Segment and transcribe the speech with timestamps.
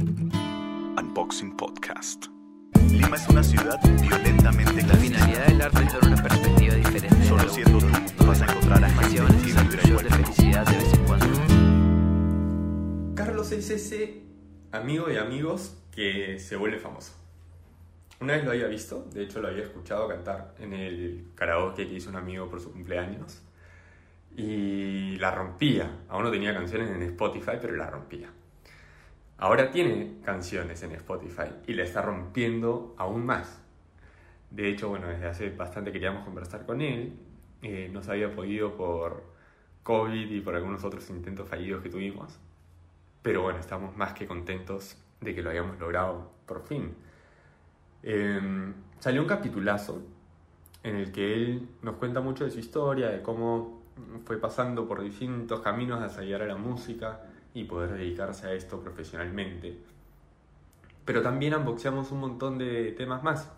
[0.00, 2.28] Unboxing Podcast.
[2.90, 7.24] Lima es una ciudad violentamente La finalidad del arte es dar una perspectiva diferente.
[7.26, 7.80] Solo siendo
[8.16, 11.26] tú vas a encontrar a Pasiones y de felicidad de vez en cuando.
[13.14, 14.22] Carlos es ese
[14.72, 17.12] amigo de amigos que se vuelve famoso.
[18.20, 21.92] Una vez lo había visto, de hecho lo había escuchado cantar en el karaoke que
[21.96, 23.42] hizo un amigo por su cumpleaños
[24.34, 26.04] y la rompía.
[26.08, 28.30] Aún no tenía canciones en Spotify, pero la rompía.
[29.40, 33.58] Ahora tiene canciones en Spotify y la está rompiendo aún más.
[34.50, 37.14] De hecho, bueno, desde hace bastante queríamos conversar con él.
[37.62, 39.24] Eh, no se había podido por
[39.82, 42.38] COVID y por algunos otros intentos fallidos que tuvimos.
[43.22, 46.94] Pero bueno, estamos más que contentos de que lo hayamos logrado por fin.
[48.02, 50.02] Eh, salió un capitulazo
[50.82, 53.84] en el que él nos cuenta mucho de su historia, de cómo
[54.26, 57.22] fue pasando por distintos caminos hasta llegar a la música
[57.54, 59.78] y poder dedicarse a esto profesionalmente.
[61.04, 63.50] Pero también unboxeamos un montón de temas más.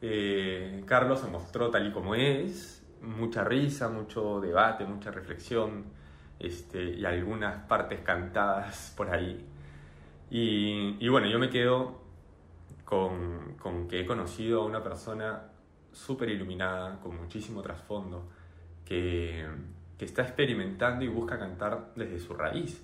[0.00, 5.84] Eh, Carlos se mostró tal y como es, mucha risa, mucho debate, mucha reflexión
[6.38, 9.44] este, y algunas partes cantadas por ahí.
[10.30, 12.00] Y, y bueno, yo me quedo
[12.84, 15.48] con, con que he conocido a una persona
[15.92, 18.28] súper iluminada, con muchísimo trasfondo,
[18.84, 19.46] que,
[19.98, 22.82] que está experimentando y busca cantar desde su raíz,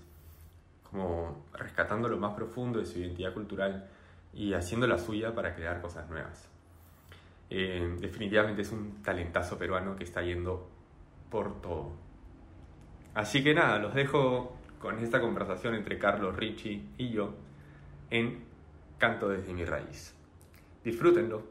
[0.91, 3.89] como rescatando lo más profundo de su identidad cultural
[4.33, 6.49] y haciendo la suya para crear cosas nuevas.
[7.51, 10.69] Eh, definitivamente es un talentazo peruano que está yendo
[11.31, 11.93] por todo.
[13.15, 17.35] Así que nada, los dejo con esta conversación entre Carlos Ricci y yo
[18.11, 18.45] en
[18.99, 20.15] Canto desde mi raíz.
[20.85, 21.43] Disfrútenlo.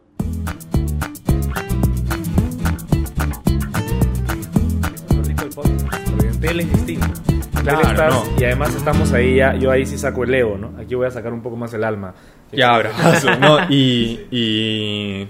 [5.23, 6.06] rico el podcast,
[6.39, 7.07] porque en tele es distinto.
[7.29, 8.39] En tele Claro, estás- no.
[8.39, 10.73] Y además estamos ahí, ya, yo ahí sí saco el ego, ¿no?
[10.79, 12.13] Aquí voy a sacar un poco más el alma.
[12.51, 13.57] Ya, abrazo, ¿no?
[13.69, 15.27] Y, y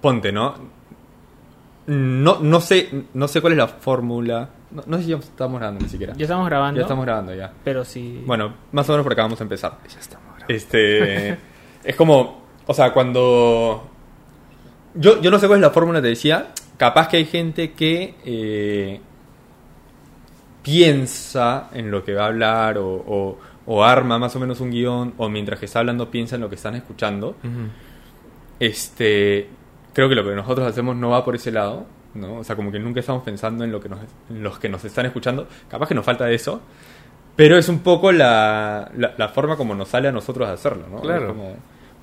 [0.00, 0.54] ponte, ¿no?
[1.86, 4.48] No, no sé, no sé cuál es la fórmula.
[4.70, 6.14] No, no sé si ya estamos grabando ni siquiera.
[6.16, 6.78] Ya estamos grabando.
[6.80, 7.52] Ya estamos grabando ya.
[7.62, 8.22] Pero sí.
[8.26, 9.78] Bueno, más o menos por acá vamos a empezar.
[9.92, 10.46] Ya estamos grabando.
[10.48, 11.38] Este,
[11.84, 13.88] es como, o sea, cuando
[14.94, 16.48] yo, yo no sé cuál es la fórmula, te decía.
[16.76, 19.00] Capaz que hay gente que eh,
[20.64, 24.70] piensa en lo que va a hablar o, o- o arma más o menos un
[24.70, 27.28] guion o mientras que está hablando piensa en lo que están escuchando.
[27.44, 27.68] Ujú.
[28.60, 29.48] Este,
[29.92, 32.36] creo que lo que nosotros hacemos no va por ese lado, ¿no?
[32.38, 34.84] O sea, como que nunca estamos pensando en lo que nos, en los que nos
[34.84, 35.46] están escuchando.
[35.68, 36.60] Capaz que nos falta eso,
[37.36, 40.86] pero es un poco la, la, la forma como nos sale a nosotros de hacerlo,
[40.90, 41.00] ¿no?
[41.00, 41.28] Claro.
[41.28, 41.56] Como-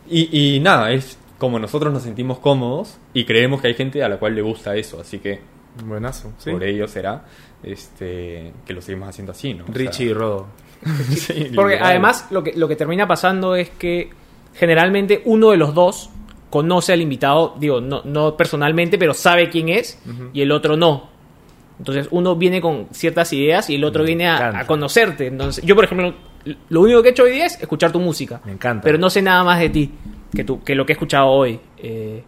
[0.09, 4.09] y, y nada, es como nosotros nos sentimos cómodos y creemos que hay gente a
[4.09, 5.39] la cual le gusta eso, así que
[5.85, 6.33] Buenazo.
[6.37, 6.51] ¿sí?
[6.51, 7.23] por ello será
[7.63, 9.63] este, que lo seguimos haciendo así, ¿no?
[9.63, 10.47] O sea, Richie y Rodo.
[11.09, 11.91] sí, Porque literal.
[11.91, 14.09] además lo que, lo que termina pasando es que
[14.53, 16.09] generalmente uno de los dos
[16.49, 19.99] conoce al invitado, digo, no, no personalmente, pero sabe quién es
[20.33, 21.09] y el otro no.
[21.79, 25.27] Entonces uno viene con ciertas ideas y el otro Me viene a conocerte.
[25.27, 26.13] Entonces, yo, por ejemplo,
[26.69, 28.41] lo único que he hecho hoy día es escuchar tu música.
[28.45, 28.83] Me encanta.
[28.83, 29.91] Pero no sé nada más de ti
[30.35, 31.59] que, tú, que lo que he escuchado hoy.
[31.77, 32.23] Eh,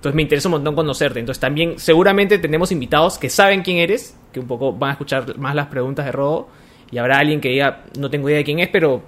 [0.00, 1.20] entonces me interesa un montón conocerte.
[1.20, 5.36] Entonces también seguramente tenemos invitados que saben quién eres, que un poco van a escuchar
[5.36, 6.48] más las preguntas de Rodo.
[6.90, 9.02] Y habrá alguien que diga, no tengo idea de quién es, pero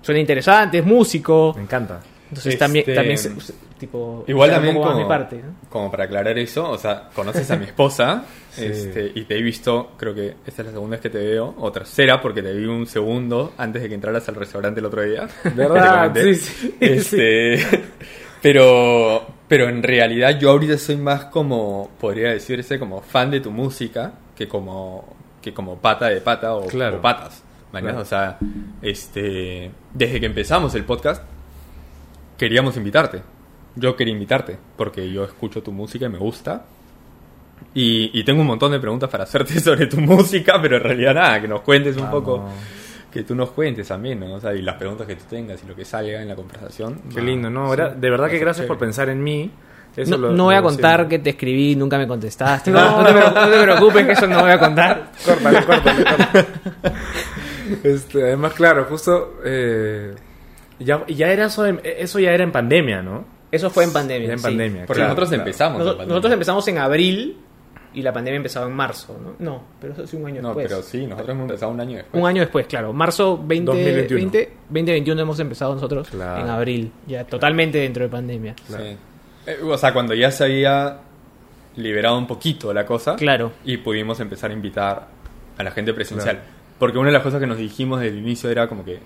[0.00, 1.52] suena interesante, es músico.
[1.54, 2.00] Me encanta.
[2.30, 5.36] Entonces Este, también, también se- se- tipo, Igual también como, mi parte.
[5.36, 5.54] ¿no?
[5.70, 8.64] como para aclarar eso, o sea, conoces a mi esposa Sí.
[8.66, 11.54] este, y te he visto, creo que esta es la segunda vez que te veo,
[11.58, 15.02] o tercera porque te vi un segundo antes de que entraras al restaurante el otro
[15.02, 15.28] día.
[15.54, 16.12] ¿Verdad?
[16.22, 17.58] Sí, sí, Este,
[18.42, 23.50] pero, pero en realidad yo ahorita soy más como, podría decirse, como fan de tu
[23.50, 26.98] música que como, que como pata de pata o, Claro.
[26.98, 27.42] o patas.
[27.70, 27.98] Claro.
[28.00, 28.38] O sea,
[28.80, 31.22] este, desde que empezamos el podcast,
[32.38, 33.20] queríamos invitarte.
[33.76, 36.64] Yo quería invitarte porque yo escucho tu música y me gusta.
[37.74, 41.14] Y, y tengo un montón de preguntas para hacerte sobre tu música, pero en realidad
[41.14, 42.20] nada, que nos cuentes un Vamos.
[42.20, 42.48] poco,
[43.10, 44.34] que tú nos cuentes también, ¿no?
[44.34, 47.00] O sea, y las preguntas que tú tengas y lo que salga en la conversación.
[47.14, 47.72] Qué lindo, ¿no?
[47.74, 49.50] sí, de verdad que gracias por pensar en mí.
[49.96, 51.08] Eso No, lo- no voy a contar siento.
[51.08, 52.70] que te escribí y nunca me contestaste.
[52.72, 55.10] No, no te, no te preocupes, que eso no voy a contar.
[55.24, 56.46] Córtale, córtale, córtale.
[57.82, 59.40] Este, además, claro, justo.
[59.44, 60.14] eh,
[60.78, 63.24] ya, ya era eso, ya era en pandemia, ¿no?
[63.50, 64.28] Eso fue en pandemia.
[64.28, 64.44] Ya en sí.
[64.44, 64.80] pandemia.
[64.86, 65.42] Porque claro, nosotros claro.
[65.42, 65.78] empezamos.
[65.82, 66.06] Pandemia.
[66.06, 67.38] nosotros empezamos en abril
[67.94, 69.34] y la pandemia empezaba en marzo, ¿no?
[69.38, 70.68] No, pero eso sí un año No, después.
[70.68, 72.22] pero sí, nosotros hemos empezado un año después.
[72.22, 72.92] Un año después, claro.
[72.92, 74.20] Marzo 20, 2021.
[74.30, 76.42] 20, 2021 hemos empezado nosotros Claro.
[76.44, 78.54] en abril, ya totalmente dentro de pandemia.
[78.66, 78.96] Sí.
[79.46, 80.98] Eh, o sea, cuando ya se había
[81.76, 83.16] liberado un poquito la cosa.
[83.16, 83.52] Claro.
[83.64, 85.08] Y pudimos empezar a invitar
[85.56, 86.36] a la gente presencial.
[86.36, 86.50] Claro.
[86.78, 88.98] Porque una de las cosas que nos dijimos desde el inicio era como que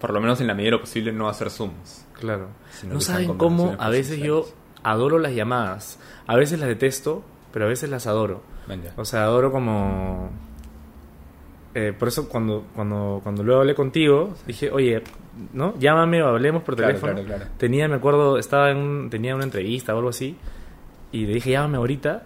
[0.00, 2.06] por lo menos en la medida de lo posible, no hacer zooms.
[2.18, 2.48] Claro.
[2.84, 4.46] No saben cómo a veces yo
[4.82, 5.98] adoro las llamadas.
[6.26, 8.42] A veces las detesto, pero a veces las adoro.
[8.68, 8.92] Ya.
[8.96, 10.30] O sea, adoro como...
[11.74, 15.02] eh, por eso cuando, cuando, cuando luego hablé contigo, dije, oye,
[15.52, 15.74] ¿no?
[15.78, 17.12] Llámame o hablemos por Claro, teléfono.
[17.14, 17.44] claro, claro.
[17.58, 20.36] Tenía, me acuerdo, estaba en un- tenía una entrevista o algo así,
[21.12, 22.22] y le dije, llámame ahorita,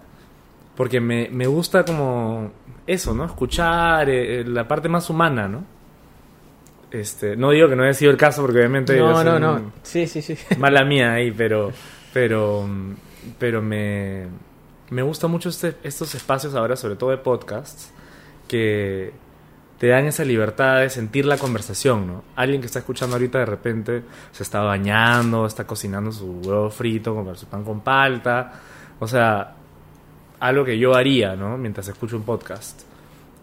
[0.75, 2.51] porque me, me gusta como
[2.87, 3.25] eso, ¿no?
[3.25, 5.63] Escuchar eh, eh, la parte más humana, ¿no?
[6.91, 8.97] Este, no digo que no haya sido el caso, porque obviamente...
[8.97, 9.71] No, no, no.
[9.83, 10.37] Sí, sí, sí.
[10.57, 11.71] mala mía ahí, pero
[12.13, 12.65] pero
[13.39, 14.27] pero me
[14.89, 17.91] me gusta mucho este, estos espacios ahora, sobre todo de podcasts,
[18.47, 19.11] que
[19.79, 22.23] te dan esa libertad de sentir la conversación, ¿no?
[22.35, 27.13] Alguien que está escuchando ahorita de repente se está bañando, está cocinando su huevo frito
[27.13, 28.53] con su pan con palta,
[28.99, 29.55] o sea,
[30.39, 31.57] algo que yo haría, ¿no?
[31.57, 32.83] Mientras escucho un podcast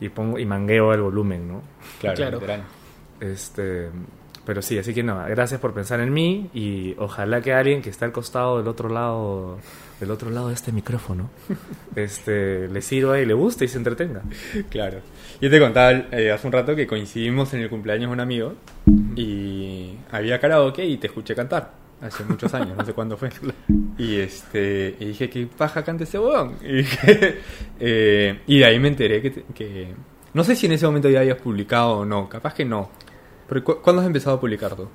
[0.01, 1.63] y pongo y mangueo el volumen, ¿no?
[2.01, 2.37] Claro, Claro.
[2.39, 2.63] literal.
[3.21, 3.91] Este,
[4.47, 7.91] pero sí, así que no, gracias por pensar en mí y ojalá que alguien que
[7.91, 9.59] está al costado del otro lado
[10.03, 11.31] del otro lado de este micrófono
[11.95, 14.23] este le sirva y le guste y se entretenga.
[14.69, 14.99] Claro.
[15.41, 18.55] Yo te contaba eh, hace un rato que coincidimos en el cumpleaños de un amigo
[19.15, 21.71] y había karaoke y te escuché cantar.
[22.01, 23.31] Hace muchos años, no sé cuándo fue.
[23.97, 26.57] Y este y dije, ¿qué paja canta ese huevón?
[26.63, 27.39] Y, dije,
[27.81, 29.95] eh, y de ahí me enteré que, que...
[30.35, 32.91] No sé si en ese momento ya habías publicado o no, capaz que no.
[33.63, 34.89] ¿cuándo has empezado a publicar tú?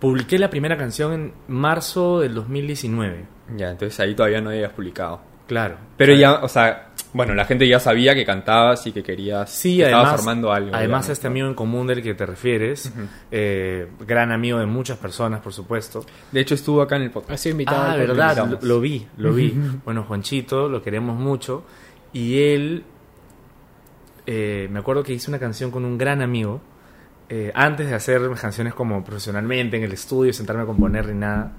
[0.00, 3.26] Publiqué la primera canción en marzo del 2019.
[3.56, 5.20] Ya, entonces ahí todavía no habías publicado.
[5.48, 5.78] Claro.
[5.96, 9.50] Pero ya, o sea, bueno, la gente ya sabía que cantabas y que querías...
[9.50, 10.68] Sí, que además, estabas formando algo.
[10.74, 11.32] además digamos, este ¿no?
[11.32, 12.92] amigo en común del que te refieres,
[13.30, 16.04] eh, gran amigo de muchas personas, por supuesto.
[16.30, 17.32] De hecho, estuvo acá en el podcast.
[17.32, 17.82] Ha sido invitado.
[17.82, 19.54] Ah, verdad, lo, vi, lo vi.
[19.84, 21.64] bueno, Juanchito, lo queremos mucho.
[22.12, 22.84] Y él,
[24.26, 26.60] eh, me acuerdo que hice una canción con un gran amigo.
[27.28, 31.52] Eh, antes de hacer canciones como profesionalmente, en el estudio, sentarme a componer ni nada.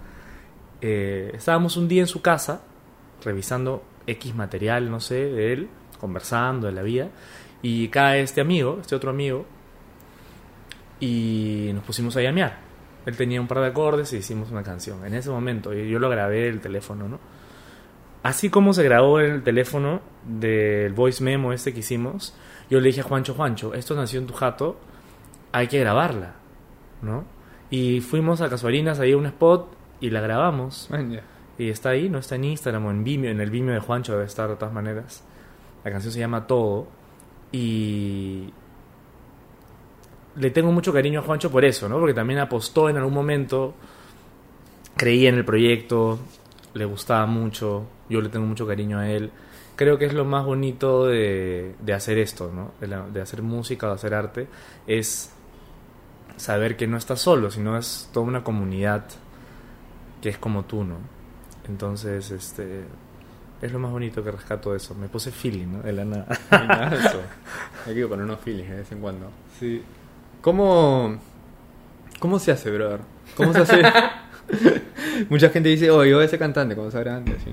[0.82, 2.62] eh, estábamos un día en su casa,
[3.24, 5.70] revisando X material, no sé, de él,
[6.00, 7.10] conversando de la vida.
[7.62, 9.46] Y cae este amigo, este otro amigo,
[11.00, 12.58] y nos pusimos a llamear.
[13.06, 15.06] Él tenía un par de acordes y hicimos una canción.
[15.06, 17.20] En ese momento, yo lo grabé el teléfono, ¿no?
[18.22, 22.36] Así como se grabó el teléfono del voice memo este que hicimos,
[22.70, 24.78] yo le dije a Juancho, Juancho, esto nació en tu jato,
[25.52, 26.36] hay que grabarla,
[27.02, 27.24] ¿no?
[27.70, 30.88] Y fuimos a Casuarinas, ahí a un spot y la grabamos.
[30.90, 31.20] Man.
[31.58, 34.14] Y está ahí, no está en Instagram o en Vimeo, en el Vimeo de Juancho
[34.14, 35.24] debe estar de todas maneras.
[35.84, 36.88] La canción se llama Todo.
[37.52, 38.54] Y
[40.36, 42.00] le tengo mucho cariño a Juancho por eso, ¿no?
[42.00, 43.74] Porque también apostó en algún momento,
[44.96, 46.20] creía en el proyecto,
[46.74, 49.32] le gustaba mucho, yo le tengo mucho cariño a él.
[49.76, 52.72] Creo que es lo más bonito de, de hacer esto, ¿no?
[52.80, 54.48] De, la- de hacer música, de hacer arte,
[54.88, 55.34] es
[56.40, 59.04] saber que no estás solo, sino es toda una comunidad
[60.22, 60.96] que es como tú, ¿no?
[61.68, 62.84] Entonces, este
[63.62, 64.96] es lo más bonito que rescato de eso.
[64.96, 65.82] Me puse feeling, ¿no?
[65.82, 66.28] De la nada.
[66.96, 67.22] Eso.
[67.86, 69.30] Hay que poner unos feelings de vez en cuando.
[69.60, 69.82] Sí.
[70.42, 71.20] ¿Cómo,
[72.20, 73.02] ¿Cómo se hace, brother?
[73.36, 73.84] ¿Cómo se hace?
[75.30, 77.34] Mucha gente dice, oh, yo voy a ser cantante cuando sea grande.
[77.34, 77.52] así.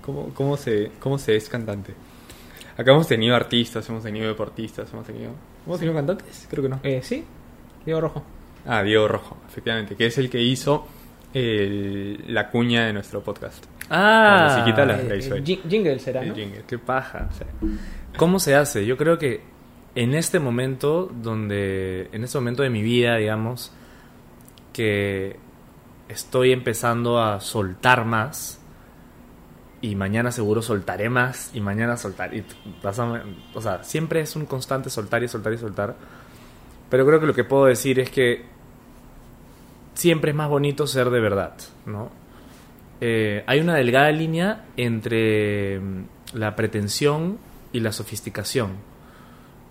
[0.00, 1.92] ¿Cómo, cómo, se, ¿Cómo se es cantante?
[2.76, 5.32] Acá hemos tenido artistas, hemos tenido deportistas, hemos tenido...
[5.66, 6.46] ¿Hemos tenido cantantes?
[6.48, 6.80] Creo que no.
[6.84, 7.24] Eh, sí,
[7.86, 8.22] Diego Rojo.
[8.66, 10.86] Ah, Diego Rojo, efectivamente, que es el que hizo
[11.32, 13.64] el- la cuña de nuestro podcast.
[13.88, 15.42] Ah, La musiquita la- hizo él.
[15.42, 16.34] eh, jing- jingle será, El ¿no?
[16.34, 16.64] jingle.
[16.66, 17.28] qué paja.
[18.16, 18.84] ¿Cómo se hace?
[18.86, 19.42] Yo creo que
[19.94, 23.72] en este momento donde en este momento de mi vida, digamos,
[24.72, 25.36] que
[26.08, 28.60] estoy empezando a soltar más
[29.80, 32.38] y mañana seguro soltaré más y mañana soltaré.
[32.38, 32.44] y
[33.54, 35.94] o sea, siempre es un constante soltar y soltar y soltar.
[36.90, 38.44] Pero creo que lo que puedo decir es que
[39.94, 42.10] siempre es más bonito ser de verdad, ¿no?
[43.00, 47.38] Eh, hay una delgada línea entre mm, la pretensión
[47.72, 48.72] y la sofisticación.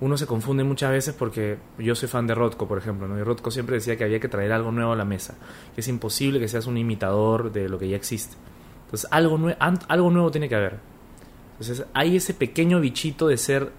[0.02, 3.18] Uno se confunde muchas veces porque yo soy fan de Rothko, por ejemplo, ¿no?
[3.18, 5.36] y Rothko siempre decía que había que traer algo nuevo a la mesa,
[5.74, 8.36] que es imposible que seas un imitador de lo que ya existe.
[8.86, 9.40] Entonces, algo,
[9.88, 10.80] algo nuevo tiene que haber.
[11.54, 13.72] Entonces, hay ese pequeño bichito de ser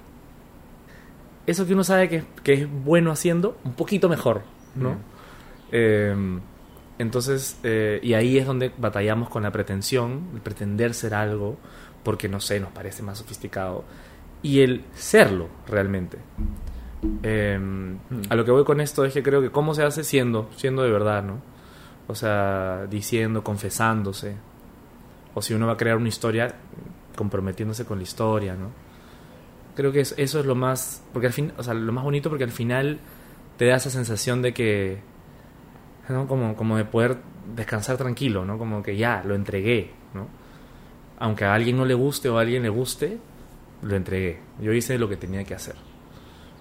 [1.47, 4.43] eso que uno sabe que, que es bueno haciendo, un poquito mejor,
[4.75, 4.91] ¿no?
[4.91, 4.99] Mm.
[5.73, 6.41] Eh,
[6.99, 11.57] entonces, eh, y ahí es donde batallamos con la pretensión, el pretender ser algo,
[12.03, 13.85] porque no sé, nos parece más sofisticado,
[14.43, 16.19] y el serlo realmente.
[17.23, 17.59] Eh,
[18.31, 20.83] A lo que voy con esto es que creo que cómo se hace siendo, siendo
[20.83, 21.41] de verdad, ¿no?
[22.09, 24.37] O sea, diciendo, confesándose.
[25.35, 26.55] O si uno va a crear una historia,
[27.17, 28.71] comprometiéndose con la historia, ¿no?
[29.77, 32.29] Creo que es- eso es lo más, porque al fin, o sea, lo más bonito
[32.31, 32.99] porque al final
[33.59, 34.99] te da esa sensación de que
[36.09, 36.27] ¿no?
[36.29, 37.17] Como, como de poder
[37.57, 38.59] descansar tranquilo, ¿no?
[38.59, 40.29] Como que ya, lo entregué, ¿no?
[41.19, 43.19] Aunque a alguien no le guste o a alguien le guste,
[43.83, 44.39] lo entregué.
[44.61, 45.75] Yo hice lo que tenía que hacer.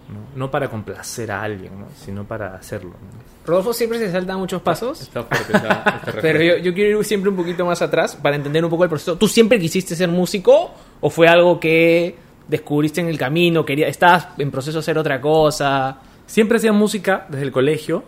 [0.09, 1.87] No, no para complacer a alguien, ¿no?
[1.95, 2.91] sino para hacerlo.
[2.91, 3.45] ¿no?
[3.45, 5.01] Rodolfo siempre se salta muchos pasos.
[5.01, 8.69] Está fuerte esta- Pero yo quiero ir siempre un poquito más atrás para entender un
[8.71, 9.15] poco el proceso.
[9.17, 12.15] ¿Tú siempre quisiste ser músico o fue algo que
[12.47, 13.65] descubriste en el camino?
[13.65, 15.99] Quería, ¿Estabas en proceso de hacer otra cosa?
[16.25, 18.03] Siempre hacía música desde el colegio.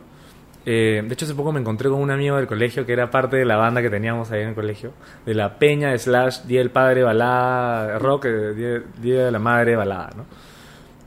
[0.65, 3.37] Eh, de hecho, hace poco me encontré con un amigo del colegio que era parte
[3.37, 4.91] de la banda que teníamos ahí en el colegio.
[5.25, 9.75] De la Peña slash Día del Padre Balada, rock, eh, Día, Día de la Madre
[9.75, 10.25] Balada, ¿no?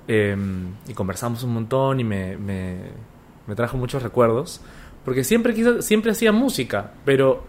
[0.08, 0.36] Eh,
[0.88, 2.78] y conversamos un montón y me, me,
[3.46, 4.60] me trajo muchos recuerdos.
[5.04, 7.44] Porque siempre, quiso, siempre hacía música, pero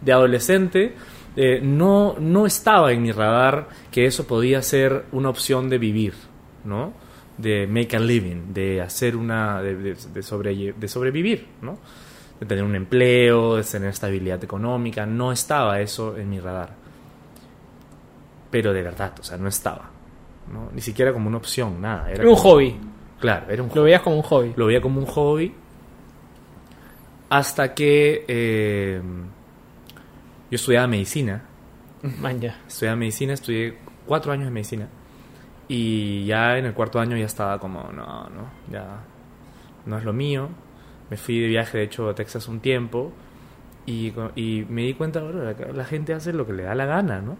[0.00, 0.94] de adolescente
[1.36, 6.14] eh, no, no estaba en mi radar que eso podía ser una opción de vivir,
[6.64, 6.92] ¿no?
[7.38, 9.62] De make a living, de hacer una.
[9.62, 11.78] de, de, de sobre- de sobrevivir, ¿no?
[12.38, 15.06] De tener un empleo, de tener estabilidad económica.
[15.06, 16.70] No estaba eso en mi radar.
[18.50, 19.90] Pero de verdad, o sea, no estaba.
[20.52, 20.70] ¿no?
[20.74, 22.10] Ni siquiera como una opción, nada.
[22.10, 22.76] Era un como- hobby.
[23.20, 24.52] Claro, era un Lo hobby veías como un hobby.
[24.56, 25.54] lo veía como un hobby
[27.28, 29.00] hasta que eh,
[30.50, 31.42] yo estudiaba medicina.
[32.20, 32.60] Man, ya.
[32.66, 33.76] Estudiaba medicina, estudié
[34.06, 34.88] cuatro años de medicina.
[35.68, 39.04] Y ya en el cuarto año ya estaba como, no, no, ya
[39.86, 40.48] no es lo mío.
[41.10, 43.12] Me fui de viaje, de hecho, a Texas un tiempo.
[43.86, 46.86] Y, y me di cuenta, bueno, la, la gente hace lo que le da la
[46.86, 47.36] gana, ¿no?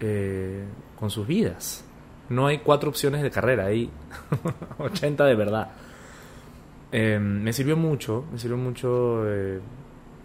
[0.00, 0.64] Eh,
[0.98, 1.84] con sus vidas.
[2.28, 3.90] No hay cuatro opciones de carrera, hay
[4.78, 5.70] 80 de verdad.
[6.90, 9.60] Eh, me sirvió mucho, me sirvió mucho eh,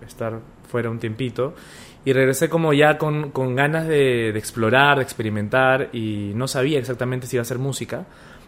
[0.06, 1.54] estar fuera un tiempito.
[2.08, 5.90] Y regresé como ya con, con ganas de, de explorar, de experimentar.
[5.92, 8.06] Y no sabía exactamente si iba a hacer música,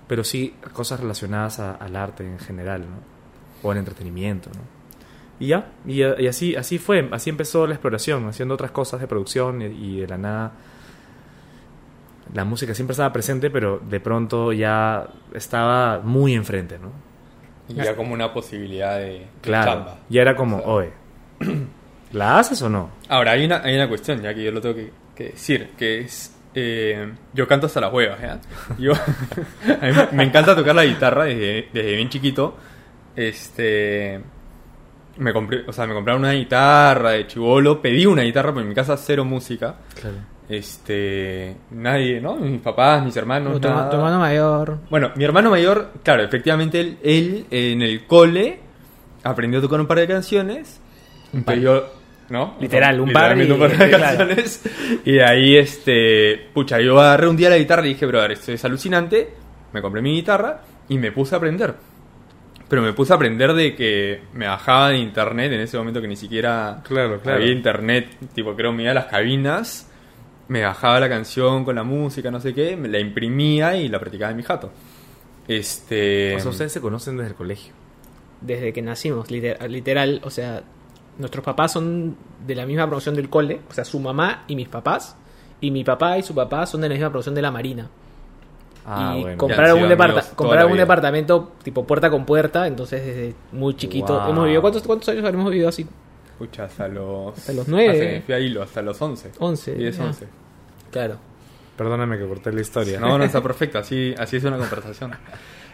[0.08, 2.98] pero sí cosas relacionadas a- al arte en general, ¿no?
[3.62, 4.62] O al entretenimiento, ¿no?
[5.42, 9.08] Y ya, y, y así, así fue, así empezó la exploración, haciendo otras cosas de
[9.08, 10.52] producción y, y de la nada.
[12.34, 16.92] La música siempre estaba presente, pero de pronto ya estaba muy enfrente, ¿no?
[17.68, 19.72] Y ya como una posibilidad de, Claro.
[19.72, 19.98] chamba.
[20.10, 20.92] Y era como, O sea, oye,
[22.12, 22.90] ¿la haces o no?
[23.08, 26.00] Ahora, hay una, hay una cuestión, ya que yo lo tengo que, que decir, que
[26.02, 26.36] es...
[26.56, 28.40] eh, yo canto hasta las huevas, ¿ya?
[28.78, 28.94] Yo,
[29.82, 32.56] a mí me encanta tocar la guitarra desde, desde bien chiquito.
[33.16, 34.20] Este...
[35.18, 38.70] Me compré, o sea, me compraron una guitarra de chivolo, pedí una guitarra, porque en
[38.70, 39.76] mi casa cero música.
[40.00, 40.16] Claro.
[40.48, 41.58] Este...
[41.72, 42.38] Nadie, ¿no?
[42.38, 43.90] Mis papás, mis hermanos, tu, nada.
[43.90, 44.78] tu hermano mayor.
[44.90, 48.60] Bueno, mi hermano mayor, claro, efectivamente él, él en el cole
[49.24, 50.80] aprendió a tocar un par de canciones.
[51.46, 51.94] Pero yo,
[52.30, 52.56] ¿no?
[52.60, 54.18] Literal, un par y- un par de claro.
[54.18, 54.62] canciones.
[55.06, 58.64] Y ahí, este, pucha, yo agarré un día la guitarra y dije, brother, esto es
[58.66, 59.30] alucinante.
[59.74, 61.74] Me compré mi guitarra y me puse a aprender.
[62.68, 66.08] Pero me puse a aprender de que me bajaba de internet en ese momento que
[66.08, 67.40] ni siquiera Claro, claro.
[67.40, 68.10] había internet.
[68.36, 69.86] Tipo, creo, me iba a las cabinas
[70.50, 74.00] me bajaba la canción con la música, no sé qué, me la imprimía y la
[74.00, 74.72] practicaba en mi jato.
[75.48, 76.36] Este.
[76.36, 77.74] O sea, ustedes se conocen desde el colegio.
[78.42, 80.22] Desde que nacimos, literal, literal.
[80.24, 80.64] O sea,
[81.20, 83.62] nuestros papás son de la misma promoción del cole.
[83.70, 85.16] O sea, su mamá y mis papás.
[85.62, 87.88] Y mi papá y su papá son de la misma promoción de la Marina.
[88.86, 89.46] Ah, y bueno.
[89.46, 92.66] han un, departa- la un departamento tipo puerta con puerta.
[92.66, 94.18] Entonces, desde muy chiquito.
[94.20, 94.30] Wow.
[94.32, 94.62] Hemos vivido.
[94.62, 95.86] ¿cuántos, ¿Cuántos años habremos vivido así?
[96.32, 97.38] Escucha, hasta los.
[97.38, 97.92] Hasta los nueve.
[97.92, 99.32] hasta que fui a hilo, hasta los 11.
[99.38, 100.04] 11, 10, ya.
[100.06, 100.28] 11.
[100.90, 101.18] Claro.
[101.76, 103.00] Perdóname que corté la historia.
[103.00, 105.12] No, no está perfecto, así, así es una conversación.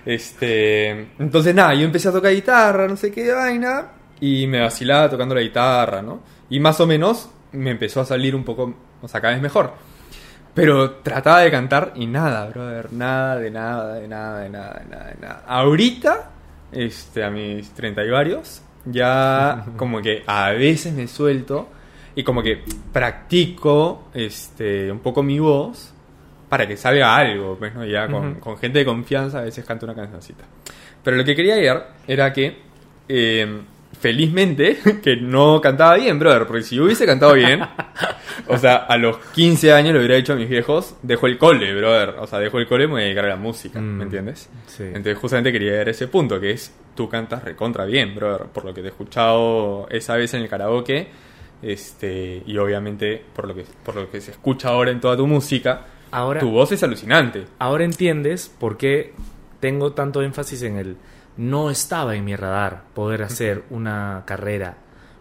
[0.05, 5.09] Este, entonces nada, yo empecé a tocar guitarra, no sé qué vaina, y me vacilaba
[5.09, 6.21] tocando la guitarra, ¿no?
[6.49, 9.73] Y más o menos me empezó a salir un poco, o sea, cada vez mejor.
[10.53, 14.85] Pero trataba de cantar y nada, brother, nada, de nada, de nada, de nada, de
[14.89, 15.43] nada, de nada.
[15.47, 16.31] Ahorita,
[16.71, 21.67] este, a mis 30 y varios, ya como que a veces me suelto
[22.15, 25.91] y como que practico este, un poco mi voz
[26.47, 27.85] para que salga algo, pues, ¿no?
[27.85, 28.39] Ya con, Ujú.
[28.39, 30.45] con gente de confianza a veces canto una cancioncita.
[31.03, 32.57] Pero lo que quería ir era que,
[33.09, 33.61] eh,
[34.09, 37.61] felizmente, que no cantaba bien, brother, porque si yo hubiese cantado bien,
[38.47, 41.73] o sea, a los 15 años le hubiera dicho a mis viejos, dejo el cole,
[41.75, 43.97] brother, o sea, dejo el cole y me voy a dedicar a la música, Mm.
[43.97, 44.49] ¿me entiendes?
[44.67, 44.83] Sí.
[44.83, 48.73] Entonces justamente quería a ese punto, que es, tú cantas recontra bien, brother, por lo
[48.73, 51.07] que te he escuchado esa vez en el karaoke,
[51.63, 55.25] este, y obviamente por lo que, por lo que se escucha ahora en toda tu
[55.25, 57.45] música, Ahora, tu voz es alucinante.
[57.59, 59.13] ahora entiendes por qué
[59.59, 60.95] tengo tanto énfasis en el
[61.37, 64.77] no estaba en mi radar poder hacer una carrera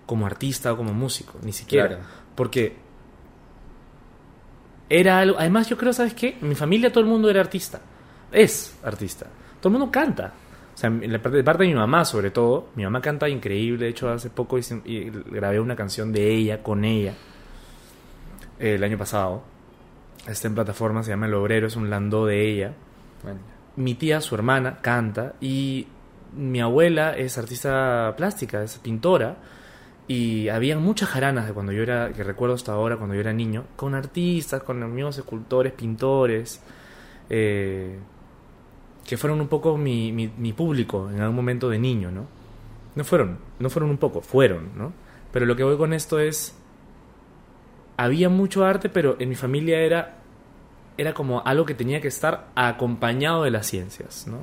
[0.06, 1.88] como artista o como músico, ni siquiera.
[1.88, 2.02] Claro.
[2.34, 2.76] Porque
[4.88, 5.38] era algo.
[5.38, 6.36] Además, yo creo, ¿sabes qué?
[6.40, 7.80] En mi familia todo el mundo era artista.
[8.30, 9.26] Es artista.
[9.60, 10.32] Todo el mundo canta.
[10.74, 12.68] O sea, la parte, de parte de mi mamá, sobre todo.
[12.74, 13.84] Mi mamá canta increíble.
[13.84, 17.14] De hecho, hace poco hice- y grabé una canción de ella, con ella,
[18.58, 19.42] el año pasado.
[20.26, 22.72] Está en plataforma, se llama El Obrero, es un landó de ella.
[23.22, 23.40] Bueno,
[23.76, 25.34] Mi tía, su hermana, canta.
[25.40, 25.86] Y
[26.36, 29.36] mi abuela es artista plástica, es pintora.
[30.06, 33.32] Y había muchas jaranas de cuando yo era, que recuerdo hasta ahora, cuando yo era
[33.32, 36.62] niño, con artistas, con amigos escultores, pintores,
[37.30, 37.98] eh,
[39.06, 42.26] que fueron un poco mi, mi, mi público en algún momento de niño, ¿no?
[42.94, 44.92] No fueron, no fueron un poco, fueron, ¿no?
[45.32, 46.54] Pero lo que voy con esto es,
[47.96, 50.18] había mucho arte, pero en mi familia era,
[50.98, 54.40] era como algo que tenía que estar acompañado de las ciencias, ¿no?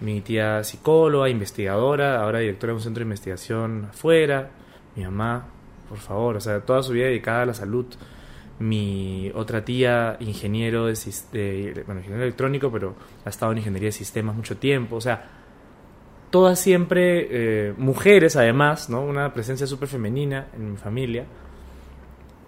[0.00, 4.50] Mi tía psicóloga, investigadora, ahora directora de un centro de investigación afuera.
[4.96, 5.46] Mi mamá,
[5.88, 7.86] por favor, o sea, toda su vida dedicada a la salud.
[8.58, 10.94] Mi otra tía, ingeniero de,
[11.32, 14.96] de- bueno, ingeniero electrónico, pero ha estado en ingeniería de sistemas mucho tiempo.
[14.96, 15.24] O sea,
[16.30, 17.26] todas siempre
[17.68, 19.02] eh, mujeres, además, ¿no?
[19.04, 21.24] Una presencia súper femenina en mi familia.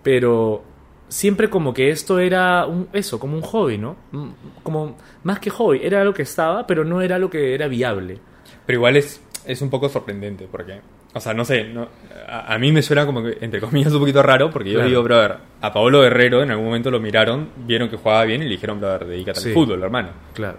[0.02, 0.62] Pero
[1.08, 3.96] siempre como que esto era un, eso, como un hobby, ¿no?
[4.12, 4.28] Mm,
[4.62, 8.18] Como más que hobby, era algo que estaba, pero no era lo que era viable.
[8.66, 10.80] Pero igual es, es un poco sorprendente porque,
[11.14, 11.88] o sea, no sé, no,
[12.28, 14.88] a, a mí me suena como que, entre comillas, un poquito raro porque yo Claro.
[14.88, 18.44] digo, brother, a Paolo Guerrero en algún momento lo miraron, vieron que jugaba bien y
[18.46, 19.48] le dijeron, brother, dedícate Sí.
[19.48, 20.08] al fútbol, hermano.
[20.34, 20.58] Claro.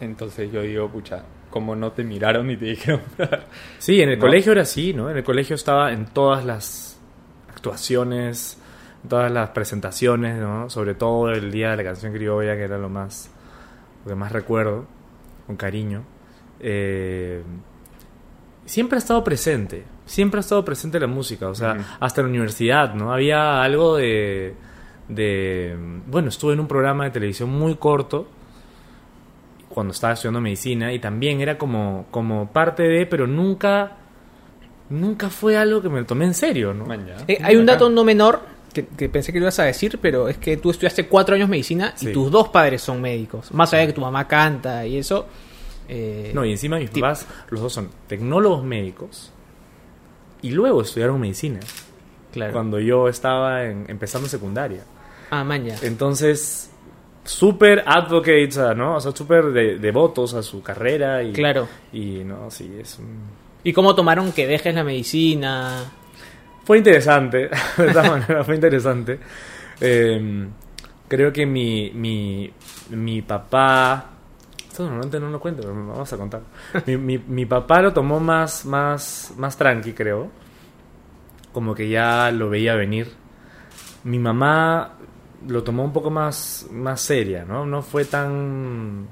[0.00, 3.42] Entonces yo digo, pucha, ¿cómo no te miraron y te dijeron, brother?
[3.78, 4.26] Sí, en el ¿No?
[4.26, 5.08] colegio era así, ¿no?
[5.10, 6.98] En el colegio estaba en todas las
[7.48, 8.58] actuaciones,
[9.08, 10.70] todas las presentaciones, ¿no?
[10.70, 13.30] Sobre todo el día de la canción criolla, que era lo más,
[14.04, 14.86] lo que más recuerdo,
[15.46, 16.02] con cariño.
[16.60, 17.42] Eh,
[18.64, 22.94] siempre ha estado presente, siempre ha estado presente la música, o sea, hasta la universidad,
[22.94, 23.12] ¿no?
[23.12, 24.54] Había algo de,
[25.08, 25.76] de...
[26.06, 28.28] Bueno, estuve en un programa de televisión muy corto,
[29.68, 33.96] cuando estaba estudiando medicina y también era como, como parte de, pero nunca
[34.90, 36.84] nunca fue algo que me lo tomé en serio, ¿no?
[36.84, 37.06] Man.
[37.26, 38.40] Eh, hay un dato no menor
[38.72, 41.48] que, que pensé que lo ibas a decir, pero es que tú estudiaste cuatro años
[41.48, 42.12] medicina y Sí.
[42.12, 43.52] tus dos padres son médicos.
[43.52, 45.26] Más allá de que tu mamá canta y eso.
[45.88, 49.30] eh, No, y encima mis papás, los dos son tecnólogos médicos
[50.40, 51.60] y luego estudiaron medicina
[52.32, 52.52] claro.
[52.52, 54.82] cuando yo estaba en- empezando secundaria.
[55.30, 55.76] Ah, maña.
[55.82, 56.70] Entonces,
[57.24, 58.96] súper advocates, ¿no?
[58.96, 61.32] O sea, súper de- devotos a su carrera y...
[61.32, 61.68] Claro.
[61.92, 63.42] Y no, sí, es un...
[63.64, 65.84] ¿Y cómo tomaron que dejes la medicina?
[66.64, 69.18] Fue interesante, de fue interesante.
[69.80, 70.48] Eh,
[71.08, 72.52] creo que mi, mi,
[72.90, 74.10] mi papá...
[74.68, 76.42] Esto normalmente no lo cuento, pero vamos a contar.
[76.86, 80.30] Mi, mi, mi papá lo tomó más, más, más tranqui, creo.
[81.52, 83.12] Como que ya lo veía venir.
[84.04, 84.92] Mi mamá
[85.46, 87.66] lo tomó un poco más, más seria, ¿no?
[87.66, 89.06] No fue tan...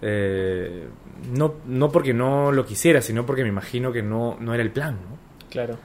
[0.00, 0.88] eh,
[1.32, 4.70] no, no porque no lo quisiera, sino porque me imagino que no, no era el
[4.70, 5.18] plan, ¿no?
[5.50, 5.76] Claro.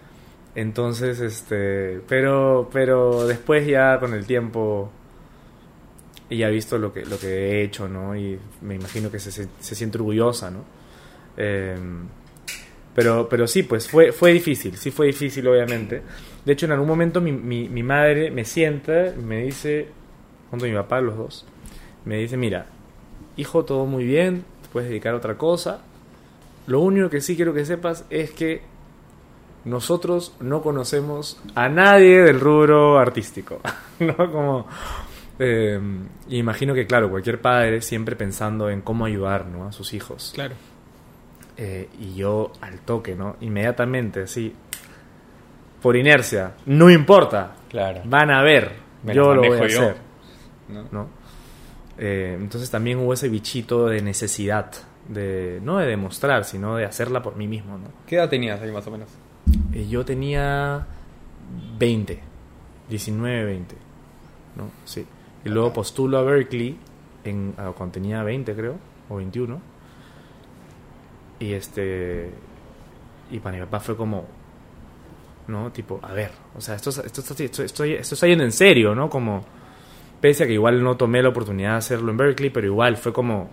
[0.56, 4.92] Entonces, este, pero, pero después ya con el tiempo
[6.30, 8.16] y he visto lo que, lo que he hecho, ¿no?
[8.16, 10.64] Y me imagino que se, se, siente orgullosa, ¿no?
[11.38, 11.76] Eh,
[12.94, 16.02] pero, pero sí, pues fue, fue difícil, sí fue difícil, obviamente.
[16.46, 19.88] De hecho, en algún momento mi, mi, madre me sienta me dice,
[20.50, 21.46] junto a mi papá, los dos,
[22.06, 22.68] me dice, mira,
[23.38, 25.82] hijo, todo muy bien, te puedes dedicar a otra cosa.
[26.68, 28.62] Lo único que sí quiero que sepas es que
[29.65, 33.60] nosotros no conocemos a nadie del rubro artístico.
[34.00, 34.15] ¿No?
[34.15, 34.67] Como.
[35.38, 35.80] eh,
[36.30, 39.67] y imagino que, claro, cualquier padre siempre pensando en cómo ayudar ¿no?
[39.67, 40.32] a sus hijos.
[40.34, 40.56] Claro.
[41.58, 43.36] Eh, y yo al toque, ¿no?
[43.41, 44.54] Inmediatamente, así.
[45.82, 46.54] Por inercia.
[46.65, 47.56] No importa.
[47.69, 48.02] Claro.
[48.06, 48.72] Van a ver.
[49.04, 49.82] Me yo lo voy a yo.
[49.82, 49.95] hacer.
[50.69, 50.84] ¿no?
[50.91, 51.08] ¿no?
[51.98, 54.72] Eh, entonces también hubo ese bichito de necesidad.
[55.08, 57.88] De, no de demostrar, sino de hacerla por mí mismo, ¿no?
[58.06, 59.10] ¿Qué edad tenías ahí más o menos?
[59.74, 60.86] Eh, yo tenía
[61.78, 62.20] 20,
[62.90, 63.76] 19, 20,
[64.56, 64.72] ¿no?
[64.86, 65.06] Sí.
[65.46, 66.78] Y luego postulo a Berkeley
[67.24, 68.76] en, ah, cuando tenía 20, creo,
[69.10, 69.62] o 21.
[71.40, 72.30] Y este.
[73.32, 74.26] Y para mi papá fue como.
[75.48, 75.72] ¿No?
[75.72, 78.94] Tipo, a ver, o sea, esto, esto, esto, esto, esto, esto está yendo en serio,
[78.94, 79.10] ¿no?
[79.10, 79.46] Como.
[80.22, 83.14] Pese a que igual no tomé la oportunidad de hacerlo en Berkeley, pero igual fue
[83.14, 83.50] como.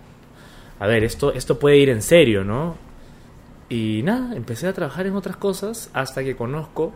[0.79, 2.75] A ver, esto, esto puede ir en serio, ¿no?
[3.69, 6.93] Y nada, empecé a trabajar en otras cosas hasta que conozco,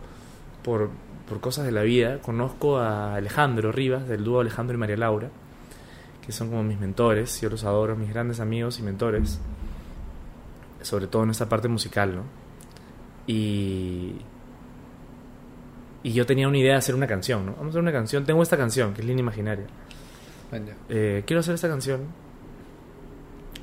[0.64, 0.90] por,
[1.28, 5.30] por cosas de la vida, conozco a Alejandro Rivas, del dúo Alejandro y María Laura,
[6.26, 9.40] que son como mis mentores, yo los adoro, mis grandes amigos y mentores,
[10.82, 12.24] sobre todo en esta parte musical, ¿no?
[13.28, 14.16] Y,
[16.04, 17.52] y yo tenía una idea de hacer una canción, ¿no?
[17.54, 19.66] Vamos a hacer una canción, tengo esta canción, que es Línea Imaginaria.
[20.90, 22.02] Eh, quiero hacer esta canción.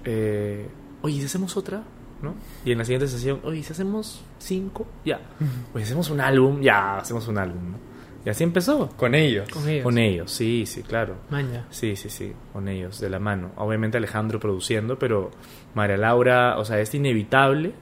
[0.04, 0.68] Eh,
[1.02, 1.82] oye, ¿y si hacemos otra?
[2.22, 2.34] ¿No?
[2.64, 4.86] Y en la siguiente sesión, oye, ¿y si hacemos cinco?
[5.04, 5.20] Ya.
[5.72, 7.78] Oye, hacemos un álbum, ya, hacemos un álbum, ¿no?
[8.24, 8.88] Y así empezó.
[8.96, 9.48] Con ellos.
[9.48, 9.84] Con ellos.
[9.84, 11.16] Con ellos, sí, sí, claro.
[11.30, 11.66] Maña.
[11.70, 13.52] Sí, sí, sí, con ellos, de la mano.
[13.56, 15.30] Obviamente Alejandro produciendo, pero
[15.74, 17.72] María Laura, o sea, es inevitable,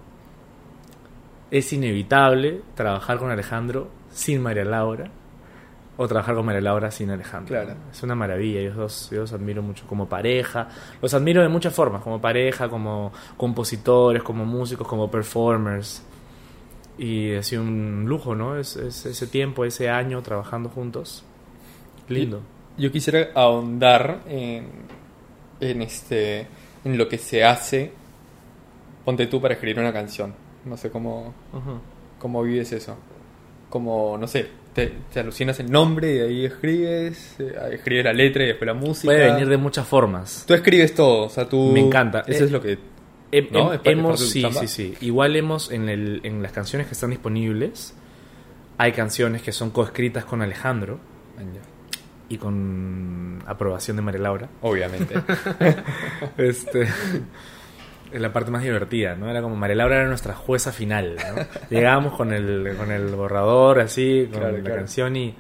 [1.51, 5.11] es inevitable trabajar con Alejandro sin María Laura
[5.99, 7.49] o trabajar con María Laura sin Alejandro.
[7.55, 7.75] Claro.
[7.91, 10.69] Es una maravilla, yo los admiro mucho como pareja,
[11.01, 16.03] los admiro de muchas formas, como pareja, como compositores, como músicos, como performers.
[16.99, 18.57] Y ha sido un lujo, ¿no?
[18.59, 21.25] Es, es- ese tiempo, ese año trabajando juntos.
[22.09, 22.41] Lindo.
[22.79, 24.69] Yo quisiera ahondar en,
[25.61, 26.47] en este
[26.85, 27.91] en lo que se hace
[29.05, 30.35] ponte tú para escribir una canción.
[30.65, 31.33] No sé cómo
[32.19, 32.97] cómo vives eso.
[33.71, 38.45] Como no sé, te, te alucinas el nombre y ahí escribes, eh, escribes la letra
[38.45, 39.07] y después la música.
[39.13, 40.45] Puede venir de muchas formas.
[40.47, 42.21] Tú escribes todo, o sea, tú Me encanta.
[42.29, 42.79] Eso Eh, es lo que
[43.33, 43.71] Hem- ¿No?
[43.71, 44.95] hem- ¿Es parte- hemos, sí, sí, sí.
[45.01, 47.93] Igual hemos, en, el, en las canciones que están disponibles,
[48.79, 51.01] hay canciones que son coescritas con Alejandro
[52.29, 54.49] y con aprobación de María Laura.
[54.63, 55.15] obviamente.
[56.39, 56.91] Este, es
[58.13, 59.29] la parte más divertida, ¿no?
[59.31, 61.43] Era como María Laura era nuestra jueza final, ¿no?
[61.71, 64.77] Llegábamos con el, con el borrador así, con Claro, la claro.
[64.77, 65.35] canción y...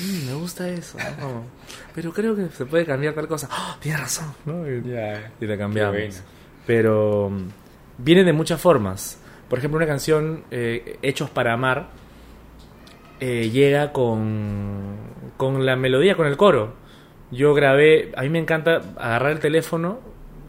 [0.00, 1.22] "Mm, me gusta eso, ¿no?
[1.26, 1.46] Como,
[1.94, 3.48] pero creo que se puede cambiar tal cosa.
[3.50, 3.76] ¡Ah!
[3.80, 4.68] tienes razón, ¿no?
[4.68, 5.32] Y- ya.
[5.40, 5.92] y la cambiamos.
[5.96, 6.14] Bueno.
[6.66, 7.48] Pero mm,
[7.98, 9.18] viene de muchas formas.
[9.48, 11.88] Por ejemplo, una canción eh, Hechos para Amar
[13.20, 14.96] eh, llega con,
[15.36, 16.74] con la melodía, con el coro.
[17.30, 20.00] Yo grabé, a mí me encanta agarrar el teléfono,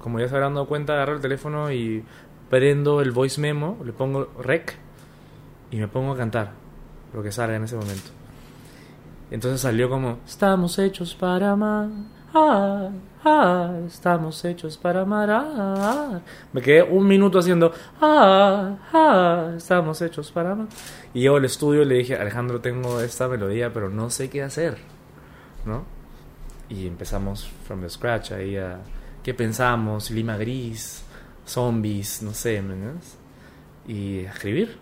[0.03, 2.03] como ya se habrán dado cuenta, agarrar el teléfono y
[2.49, 4.75] prendo el voice memo, le pongo rec
[5.71, 6.51] y me pongo a cantar
[7.13, 8.11] lo que salga en ese momento.
[9.31, 11.87] Entonces salió como, estamos hechos para amar,
[12.33, 12.89] ah,
[13.23, 16.19] ah, estamos hechos para amar, ah".
[16.51, 20.67] Me quedé un minuto haciendo, ah, ah, estamos hechos para amar.
[21.13, 24.43] Y llego al estudio y le dije, Alejandro, tengo esta melodía, pero no sé qué
[24.43, 24.79] hacer,
[25.65, 25.85] ¿no?
[26.67, 28.81] Y empezamos from the scratch ahí a,
[29.23, 30.11] ¿qué pensamos?
[30.11, 31.03] Lima Gris,
[31.45, 33.17] zombies, no sé, ¿me entiendes?
[33.87, 34.77] Y a escribir,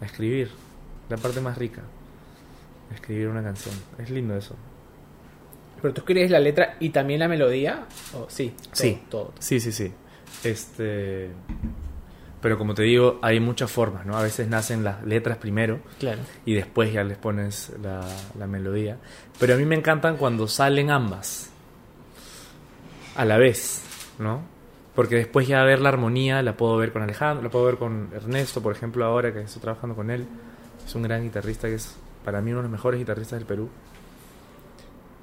[0.00, 0.50] a escribir,
[1.08, 1.82] la parte más rica
[2.94, 3.74] escribir una canción.
[3.98, 4.56] Es lindo eso.
[5.80, 7.86] ¿Pero tú escribes la letra y también la melodía?
[8.14, 8.50] ¿O sí?
[8.62, 9.02] todo, Sí.
[9.08, 9.32] Todo.
[9.38, 9.92] Sí, sí, sí.
[10.44, 11.30] Este.
[12.42, 14.16] Pero como te digo, hay muchas formas, ¿no?
[14.16, 16.20] A veces nacen las letras primero Claro.
[16.46, 18.00] y después ya les pones la,
[18.38, 18.98] la melodía.
[19.38, 21.49] Pero a mí me encantan cuando salen ambas.
[23.16, 23.82] A la vez,
[24.18, 24.42] ¿no?
[24.94, 28.10] Porque después ya ver la armonía la puedo ver con Alejandro, la puedo ver con
[28.14, 30.26] Ernesto, por ejemplo, ahora que estoy trabajando con él.
[30.84, 33.68] Es un gran guitarrista que es para mí uno de los mejores guitarristas del Perú.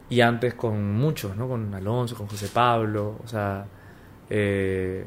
[0.09, 1.47] Y antes con muchos, ¿no?
[1.47, 3.19] Con Alonso, con José Pablo.
[3.23, 3.65] O sea,
[4.29, 5.05] eh,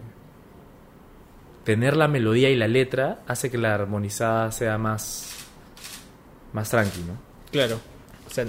[1.64, 5.46] tener la melodía y la letra hace que la armonizada sea más,
[6.52, 7.14] más tranqui, ¿no?
[7.50, 7.80] Claro.
[8.26, 8.44] O sea,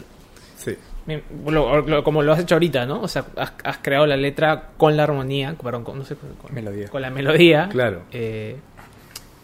[1.47, 3.01] lo- lo- como lo has hecho ahorita, ¿no?
[3.01, 6.53] O sea, has, has creado la letra con la armonía, perdón, con, no sé, con,
[6.53, 6.87] Melodía.
[6.89, 7.67] con la melodía.
[7.71, 8.03] Claro.
[8.11, 8.55] Eh,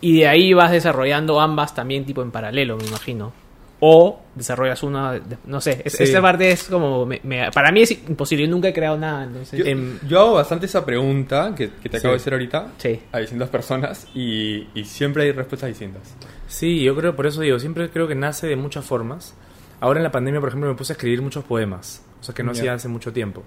[0.02, 3.34] y de ahí vas desarrollando ambas también tipo en paralelo, me imagino.
[3.80, 6.04] O desarrollas una, no sé, es- Sí.
[6.04, 9.24] esta parte es como, me- me- para mí es imposible, yo nunca he creado nada,
[9.24, 9.60] entonces...
[9.60, 12.18] Yo, Em, yo hago bastante esa pregunta que, que te acabo Sí.
[12.18, 13.00] de hacer ahorita Sí.
[13.12, 16.16] a distintas personas y, y siempre hay respuestas distintas.
[16.48, 19.36] Sí, yo creo, por eso digo, siempre creo que nace de muchas formas.
[19.80, 22.42] Ahora en la pandemia, por ejemplo, me puse a escribir muchos poemas, o sea que
[22.44, 23.44] no hacía hace mucho tiempo.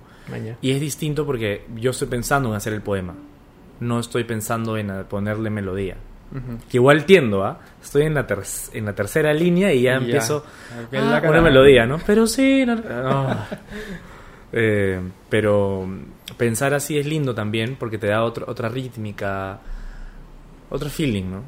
[0.62, 3.14] Y es distinto porque yo estoy pensando en hacer el poema,
[3.80, 5.96] no estoy pensando en ponerle melodía.
[6.68, 7.58] Que igual tiendo, ¿ah?
[7.82, 11.86] Estoy en la, ter- en la tercera línea y ya, empiezo ah, la una melodía,
[11.86, 11.98] ¿no?
[12.06, 13.36] Pero sí, no, no.
[14.52, 15.88] Eh, pero
[16.36, 19.60] pensar así es lindo también porque te da otro- otra rítmica,
[20.70, 21.42] otro feeling, ¿no?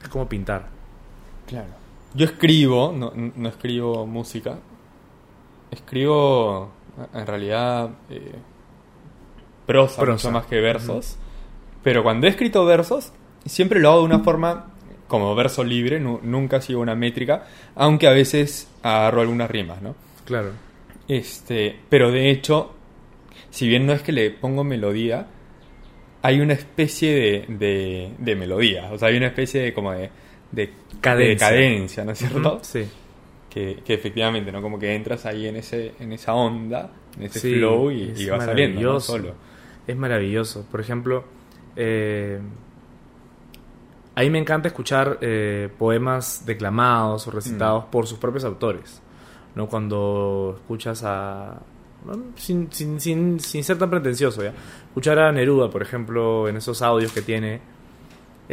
[0.00, 0.66] Es como pintar.
[1.46, 1.68] Claro.
[2.14, 4.58] Yo escribo, no, no escribo música.
[5.70, 6.70] Escribo,
[7.14, 8.32] en realidad, eh,
[9.66, 10.28] prosa, Prosa.
[10.28, 11.16] mucho más que versos.
[11.82, 13.12] Pero cuando he escrito versos,
[13.46, 14.66] siempre lo hago de una forma
[15.08, 19.94] como verso libre, nu- nunca sigo una métrica, aunque a veces agarro algunas rimas, ¿no?
[20.24, 20.50] Claro.
[21.08, 22.72] Este, pero de hecho,
[23.50, 25.26] si bien no es que le pongo melodía,
[26.22, 30.10] hay una especie de, de, de melodía, o sea, hay una especie de como de,
[30.52, 31.48] de Cadencia.
[31.48, 32.60] de cadencia, ¿no es cierto?
[32.62, 32.86] Sí.
[33.50, 34.62] Que, que efectivamente, ¿no?
[34.62, 38.20] Como que entras ahí en ese, en esa onda, en ese Sí, flow y, es
[38.20, 38.86] y va saliendo, ¿no?
[38.86, 39.12] maravilloso.
[39.12, 39.34] Solo.
[39.86, 40.66] Es maravilloso.
[40.70, 41.24] Por ejemplo,
[41.76, 42.38] eh,
[44.14, 49.02] a mí me encanta escuchar eh, poemas declamados o recitados por sus propios autores.
[49.54, 49.66] ¿no?
[49.68, 51.60] Cuando escuchas a.
[52.36, 54.52] Sin, sin, sin, sin ser tan pretencioso, ¿ya?
[54.88, 57.60] Escuchar a Neruda, por ejemplo, en esos audios que tiene,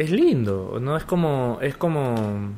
[0.00, 0.96] es lindo, ¿no?
[0.96, 2.54] Es como, es como,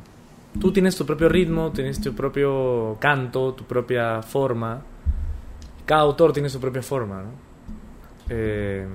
[0.61, 4.81] tú tienes tu propio ritmo, tienes tu propio canto, tu propia forma.
[5.85, 7.31] Cada autor tiene su propia forma, ¿no?
[8.29, 8.87] Eh,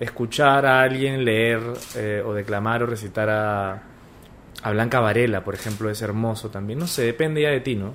[0.00, 1.60] escuchar a alguien leer
[1.96, 3.82] eh, o declamar o recitar a,
[4.62, 6.78] a Blanca Varela, por ejemplo, es hermoso también.
[6.78, 7.94] No sé, depende ya de ti, ¿no?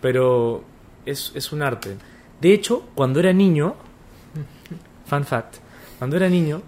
[0.00, 0.64] Pero
[1.06, 1.96] es, es un arte.
[2.40, 3.76] De hecho, cuando era niño,
[5.06, 5.58] fun fact,
[6.00, 6.62] cuando era niño,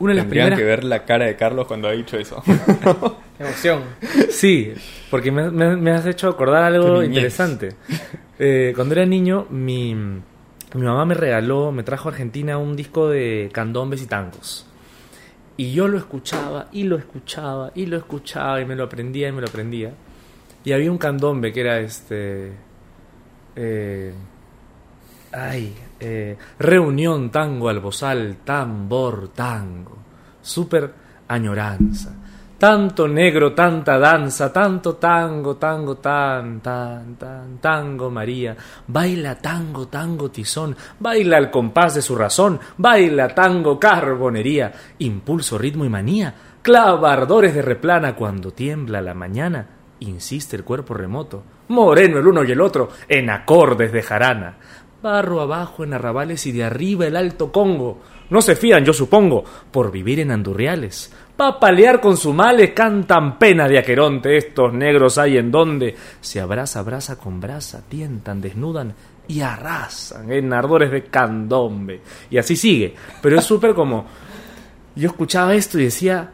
[0.00, 0.58] una de las Tendrían primeras...
[0.58, 2.42] que ver la cara de Carlos cuando ha dicho eso.
[3.38, 3.82] Emoción.
[4.30, 4.74] Sí,
[5.10, 7.70] porque me, me- me has hecho acordar algo interesante.
[8.38, 10.22] Eh, cuando era niño, mi, mi
[10.82, 14.66] mamá me regaló, me trajo a Argentina un disco de candombes y tangos.
[15.56, 19.32] Y yo lo escuchaba, y lo escuchaba, y lo escuchaba, y me lo aprendía, y
[19.32, 19.92] me lo aprendía.
[20.64, 22.52] Y había un candombe que era este...
[23.56, 24.12] eh,
[25.32, 29.98] ay, eh, reunión, tango, albozal, tambor, tango.
[30.40, 30.92] Súper
[31.28, 32.14] añoranza.
[32.60, 38.54] Tanto negro, tanta danza, tanto tango, tango, tan, tan, tan, tango, María.
[38.86, 40.76] Baila tango, tango, tizón.
[40.98, 42.60] Baila al compás de su razón.
[42.76, 44.72] Baila tango, carbonería.
[44.98, 46.34] Impulso, ritmo y manía.
[46.60, 49.66] Clava ardores de replana cuando tiembla la mañana.
[50.00, 51.42] Insiste el cuerpo remoto.
[51.68, 54.56] Moreno el uno y el otro en acordes de jarana.
[55.02, 58.00] Barro abajo en arrabales y de arriba el alto Congo.
[58.28, 61.12] No se fían, yo supongo, por vivir en andurriales.
[61.36, 64.36] Pa' palear con su males cantan pena de aqueronte.
[64.36, 68.94] Estos negros hay en donde se abraza brasa con brasa, tientan, desnudan
[69.26, 72.02] y arrasan en ardores de candombe.
[72.30, 72.94] Y así sigue.
[73.22, 74.06] Pero es súper como.
[74.94, 76.32] Yo escuchaba esto y decía.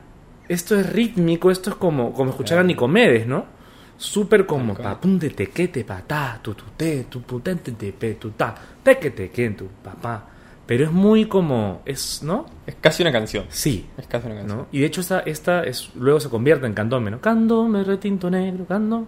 [0.49, 3.56] Esto es rítmico, esto es como, como escuchar a Nicomedes, ¿no?
[3.99, 8.55] Súper como papum de tequete patá, tu tu te, tu putente te pe tu ta,
[8.83, 10.29] tequete que tu papá.
[10.67, 12.47] Pero es muy como, es, ¿no?
[12.67, 13.45] es casi una canción.
[13.49, 14.59] Sí, Es casi una canción.
[14.59, 14.67] ¿no?
[14.73, 17.21] Y de hecho esta, esta es, luego se convierte en candombe, ¿no?
[17.21, 19.07] Candombe, retinto negro, candombe.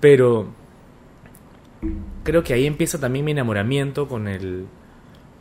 [0.00, 0.48] Pero
[2.24, 4.66] creo que ahí empieza también mi enamoramiento con el,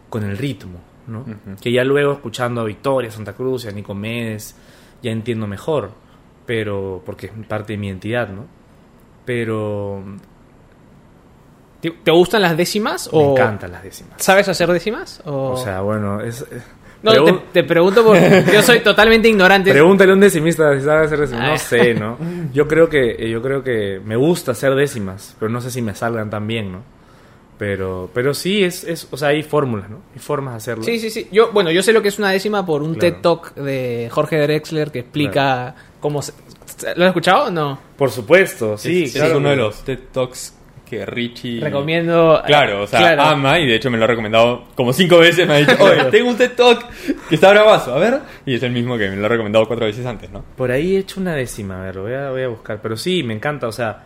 [0.10, 1.26] con el ritmo, ¿no?
[1.60, 4.56] Que ya luego escuchando a Victoria, Santa Cruz y a Nicomedes,
[5.02, 5.92] ya entiendo mejor,
[6.46, 8.46] pero porque es parte de mi identidad, ¿no?
[9.28, 10.02] Pero
[11.82, 13.08] ¿Te, te gustan las décimas?
[13.14, 14.14] me o encantan las décimas.
[14.18, 15.22] ¿Sabes hacer décimas?
[15.26, 16.42] O, O sea, bueno, es...
[16.42, 16.60] eh,
[17.04, 19.72] no, pregun- te, te pregunto porque yo soy totalmente ignorante.
[19.72, 21.44] Pregúntale a un decimista si sabe hacer décimas.
[21.44, 21.52] Ah.
[21.52, 22.18] No sé, ¿no?
[22.54, 25.84] Yo creo que eh, yo creo que me gusta hacer décimas, pero no sé si
[25.84, 26.80] me salgan tan bien, ¿no?
[27.60, 29.98] Pero pero sí es, es o sea, hay fórmulas, ¿no?
[30.14, 30.84] Hay formas de hacerlo.
[30.84, 31.28] Sí, sí, sí.
[31.32, 33.16] Yo, bueno, yo sé lo que es una décima por un Claro.
[33.16, 36.34] TED Talk de Jorge Drexler que explica cómo se...
[36.96, 37.80] ¿Lo has escuchado o no?
[37.98, 39.32] Por supuesto, sí, es, claro.
[39.32, 40.54] es uno de los TED Talks
[40.90, 41.60] que Richie...
[41.60, 42.42] Recomiendo...
[42.46, 43.22] Claro, o sea, Claro.
[43.24, 45.46] ama y de hecho me lo ha recomendado como cinco veces.
[45.48, 46.86] Me ha dicho, oye, tengo un TED Talk
[47.28, 48.20] que está bravazo, a ver.
[48.46, 50.44] Y es el mismo que me lo ha recomendado cuatro veces antes, ¿no?
[50.56, 52.80] Por ahí he hecho una décima, a ver, lo voy a, voy a buscar.
[52.82, 54.04] Pero sí, me encanta, o sea,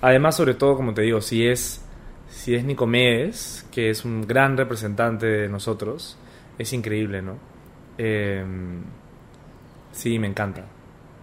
[0.00, 1.84] además, sobre todo, como te digo, si es,
[2.30, 6.18] si es Nicomedes, que es un gran representante de nosotros,
[6.58, 7.36] es increíble, ¿no?
[7.96, 8.44] Eh,
[9.92, 10.64] sí, me encanta,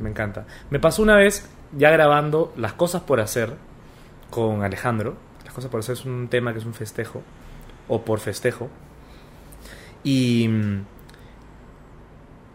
[0.02, 0.46] me encanta.
[0.70, 3.54] Me pasó una vez, ya grabando Las Cosas por Hacer
[4.30, 5.16] con Alejandro.
[5.46, 7.22] Las Cosas por Hacer es un tema que es un festejo,
[7.88, 8.70] o por festejo.
[10.04, 10.82] Y mm,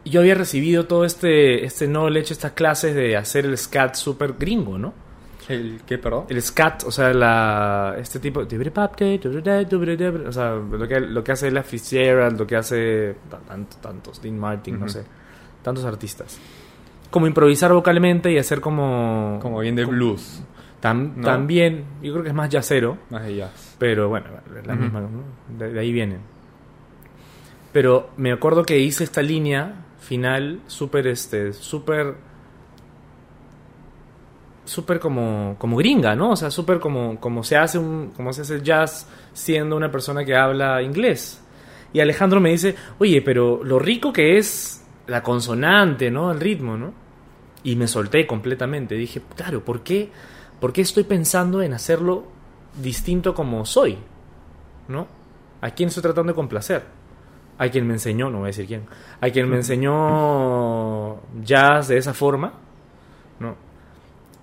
[0.07, 4.79] yo había recibido todo este, este knowledge, estas clases de hacer el scat súper gringo,
[4.79, 4.95] ¿no?
[5.49, 6.25] ¿El qué, perdón?
[6.29, 8.45] El scat, o sea, la, este tipo...
[10.27, 14.21] O sea, lo que, lo que hace la Fitzgerald, lo que hace ta- tanto- tantos,
[14.21, 15.05] Dean Martin, no sé,
[15.63, 16.39] tantos artistas.
[17.11, 19.39] Como improvisar vocalmente y hacer como...
[19.41, 20.43] Como bien de blues,
[20.83, 21.25] tam- ¿no?
[21.25, 22.99] También, yo creo que es más jazzero.
[23.11, 23.77] más de jazz.
[23.79, 24.27] Pero bueno,
[24.65, 24.83] la Ujú.
[24.83, 25.09] misma, ¿no?
[25.59, 26.19] de, de ahí viene.
[27.73, 32.15] Pero me acuerdo que hice esta línea final súper, este, súper,
[34.65, 36.31] súper como, como gringa, ¿no?
[36.31, 39.91] O sea, súper como, como se hace un, como se hace el jazz siendo una
[39.91, 41.43] persona que habla inglés.
[41.93, 44.76] Y Alejandro me dice, oye, pero lo rico que es
[45.07, 46.33] la consonante, ¿no?
[46.33, 46.93] El ritmo, ¿no?
[47.63, 48.95] Y me solté completamente.
[48.95, 50.11] Dije, claro, ¿por qué,
[50.61, 52.25] ¿por qué estoy pensando en hacerlo
[52.81, 53.99] distinto como soy?
[54.89, 55.07] ¿No?
[55.61, 56.85] ¿A quién estoy tratando de complacer?
[57.59, 58.83] A quien me enseñó, no voy a decir quién,
[59.21, 62.53] a quien me enseñó jazz de esa forma,
[63.41, 63.57] ¿no?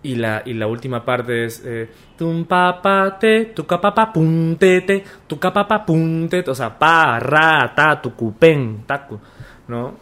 [0.01, 4.11] Y la, y la última parte es eh, tum pa te, tu ca pa pa
[4.11, 8.01] pum te te, tu ca pa pa pum te, te, o sea, pa, ra, ta,
[8.01, 9.19] tu cu pen, tacu,
[9.67, 9.93] ¿no?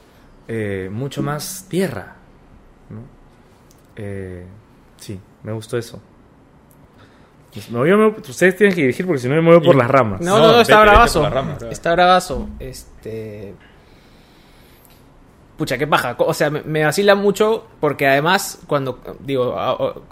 [0.53, 2.15] Eh, mucho más tierra,
[2.89, 2.99] ¿no?
[3.95, 4.43] Eh,
[4.97, 6.01] sí, me gustó eso.
[7.69, 10.19] Me voy- me- ustedes tienen que dirigir porque si no me muevo por las ramas.
[10.21, 11.69] No, No, no, no, está vete bravazo.
[11.69, 12.49] está bravazo.
[12.59, 13.53] Este.
[15.57, 16.15] Pucha, qué paja.
[16.19, 18.99] O sea, me, me vacila mucho porque además, cuando.
[19.19, 19.55] Digo,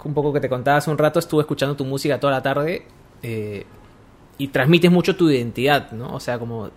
[0.04, 2.86] un poco que te contaba hace un rato, estuve escuchando tu música toda la tarde.
[3.22, 3.66] eh,
[4.38, 6.14] y transmites mucho tu identidad, ¿no?
[6.14, 6.70] O sea, como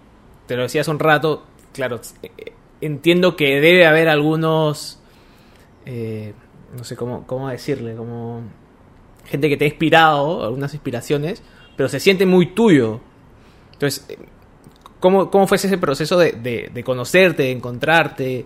[0.47, 2.51] te lo decía hace un rato, claro, eh,
[2.85, 4.99] entiendo que debe haber algunos.
[5.85, 6.33] eh,
[6.77, 8.41] no sé cómo, cómo decirle, como.
[9.25, 11.41] Gente que te ha inspirado, algunas inspiraciones,
[11.77, 12.99] pero se siente muy tuyo.
[13.73, 14.17] Entonces, eh,
[14.99, 18.45] ¿cómo, cómo fue ese proceso de, de- de conocerte, de encontrarte,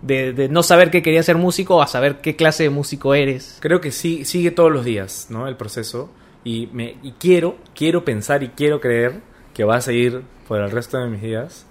[0.00, 3.58] de, no saber que querías ser músico a saber qué clase de músico eres?
[3.60, 5.48] Creo que sí, sigue todos los días, ¿no?
[5.48, 6.08] El proceso.
[6.44, 9.20] Y, me, y quiero, quiero pensar y quiero creer
[9.54, 11.66] que va a seguir por el resto de mis días.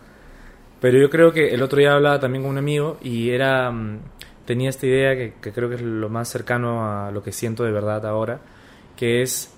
[0.82, 4.00] Pero yo creo que el otro día hablaba también con un amigo y era mm,
[4.46, 7.72] tenía esta idea que, creo que es lo más cercano a lo que siento de
[7.72, 8.41] verdad ahora,
[8.98, 9.54] que es,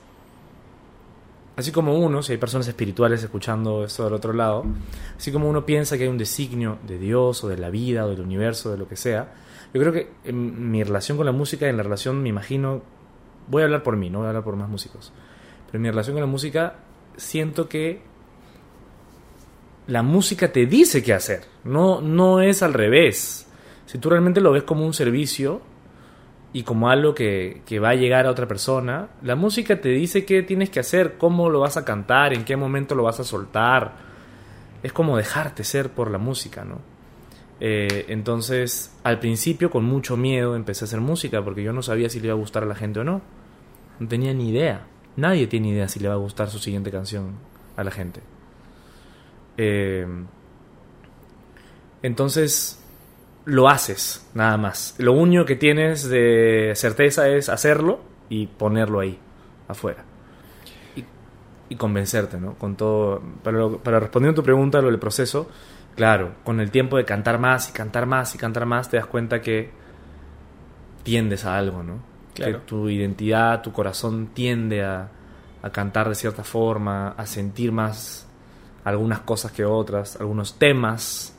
[1.56, 4.66] así como uno, si hay personas espirituales escuchando esto del otro lado,
[5.18, 8.10] así como uno piensa que hay un designio de Dios o de la vida o
[8.10, 9.34] del universo, de lo que sea,
[9.74, 12.82] yo creo que en mi relación con la música, en la relación, me imagino,
[13.48, 15.14] voy a hablar por mí, no voy a hablar por más músicos,
[15.68, 16.76] pero en mi relación con la música
[17.16, 18.02] siento que
[19.88, 23.48] la música te dice qué hacer, no, no es al revés.
[23.86, 25.62] Si tú realmente lo ves como un servicio
[26.54, 30.26] y como algo que, que va a llegar a otra persona, la música te dice
[30.26, 33.24] qué tienes que hacer, cómo lo vas a cantar, en qué momento lo vas a
[33.24, 33.94] soltar.
[34.82, 36.80] Es como dejarte ser por la música, ¿no?
[37.60, 42.10] Eh, entonces, al principio, con mucho miedo, empecé a hacer música porque yo no sabía
[42.10, 43.22] si le iba a gustar a la gente o no.
[44.00, 44.88] No tenía ni idea.
[45.16, 47.36] Nadie tiene idea si le va a gustar su siguiente canción
[47.78, 48.22] a la gente.
[49.58, 50.06] Eh,
[52.02, 52.84] entonces,
[53.46, 54.96] lo haces, nada más.
[54.98, 59.18] Lo único que tienes de certeza es hacerlo y ponerlo ahí,
[59.68, 60.04] afuera.
[60.96, 61.04] Y,
[61.70, 62.56] y convencerte, ¿no?
[62.56, 63.22] Con todo.
[63.44, 65.50] Para, para responder a tu pregunta, lo del proceso,
[65.96, 69.08] claro, con el tiempo de cantar más y cantar más y cantar más, te das
[69.08, 69.72] cuenta que
[71.04, 72.00] tiendes a algo, ¿no?
[72.34, 72.60] Claro.
[72.60, 75.10] Que tu identidad, tu corazón tiende a,
[75.62, 78.28] a cantar de cierta forma, a sentir más
[78.84, 81.36] algunas cosas que otras, algunos temas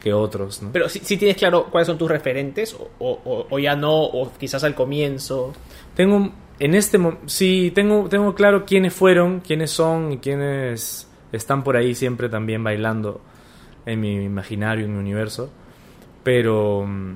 [0.00, 0.70] que otros, ¿no?
[0.72, 4.64] Pero si tienes claro cuáles son tus referentes, o, o- o ya no, o quizás
[4.64, 5.52] al comienzo.
[5.94, 11.62] Tengo en este mo- sí tengo tengo claro quiénes fueron, quiénes son y quiénes están
[11.64, 13.20] por ahí siempre también bailando
[13.86, 15.50] en mi imaginario, en mi universo.
[16.22, 17.14] Pero mm,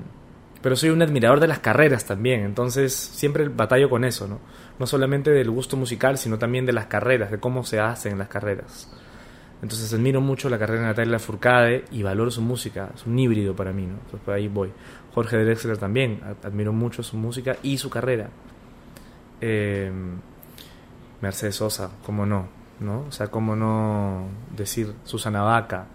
[0.61, 4.39] pero soy un admirador de las carreras también, entonces siempre batallo con eso, ¿no?
[4.79, 8.29] No solamente del gusto musical, sino también de las carreras, de cómo se hacen las
[8.29, 8.91] carreras.
[9.61, 13.55] Entonces admiro mucho la carrera de Natalia Lafourcade y valoro su música, es un híbrido
[13.55, 13.93] para mí, ¿no?
[13.93, 14.71] Entonces por ahí voy.
[15.13, 18.29] Jorge Drexler también, admiro mucho su música y su carrera.
[19.41, 19.91] Eh,
[21.21, 22.47] Mercedes Sosa, cómo no,
[22.79, 23.05] ¿no?
[23.07, 25.87] O sea, cómo no decir Susana Vaca.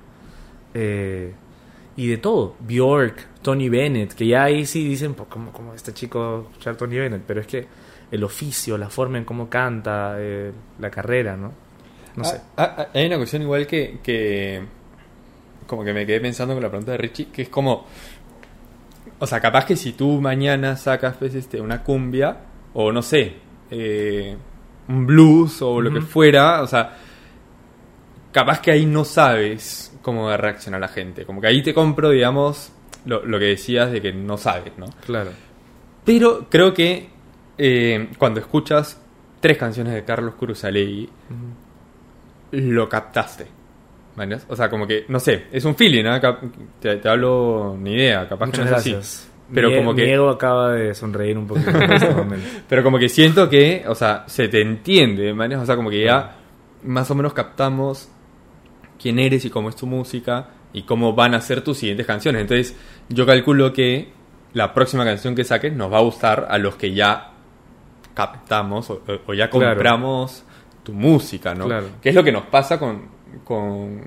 [0.74, 1.34] Eh,
[1.96, 5.92] y de todo, Bjork, Tony Bennett, que ya ahí sí dicen, pues, ¿cómo, cómo este
[5.92, 7.22] chico escuchar Tony Bennett?
[7.26, 7.66] Pero es que
[8.10, 11.52] el oficio, la forma en cómo canta, eh, la carrera, ¿no?
[12.20, 12.40] No sé.
[12.56, 14.62] Ah, ah, hay una cuestión igual que, que.
[15.66, 17.86] Como que me quedé pensando con la pregunta de Richie, que es como.
[19.18, 22.36] O sea, capaz que si tú mañana sacas pues, este, una cumbia,
[22.72, 23.34] o no sé,
[23.70, 24.36] eh,
[24.88, 26.96] un blues o lo que fuera, o sea,
[28.32, 31.24] capaz que ahí no sabes cómo va a reaccionar la gente.
[31.24, 32.72] Como que ahí te compro, digamos,
[33.04, 34.86] lo, lo que decías de que no sabes, ¿no?
[35.04, 35.30] Claro.
[36.04, 37.08] Pero creo que
[37.58, 39.00] eh, cuando escuchas
[39.40, 41.08] tres canciones de Carlos Cruzalei,
[42.52, 43.46] lo captaste.
[44.16, 44.38] ¿vale?
[44.48, 46.20] O sea, como que, no sé, es un feeling, ¿no?
[46.20, 46.42] Cap-
[46.80, 49.24] Te, te hablo ni idea, capaz Muchas que no es así.
[49.54, 52.46] Pero Mi- como que- mi ego acaba de sonreír un poquito en este momento.
[52.68, 55.56] Pero como que siento que, o sea, se te entiende, ¿vale?
[55.56, 56.36] O sea, como que ya
[56.84, 58.08] más o menos captamos
[59.00, 62.42] quién eres y cómo es tu música y cómo van a ser tus siguientes canciones.
[62.42, 62.76] Entonces,
[63.08, 64.12] yo calculo que
[64.52, 67.30] la próxima canción que saques nos va a gustar a los que ya
[68.14, 70.44] captamos o, o- ya compramos
[70.82, 71.66] tu música, ¿no?
[71.66, 71.86] Claro.
[72.02, 73.02] Que es lo que nos pasa con,
[73.44, 74.00] con,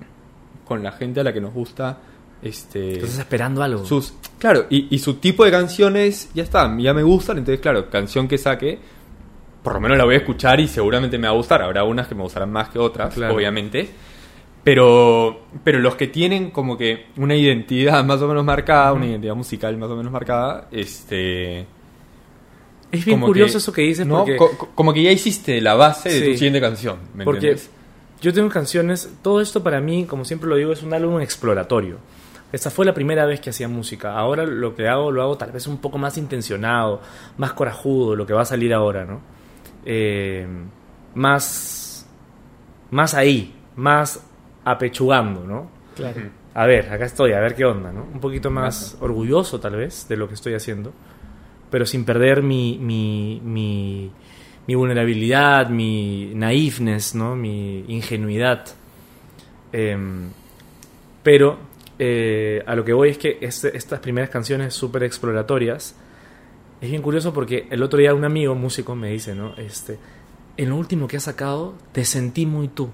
[0.66, 1.98] con la gente a la que nos gusta
[2.42, 3.86] este Estás esperando algo.
[3.86, 7.90] sus claro y, y su tipo de canciones ya está ya me gustan entonces claro
[7.90, 8.80] canción que saque
[9.64, 12.06] por lo menos la voy a escuchar y seguramente me va a gustar habrá unas
[12.08, 13.34] que me gustarán más que otras Claro.
[13.36, 13.90] obviamente
[14.64, 19.36] pero pero los que tienen como que una identidad más o menos marcada una identidad
[19.36, 21.66] musical más o menos marcada este
[22.94, 24.20] es bien como curioso que- eso que dices ¿no?
[24.20, 27.38] porque, Co- co- como que ya hiciste la base de tu siguiente canción ¿me porque
[27.50, 27.70] entiendes?
[28.22, 31.98] yo tengo canciones, todo esto para mí, como siempre lo digo, es un álbum exploratorio.
[32.54, 34.18] Esta fue la primera vez que hacía música.
[34.18, 37.02] Ahora lo que hago, lo hago tal vez un poco más intencionado,
[37.38, 39.20] más corajudo, lo que va a salir ahora, ¿no?
[39.84, 40.48] Eh,
[41.16, 42.06] más,
[42.92, 44.24] más ahí, más
[44.64, 45.70] apechugando, ¿no?
[45.96, 46.22] Claro.
[46.54, 48.06] A ver, acá estoy, a ver qué onda, ¿no?
[48.14, 50.94] Un poquito más orgulloso tal vez de lo que estoy haciendo,
[51.74, 54.12] pero sin perder mi, mi, mi,
[54.68, 57.36] mi vulnerabilidad, mi naiveness, ¿no?
[57.36, 58.64] Mi ingenuidad.
[59.72, 60.30] Em,
[61.24, 61.58] pero
[61.98, 65.96] eh, a lo que voy es que este- estas primeras canciones súper exploratorias
[66.80, 69.56] es bien curioso porque el otro día un amigo músico me dice, ¿no?
[69.58, 69.98] Este,
[70.56, 72.92] en lo último que has sacado te sentí muy tú,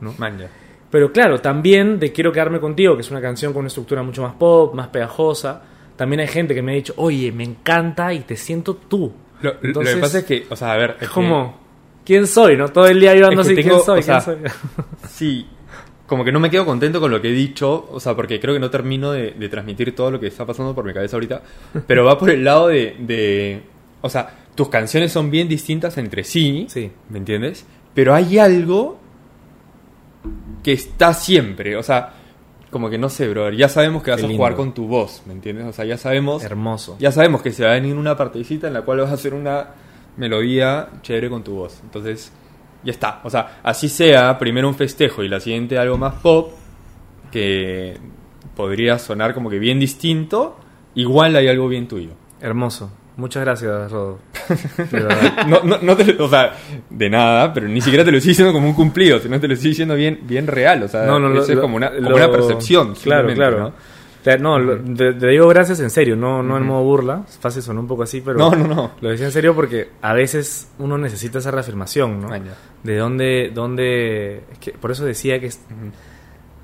[0.00, 0.12] ¿no?
[0.18, 0.50] Man, ya.
[0.90, 4.22] Pero claro, también de Quiero quedarme contigo, que es una canción con una estructura mucho
[4.22, 5.62] más pop, más pegajosa.
[5.98, 9.12] También hay gente que me ha dicho, oye, me encanta y te siento tú.
[9.42, 11.58] Lo, que pasa es que, o sea, a ver, Es como,
[12.06, 12.56] ¿quién soy?
[12.56, 12.68] ¿No?
[12.70, 13.98] Todo el día yo ando así, tengo, ¿quién soy?
[14.00, 14.50] o sea, ¿Quién soy?
[15.10, 15.46] Sí,
[16.06, 18.54] como que no me quedo contento con lo que he dicho, o sea, porque creo
[18.54, 21.42] que no termino de, de transmitir todo lo que está pasando por mi cabeza ahorita,
[21.86, 23.60] pero va por el lado de, de-
[24.00, 26.90] o sea, tus canciones son bien distintas entre sí, Sí.
[27.10, 27.66] ¿me entiendes?
[27.92, 28.98] Pero hay algo
[30.62, 32.14] que está siempre, o sea,
[32.70, 35.32] como que no sé, brother, ya sabemos que vas a jugar con tu voz, ¿me
[35.32, 35.66] entiendes?
[35.66, 36.96] O sea, ya sabemos, Hermoso.
[36.98, 39.34] ya sabemos que se va a venir una partecita en la cual vas a hacer
[39.34, 39.68] una
[40.16, 41.80] melodía chévere con tu voz.
[41.82, 42.32] Entonces,
[42.84, 43.20] ya está.
[43.24, 46.52] O sea, así sea, primero un festejo y la siguiente algo más pop,
[47.30, 47.98] que
[48.54, 50.56] podría sonar como que bien distinto,
[50.94, 52.10] igual hay algo bien tuyo.
[52.40, 52.90] Hermoso.
[53.18, 54.18] Muchas gracias, Rodo.
[54.78, 55.46] De verdad.
[55.46, 56.54] No, no, no te lo- o sea,
[56.88, 59.54] de nada, pero ni siquiera te lo estoy diciendo como un cumplido, sino te lo
[59.54, 60.84] estoy diciendo bien, bien real.
[60.84, 62.94] O sea, No, no, eso lo- es como una, como lo- una percepción.
[62.94, 63.58] Claro, claro.
[63.60, 63.72] ¿no?
[64.22, 64.56] Te- No,
[64.96, 67.24] te, te digo gracias en serio, no, no en modo burla.
[67.40, 68.38] Fácil sonó un poco así, pero.
[68.38, 68.90] No, no, no.
[69.00, 72.32] Lo decía en serio porque a veces uno necesita esa reafirmación, ¿no?
[72.32, 72.38] Ah.
[72.82, 73.50] De dónde.
[73.54, 75.60] dónde es que por eso decía que es-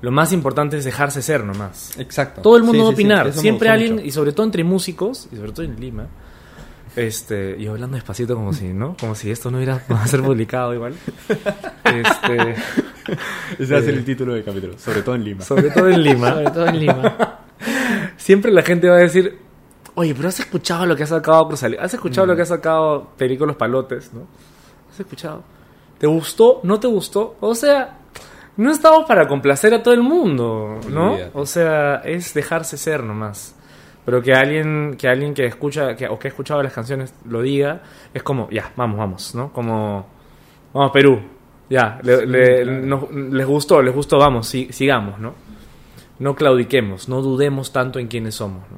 [0.01, 1.97] lo más importante es dejarse ser nomás.
[1.99, 2.41] Exacto.
[2.41, 3.33] Todo el mundo Sí, va a sí, opinar.
[3.33, 4.05] Siempre alguien, mucho.
[4.05, 6.07] y sobre todo entre músicos, y sobre todo en Lima.
[6.95, 8.95] Este, y hablando despacito como si, ¿no?
[8.99, 10.93] Como si esto no iba a ser publicado igual.
[11.83, 12.55] Este,
[13.59, 15.41] Ese va a ser Eh, el título del capítulo, sobre todo en Lima.
[15.43, 16.31] sobre todo en Lima.
[16.33, 17.39] Sobre todo en Lima.
[18.17, 19.37] siempre la gente va a decir,
[19.95, 23.09] oye, pero has escuchado lo que ha sacado Cruzali, has escuchado lo que ha sacado
[23.17, 24.21] Perico Los Palotes, ¿no?
[24.91, 25.43] ¿Has escuchado?
[25.97, 26.61] ¿Te gustó?
[26.63, 27.35] ¿No te gustó?
[27.39, 27.99] O sea,
[28.57, 31.11] no estamos para complacer a todo el mundo, ¿no?
[31.13, 31.31] Olvídate.
[31.33, 33.53] O sea, es dejarse ser nomás.
[34.05, 37.41] Pero que alguien que alguien que escucha que, o que ha escuchado las canciones lo
[37.41, 37.81] diga,
[38.13, 39.51] es como, ya, vamos, vamos, ¿no?
[39.51, 40.05] Como,
[40.73, 41.19] vamos, Perú,
[41.69, 45.33] ya, le- le- nos- les gustó, les gustó, vamos, si- sigamos, ¿no?
[46.19, 48.77] No claudiquemos, no dudemos tanto en quiénes somos, ¿no?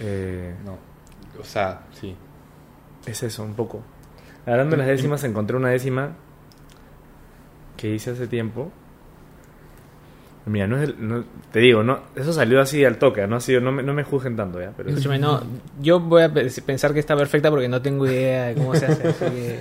[0.00, 0.76] Eh, No.
[1.40, 2.16] O sea, sí.
[3.06, 3.80] es eso, un poco.
[4.44, 6.12] Hablando de las décimas, encontré una décima
[7.76, 8.72] que hice hace tiempo.
[10.48, 13.40] Mira, no es el- no- te digo, no, eso salió así al toque, no ha
[13.40, 15.42] sido, no me, no me juzguen tanto ya, pero Escúchame, no,
[15.80, 18.86] yo voy a pe- pensar que está perfecta porque no tengo idea de cómo se
[18.86, 19.08] hace.
[19.08, 19.60] así que-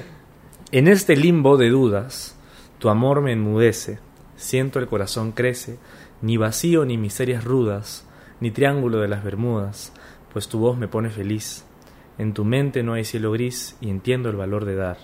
[0.72, 2.36] En este limbo de dudas,
[2.80, 4.00] tu amor me enmudece,
[4.36, 5.78] siento el corazón crece,
[6.22, 8.06] ni vacío ni miserias rudas,
[8.40, 9.94] ni triángulo de las Bermudas,
[10.34, 11.66] pues tu voz me pone feliz.
[12.18, 14.98] En tu mente no hay cielo gris y entiendo el valor de dar,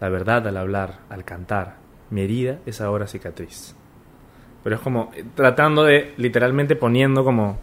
[0.00, 1.76] la verdad al hablar, al cantar,
[2.10, 3.74] mi herida es ahora cicatriz.
[4.68, 7.56] Pero es como eh, tratando de, literalmente poniendo como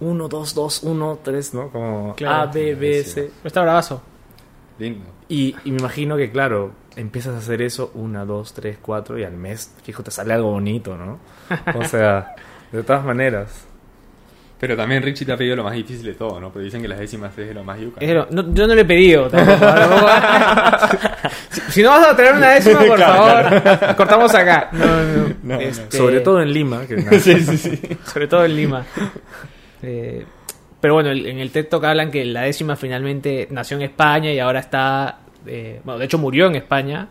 [0.00, 1.70] 1, 2, 2, 1, 3, ¿no?
[1.70, 2.50] Como Claro.
[2.50, 3.30] A, B, B, C.
[3.42, 4.02] Está bravazo.
[4.78, 5.06] Lindo.
[5.26, 9.24] Y, y me imagino que, claro, empiezas a hacer eso una, dos, tres, cuatro y
[9.24, 11.18] al mes, fijo, te sale algo bonito, ¿no?
[11.78, 12.34] O sea,
[12.70, 13.66] de todas maneras.
[14.66, 16.50] Pero también Richie te ha pedido lo más difícil de todo, ¿no?
[16.50, 18.00] Porque dicen que las décimas es de lo más yuca.
[18.30, 19.58] No- yo no le he pedido tampoco,
[21.50, 24.70] si, si no vas a traer una décima, por favor, cortamos acá.
[24.72, 25.60] No, no, No, no.
[25.60, 26.86] Este, Sobre todo en Lima.
[26.86, 27.80] Que, sí, sí, sí.
[28.10, 28.84] sobre todo en Lima.
[29.82, 30.24] Eh,
[30.80, 34.38] pero bueno, en el TED Talk hablan que la décima finalmente nació en España y
[34.38, 35.18] ahora está.
[35.46, 37.06] eh, bueno, de hecho murió en España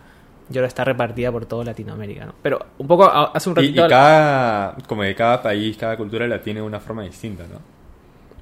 [0.51, 2.25] y ahora está repartida por toda Latinoamérica.
[2.25, 2.33] ¿no?
[2.41, 3.87] Pero un poco hace un Y, y ratito.
[3.87, 7.59] cada, como de cada país, cada cultura la tiene de una forma distinta, ¿no?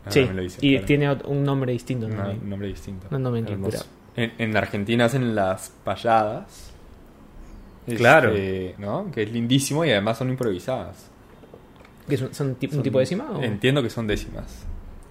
[0.06, 0.86] Ah, sí, dice, y claro.
[0.88, 2.08] tiene un nombre distinto.
[2.08, 2.16] ¿no?
[2.16, 3.08] Una- un nombre distinto.
[3.18, 3.80] Nomenclatura.
[4.16, 6.72] En, en Argentina hacen las payadas.
[7.98, 8.32] Claro.
[8.32, 9.10] Este, ¿no?
[9.12, 11.08] Que es lindísimo y además son improvisadas.
[12.08, 13.32] ¿Que son, un tipo de décima?
[13.32, 13.42] o?
[13.42, 14.66] Entiendo que son décimas.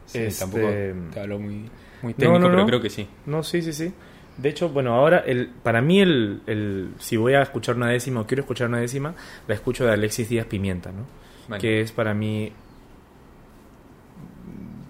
[0.06, 0.68] Sí, Este- Tampoco
[1.12, 1.70] te hablo muy,
[2.02, 2.66] muy No, técnico, no, pero no.
[2.66, 3.06] creo que sí.
[3.26, 3.92] No, sí, sí, sí.
[4.40, 8.20] De hecho, bueno, ahora, el, para mí, el, el, si voy a escuchar una décima
[8.20, 9.14] o quiero escuchar una décima,
[9.46, 11.04] la escucho de Alexis Díaz Pimienta, ¿no?
[11.48, 11.60] Vale.
[11.60, 12.52] Que es para mí,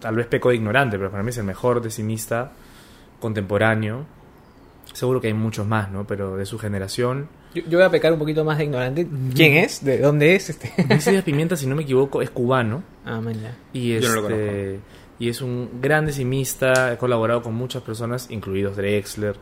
[0.01, 2.53] tal vez peco de ignorante, pero para mí es el mejor decimista
[3.19, 4.07] contemporáneo.
[4.93, 6.07] Seguro que hay muchos más, ¿no?
[6.07, 7.29] Pero de su generación.
[7.55, 9.07] Yo, yo voy a pecar un poquito más de ignorante.
[9.35, 9.85] ¿Quién es?
[9.85, 10.51] ¿De dónde es?
[10.51, 10.73] Este?
[10.79, 12.83] Alexis Díaz Pimienta, si no me equivoco, es cubano.
[13.05, 13.57] ah, man, ya.
[13.73, 14.81] Y, Yo no lo este,
[15.21, 19.37] y es un gran decimista, ha colaborado con muchas personas, incluidos Drexler,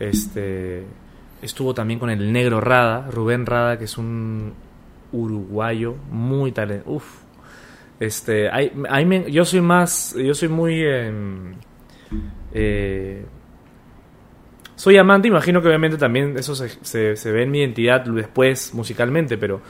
[0.00, 0.84] este
[1.40, 4.52] estuvo también con el negro Rada, Rubén Rada, que es un
[5.12, 6.90] uruguayo muy talentoso.
[6.96, 7.04] Uf.
[8.00, 10.82] Este, hay- hay me- yo soy más, yo soy muy...
[10.82, 11.54] em,
[12.52, 13.24] eh,
[14.74, 18.74] soy amante, imagino que obviamente también eso se, se- se ve en mi identidad después
[18.74, 19.60] musicalmente, pero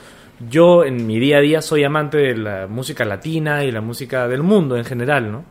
[0.41, 4.29] yo en mi día a día soy amante de la música latina y la música
[4.29, 5.45] del mundo en general, ¿no?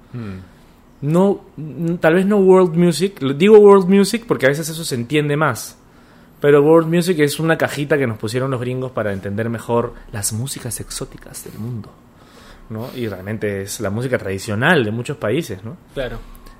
[1.01, 4.95] No, mm, tal vez no world music, digo world music porque a veces eso se
[4.95, 5.77] entiende más,
[6.39, 10.33] pero world music es una cajita que nos pusieron los gringos para entender mejor las
[10.33, 11.91] músicas exóticas del mundo,
[12.69, 12.89] ¿no?
[12.95, 15.77] Y realmente es la música tradicional de muchos países, ¿no?
[15.93, 16.19] Claro.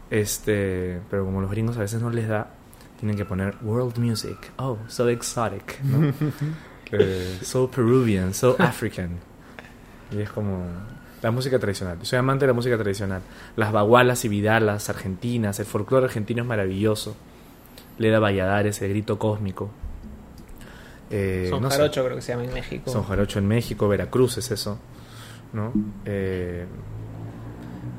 [0.09, 2.51] Este, pero como los gringos a veces no les da,
[2.99, 4.51] tienen que poner world music.
[4.57, 6.13] Oh, so exotic, ¿no?
[6.91, 9.17] Eh, so Peruvian, so African.
[10.11, 10.65] Y es como
[11.21, 11.97] la música tradicional.
[12.01, 13.21] Soy amante de la música tradicional.
[13.55, 17.15] Las bagualas y vidalas argentinas, el folclore argentino es maravilloso.
[17.97, 19.69] Leda Valladares, el grito cósmico.
[21.11, 21.77] Eh, Son no sé.
[21.77, 22.89] Jarocho creo que se llama en México.
[22.89, 24.79] Son Jarocho en México, Veracruz es eso,
[25.53, 25.73] ¿no?
[26.05, 26.65] Eh,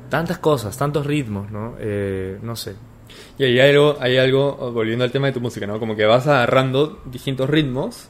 [0.09, 1.75] tantas cosas, tantos ritmos, ¿no?
[1.79, 2.75] Eh, no sé.
[3.37, 5.79] Y hay algo, hay algo, volviendo al tema de tu música, ¿no?
[5.79, 8.09] Como que vas agarrando distintos ritmos,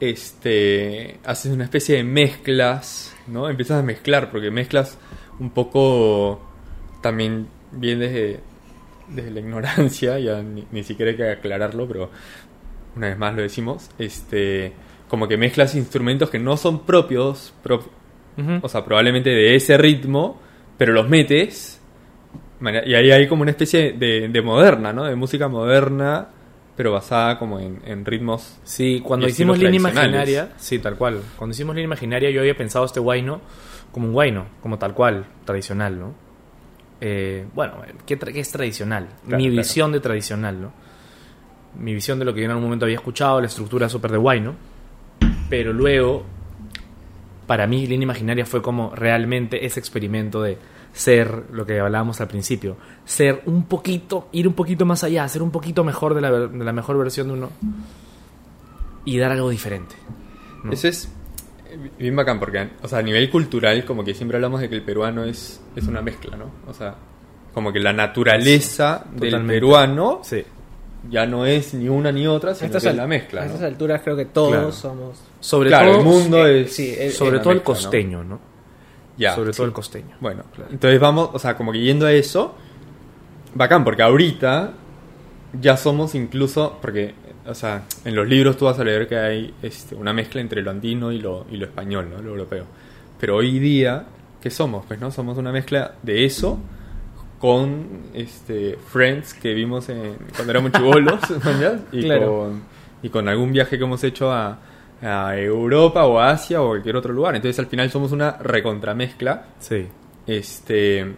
[0.00, 3.48] este, haces una especie de mezclas, ¿no?
[3.48, 4.98] Empiezas a mezclar, porque mezclas
[5.38, 6.40] un poco
[7.02, 8.40] también bien desde,
[9.08, 12.10] desde la ignorancia, ya ni, ni siquiera hay que aclararlo, pero
[12.96, 14.72] una vez más lo decimos, este,
[15.08, 17.84] como que mezclas instrumentos que no son propios, pro-
[18.62, 20.38] o sea, probablemente de ese ritmo,
[20.76, 21.80] pero los metes.
[22.84, 25.04] Y ahí hay como una especie de, de moderna, ¿no?
[25.04, 26.28] De música moderna,
[26.76, 28.58] pero basada como en, en ritmos.
[28.64, 31.20] Sí, cuando hicimos línea imaginaria, sí, tal cual.
[31.36, 33.40] Cuando hicimos línea imaginaria, yo había pensado este guayno
[33.92, 36.14] como un guayno, como tal cual, tradicional, ¿no?
[37.00, 37.74] Eh, bueno,
[38.06, 39.08] ¿qué, tra- qué es tradicional?
[39.26, 39.56] Claro, Mi claro.
[39.58, 40.72] visión de tradicional, ¿no?
[41.78, 44.18] Mi visión de lo que yo en algún momento había escuchado, la estructura súper de
[44.18, 44.54] guayno.
[45.48, 46.24] Pero luego,
[47.46, 50.58] para mí, línea imaginaria fue como realmente ese experimento de
[50.92, 55.42] ser lo que hablábamos al principio, ser un poquito, ir un poquito más allá, ser
[55.42, 57.50] un poquito mejor de la, ver- de la mejor versión de uno
[59.04, 59.94] y dar algo diferente.
[60.64, 60.72] ¿no?
[60.72, 61.08] Eso es
[61.98, 64.82] bien bacán, porque o sea, a nivel cultural, como que siempre hablamos de que el
[64.82, 66.46] peruano es, es una mezcla, ¿no?
[66.66, 66.94] O sea,
[67.52, 69.54] como que la naturaleza del Totalmente.
[69.54, 70.42] peruano Sí.
[71.10, 73.42] ya no es ni una ni otra, sino estas, que es la mezcla.
[73.42, 73.50] a ¿no?
[73.52, 74.72] estas alturas creo que todos Claro.
[74.72, 75.20] somos...
[75.40, 76.72] Sobre Claro, todo, el mundo es.
[76.74, 78.40] sí, sobre todo el costeño, ¿no?
[79.16, 79.56] Ya, sobre sí.
[79.56, 80.16] todo el costeño.
[80.20, 82.54] Bueno, entonces vamos, o sea, como que yendo a eso,
[83.54, 84.72] bacán, porque ahorita
[85.60, 87.14] ya somos incluso, porque,
[87.46, 90.62] o sea, en los libros tú vas a leer que hay este, una mezcla entre
[90.62, 92.20] lo andino y lo, y lo español, ¿no?
[92.20, 92.66] Lo europeo.
[93.18, 94.04] Pero hoy día,
[94.40, 94.84] ¿qué somos?
[94.86, 95.10] Pues, ¿no?
[95.10, 96.58] Somos una mezcla de eso
[97.38, 101.98] con este Friends que vimos en, cuando éramos chivolos, ¿no?
[101.98, 102.26] y, Claro.
[102.26, 102.62] con,
[103.02, 104.58] y con algún viaje que hemos hecho a,
[105.02, 107.34] a Europa o a Asia o cualquier otro lugar.
[107.36, 109.86] Entonces al final somos una recontramezcla Sí.
[110.26, 111.14] este.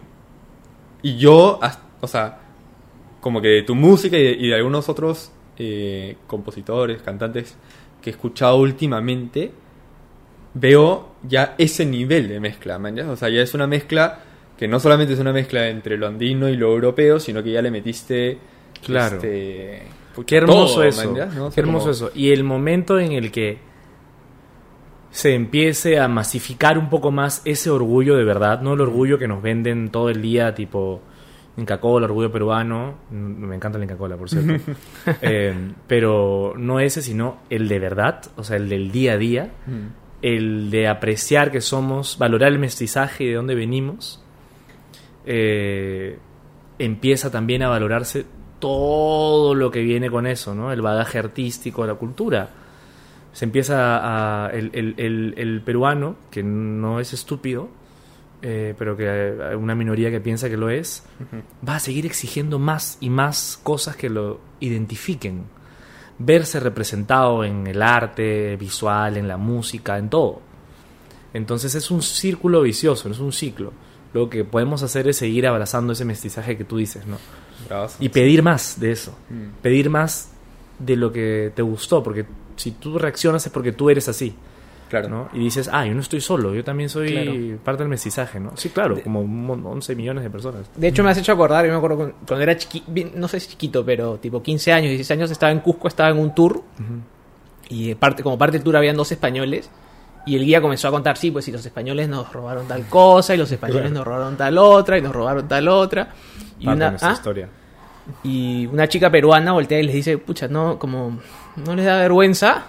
[1.01, 1.59] Y yo,
[2.01, 2.39] o sea,
[3.21, 7.55] como que de tu música y de, y de algunos otros eh, compositores, cantantes
[8.01, 9.51] que he escuchado últimamente,
[10.53, 13.09] veo ya ese nivel de mezcla, man, ¿ya?
[13.09, 14.19] O sea, ya es una mezcla
[14.57, 17.61] que no solamente es una mezcla entre lo andino y lo europeo, sino que ya
[17.61, 18.37] le metiste.
[18.85, 19.15] Claro.
[19.17, 19.83] este,
[20.25, 21.13] Qué hermoso todo, eso.
[21.35, 21.47] ¿no?
[21.47, 22.11] O Qué hermoso como- eso.
[22.15, 23.57] Y el momento en el que
[25.11, 29.27] se empiece a masificar un poco más ese orgullo de verdad, no el orgullo que
[29.27, 31.01] nos venden todo el día, tipo
[31.57, 32.95] Inca Cola, orgullo peruano.
[33.09, 34.63] Mm, Me encanta el Inca Cola, por cierto.
[35.21, 35.53] Eh,
[35.87, 39.49] pero no ese, sino el de verdad, o sea, el del día a día.
[39.65, 39.87] Mm.
[40.21, 44.21] el de apreciar que somos, valorar el mestizaje y de dónde venimos,
[45.25, 46.17] eh,
[46.77, 48.25] empieza también a valorarse
[48.59, 50.71] todo lo que viene con eso, ¿no?
[50.71, 52.49] El bagaje artístico, la cultura.
[53.39, 54.49] Se empieza a...
[54.49, 57.69] el, el- el- el peruano, que no es estúpido,
[58.41, 61.05] eh, pero que hay una minoría que piensa que lo es,
[61.65, 65.43] va a seguir exigiendo más y más cosas que lo identifiquen.
[66.17, 70.41] Verse representado en el arte visual, en la música, en todo.
[71.33, 73.71] Entonces es un círculo vicioso, es un ciclo.
[74.13, 77.17] Lo que podemos hacer es seguir abrazando ese mestizaje que tú dices, ¿no?
[78.01, 79.17] Y pedir más de eso.
[79.29, 79.61] Mm.
[79.61, 80.33] Pedir más
[80.77, 82.25] de lo que te gustó, porque
[82.59, 84.35] si tú reaccionas es porque tú eres así,
[84.89, 85.07] Claro.
[85.07, 85.29] ¿no?
[85.33, 87.33] Y dices, ah, yo no estoy solo, yo también soy Claro.
[87.63, 88.51] parte del mestizaje, ¿no?
[88.57, 90.69] Sí, claro, como un mon- 11 millones de personas.
[90.75, 93.39] De hecho, me has hecho acordar, yo me acuerdo cuando, cuando era chiquito, no sé
[93.39, 96.63] si chiquito, pero tipo 15 años, 16 años, estaba en Cusco, estaba en un tour.
[97.69, 99.69] Y de parte, como parte del tour habían dos españoles.
[100.25, 103.33] Y el guía comenzó a contar, sí, pues si los españoles nos robaron tal cosa,
[103.35, 103.95] y los españoles Claro.
[103.95, 106.09] nos robaron tal otra, y nos robaron tal otra.
[106.59, 107.11] Y Parte una, de ¿Ah?
[107.13, 107.49] historia.
[108.23, 111.19] Y una chica peruana voltea y les dice, pucha, no, como,
[111.65, 112.65] ¿no les da vergüenza?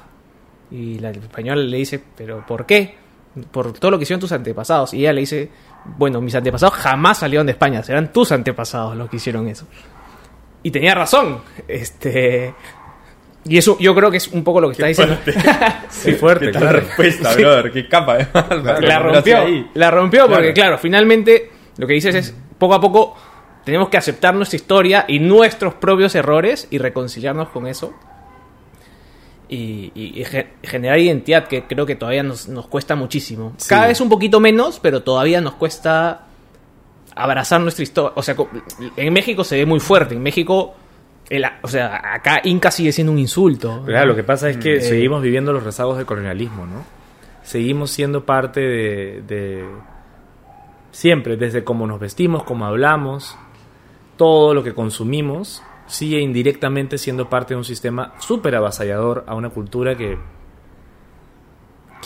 [0.70, 2.94] Y la española le dice, ¿pero por qué?
[3.50, 4.94] Por todo lo que hicieron tus antepasados.
[4.94, 5.50] Y ella le dice,
[5.98, 9.66] bueno, mis antepasados jamás salieron de España, serán tus antepasados los que hicieron eso.
[10.62, 11.38] Y tenía razón.
[11.66, 12.54] Este.
[13.44, 15.16] Y eso yo creo que es un poco lo que está diciendo.
[15.88, 16.76] Sí, fuerte, ¿Qué tal claro.
[16.78, 17.72] la respuesta, brother?
[17.72, 18.18] ¿Qué capa?
[18.18, 18.26] de
[18.86, 19.38] la rompió.
[19.74, 20.54] La rompió porque, Claro.
[20.54, 23.16] claro, finalmente lo que dices es, poco a poco
[23.64, 27.94] tenemos que aceptar nuestra historia y nuestros propios errores y reconciliarnos con eso.
[29.52, 33.52] Y, y- y ge- generar identidad, que creo que todavía nos, nos cuesta muchísimo.
[33.56, 33.68] Sí.
[33.68, 36.26] Cada vez un poquito menos, pero todavía nos cuesta
[37.16, 38.12] abrazar nuestra historia.
[38.14, 38.36] O sea,
[38.96, 40.14] en México se ve muy fuerte.
[40.14, 40.74] En México,
[41.28, 43.82] el- o sea, acá Inca sigue siendo un insulto.
[43.84, 46.84] Claro, lo que pasa es que Eh, seguimos viviendo los rezagos del colonialismo, ¿no?
[47.42, 49.64] Seguimos siendo parte de, de-
[50.92, 53.36] Siempre, desde cómo nos vestimos, cómo hablamos,
[54.16, 59.50] todo lo que consumimos, sigue indirectamente siendo parte de un sistema súper avasallador a una
[59.50, 60.16] cultura que...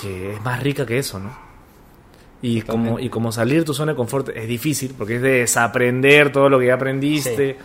[0.00, 1.30] que es más rica que eso, ¿no?
[2.42, 5.40] Y como, y como salir de tu zona de confort es difícil, porque es de
[5.40, 7.56] desaprender todo lo que ya aprendiste.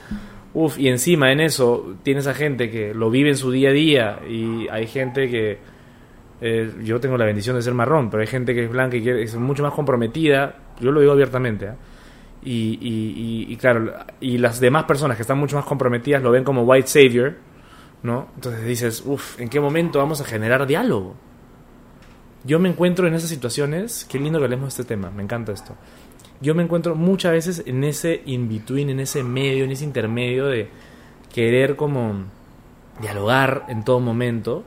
[0.54, 3.74] Uf, y encima en eso tienes a gente que lo vive en su día a
[3.74, 5.58] día y hay gente que...
[6.42, 9.04] eh, yo tengo la bendición de ser marrón, pero hay gente que es blanca y
[9.04, 11.76] que es mucho más comprometida, yo lo digo abiertamente, ¿ah?
[12.44, 16.32] Y, y, y- y claro, y las demás personas que están mucho más comprometidas lo
[16.32, 17.36] ven como white savior,
[18.04, 18.28] ¿no?
[18.36, 21.16] Entonces dices, uff, ¿en qué momento vamos a generar diálogo?
[22.46, 25.52] Yo me encuentro en esas situaciones, qué lindo que hablemos de este tema, me encanta
[25.52, 25.76] esto.
[26.42, 30.70] Yo me encuentro muchas veces en ese in-between, en ese medio, en ese intermedio de
[31.34, 32.24] querer como
[33.02, 34.64] dialogar en todo momento,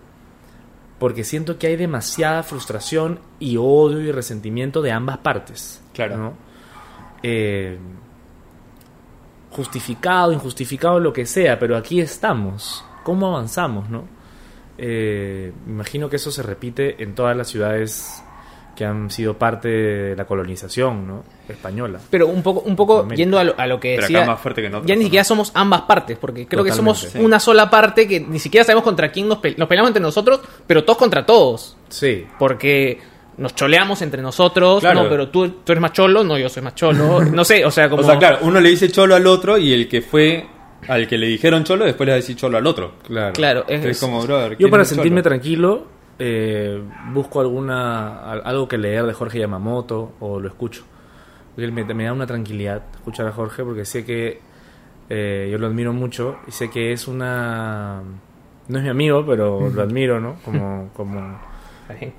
[0.99, 5.83] porque siento que hay demasiada frustración y odio y resentimiento de ambas partes.
[5.95, 6.17] Claro.
[6.19, 6.33] ¿no?
[7.23, 7.79] Eh,
[9.51, 12.85] justificado, injustificado, lo que sea, pero aquí estamos.
[13.05, 14.05] ¿Cómo avanzamos, no?
[14.79, 18.23] Eh, me imagino que eso se repite en todas las ciudades
[18.75, 21.25] que han sido parte de la colonización, ¿no?
[21.47, 22.01] Española.
[22.09, 24.19] Pero un poco, un poco yendo a lo, a lo que Pero decía.
[24.23, 26.73] acá más fuerte que en otras ya ni siquiera somos ambas partes, porque creo que
[26.73, 27.19] somos Sí.
[27.19, 30.41] una sola parte que ni siquiera sabemos contra quién nos, pe- nos peleamos entre nosotros,
[30.67, 31.77] pero todos contra todos.
[31.91, 32.27] Sí.
[32.39, 32.99] Porque
[33.39, 34.81] nos choleamos entre nosotros.
[34.81, 35.05] Claro.
[35.05, 37.21] No, pero tú, tú eres más cholo, no, yo soy más cholo.
[37.33, 38.03] No sé, o sea, como.
[38.03, 40.47] O sea, claro, uno le dice cholo al otro y el que fue
[40.89, 42.93] al que le dijeron cholo después le va a decir cholo al otro.
[43.07, 43.33] Claro.
[43.33, 45.31] Claro, es, Entonces, como, brother, Yo ¿quién para es sentirme cholo?
[45.31, 45.87] tranquilo
[46.19, 50.83] eh, busco alguna al- algo que leer de Jorge Yamamoto o lo escucho.
[51.55, 54.41] Porque él me, me da una tranquilidad escuchar a Jorge porque sé que
[55.09, 58.03] eh, yo lo admiro mucho y sé que es una...
[58.69, 60.37] No es mi amigo, pero lo admiro, ¿no?
[60.45, 61.39] Como, como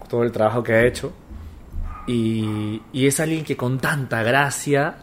[0.07, 1.13] todo el trabajo que ha hecho.
[2.07, 4.95] Y, y es alguien que con tanta gracia,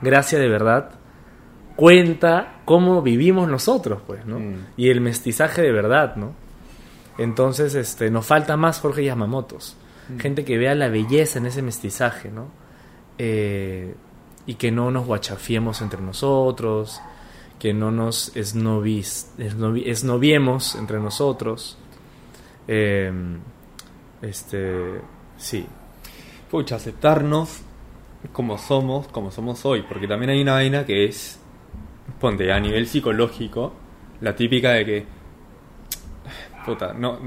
[0.00, 0.90] gracia de verdad,
[1.76, 4.38] cuenta cómo vivimos nosotros, pues, ¿no?
[4.38, 4.66] Mm.
[4.76, 6.32] Y el mestizaje de verdad, ¿no?
[7.18, 9.76] Entonces, este, nos falta más Jorge Yamamotos.
[10.18, 12.48] Gente que vea la belleza en ese mestizaje, ¿no?
[13.18, 13.94] Eh,
[14.46, 17.00] y que no nos guachafiemos entre nosotros,
[17.58, 21.78] que no nos esnovis, esnovi- esnoviemos entre nosotros.
[22.68, 23.10] Eh,
[24.24, 25.00] este,
[25.36, 25.66] sí.
[26.50, 27.62] Pucha, aceptarnos
[28.32, 29.84] como somos, como somos hoy.
[29.88, 31.40] Porque también hay una vaina que es,
[32.20, 33.74] ponte, a nivel psicológico,
[34.20, 35.06] la típica de que,
[36.64, 37.18] puta, no,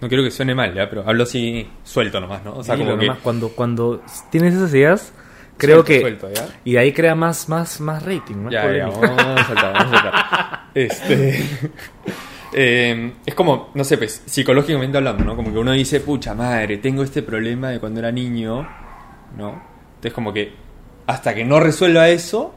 [0.00, 0.88] no quiero que suene mal, ¿ya?
[0.88, 2.56] pero hablo así suelto nomás, ¿no?
[2.56, 3.06] O sea, como que...
[3.06, 5.12] nomás, cuando, cuando tienes esas ideas,
[5.56, 6.00] creo Suelto, que...
[6.00, 6.48] suelto, ¿ya?
[6.64, 9.92] Y de ahí crea más, más, más rating, más Ya, ya, vamos a saltar, vamos
[9.92, 10.58] a saltar.
[10.74, 11.44] Este.
[12.52, 15.36] Eh, es como, no sé, pues, psicológicamente hablando, ¿no?
[15.36, 18.66] Como que uno dice, pucha madre, tengo este problema de cuando era niño,
[19.36, 19.62] ¿no?
[19.88, 20.52] Entonces, como que
[21.06, 22.54] hasta que no resuelva eso,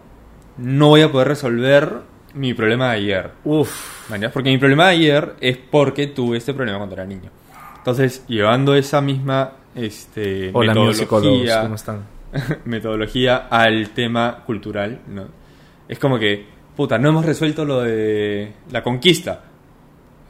[0.57, 2.01] no voy a poder resolver
[2.33, 3.31] mi problema de ayer.
[3.43, 4.31] Uf, ¿Mañas?
[4.31, 7.29] Porque mi problema de ayer es porque tuve este problema cuando era niño.
[7.77, 12.05] Entonces, llevando esa misma este, hola metodología, ¿cómo están?
[12.65, 15.25] metodología al tema cultural, ¿no?
[15.87, 19.43] Es como que, puta, no hemos resuelto lo de la conquista.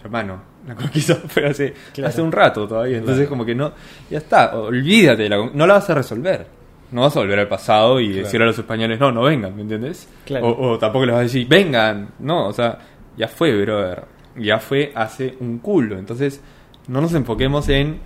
[0.04, 1.74] Hermano, la conquista fue hace,
[2.04, 2.98] hace un rato todavía.
[2.98, 3.72] Entonces, como que no,
[4.10, 6.48] ya está, olvídate, de la no la vas a resolver.
[6.92, 9.62] No vas a volver al pasado y decir a los españoles, no, no vengan, ¿me
[9.62, 10.10] entiendes?
[10.26, 10.48] Claro.
[10.50, 12.10] O, o tampoco les vas a decir, vengan.
[12.20, 12.78] No, o sea,
[13.16, 14.04] ya fue, brother.
[14.36, 15.98] Ya fue hace un culo.
[15.98, 16.42] Entonces,
[16.88, 18.00] no nos enfoquemos en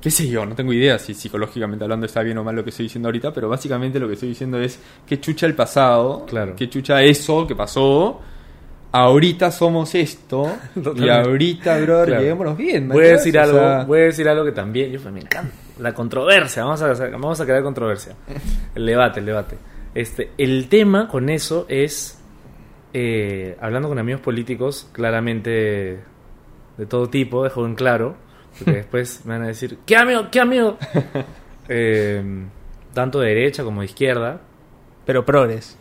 [0.00, 2.70] qué sé yo, no tengo idea si psicológicamente hablando está bien o mal lo que
[2.70, 6.54] estoy diciendo ahorita, pero básicamente lo que estoy diciendo es que chucha el pasado, Claro.
[6.54, 8.20] que chucha eso que pasó,
[9.04, 10.50] ahorita somos esto,
[10.96, 12.22] y ahorita, brother, Claro.
[12.22, 12.88] llevémonos bien.
[12.88, 15.52] Voy decir algo, sea, voy a decir algo que también yo me encanta.
[15.78, 18.14] La controversia, vamos a vamos a crear controversia.
[18.74, 19.56] El debate, el debate.
[19.94, 22.18] Este, el tema con eso es
[22.94, 26.00] eh, hablando con amigos políticos, claramente
[26.78, 28.16] de todo tipo, dejo en claro,
[28.58, 30.28] porque después me van a decir, ¿qué amigo?
[30.30, 30.78] ¿Qué amigo?
[31.68, 32.22] Eh,
[32.94, 34.40] tanto de derecha como de izquierda.
[35.04, 35.76] Pero progres.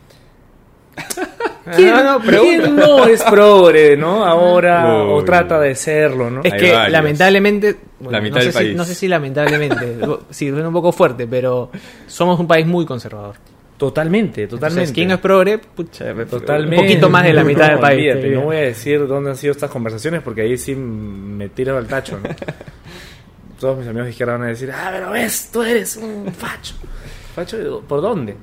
[1.75, 4.23] ¿Quién, Ah, no, quién no es progre, no?
[4.23, 6.41] Ahora, o trata de serlo, ¿no?
[6.43, 6.91] Es Hay que varios.
[6.91, 8.75] lamentablemente, bueno, La mitad no, sé del si, país.
[8.75, 9.97] no sé si lamentablemente,
[10.29, 11.71] sí, suena un poco fuerte, pero
[12.07, 13.35] somos un país muy conservador.
[13.77, 14.81] Totalmente, totalmente.
[14.83, 15.57] Entonces, ¿quién no es progre?
[15.57, 16.77] Pucha, Totalmente.
[16.77, 17.99] Un poquito más de la mitad del No, país.
[18.11, 21.77] olvídate, no voy a decir dónde han sido estas conversaciones porque ahí sí me tiro
[21.77, 22.17] al tacho.
[22.23, 22.29] ¿no?
[23.59, 26.75] Todos mis amigos de izquierda van a decir, ah, pero ves, tú eres un facho.
[27.35, 28.35] ¿Facho por dónde?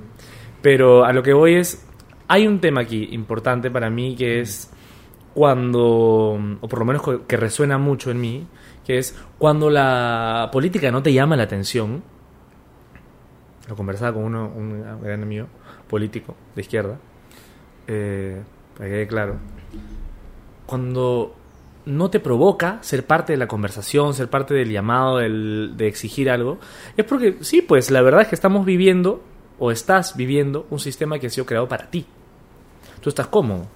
[0.60, 1.82] Pero a lo que voy es,
[2.32, 4.70] hay un tema aquí importante para mí que es
[5.34, 8.46] cuando, o por lo menos que resuena mucho en mí,
[8.86, 12.02] que es cuando la política no te llama la atención.
[13.68, 15.46] Lo conversaba con uno, un gran amigo
[15.88, 16.98] político de izquierda,
[17.86, 18.42] eh,
[18.76, 19.36] para que quede claro.
[20.66, 21.34] Cuando
[21.84, 26.30] no te provoca ser parte de la conversación, ser parte del llamado, del- de exigir
[26.30, 26.58] algo,
[26.96, 29.22] es porque sí, pues la verdad es que estamos viviendo
[29.58, 32.06] o estás viviendo un sistema que ha sido creado para ti.
[33.02, 33.66] Tú estás cómodo.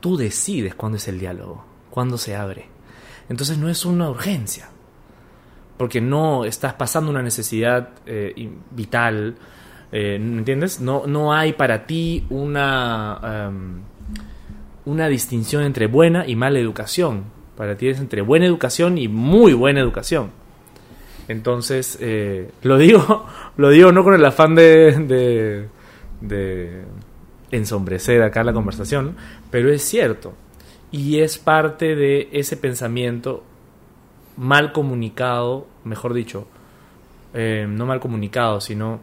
[0.00, 2.66] Tú decides cuándo es el diálogo, cuándo se abre.
[3.28, 4.68] Entonces no es una urgencia.
[5.76, 9.36] Porque no estás pasando una necesidad eh, vital.
[9.90, 10.80] eh, ¿Me entiendes?
[10.80, 13.80] No, no hay para ti una, em,
[14.84, 17.24] una distinción entre buena y mala educación.
[17.56, 20.30] Para ti es entre buena educación y muy buena educación.
[21.28, 25.68] Entonces, eh, lo digo, lo digo no con el afán de, de,
[26.20, 26.84] de
[27.50, 29.16] ensombrecer acá la conversación,
[29.50, 30.34] pero es cierto.
[30.90, 33.44] Y es parte de ese pensamiento
[34.36, 36.46] mal comunicado, mejor dicho,
[37.34, 39.00] eh, no mal comunicado, sino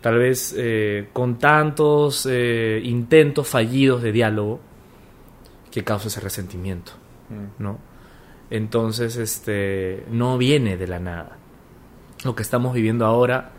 [0.00, 4.60] tal vez eh, con tantos eh, intentos fallidos de diálogo
[5.70, 6.92] que causa ese resentimiento,
[7.28, 7.62] Mm.
[7.62, 7.78] ¿no?
[8.50, 11.36] Entonces, este, no viene de la nada.
[12.24, 13.50] Lo que estamos viviendo ahora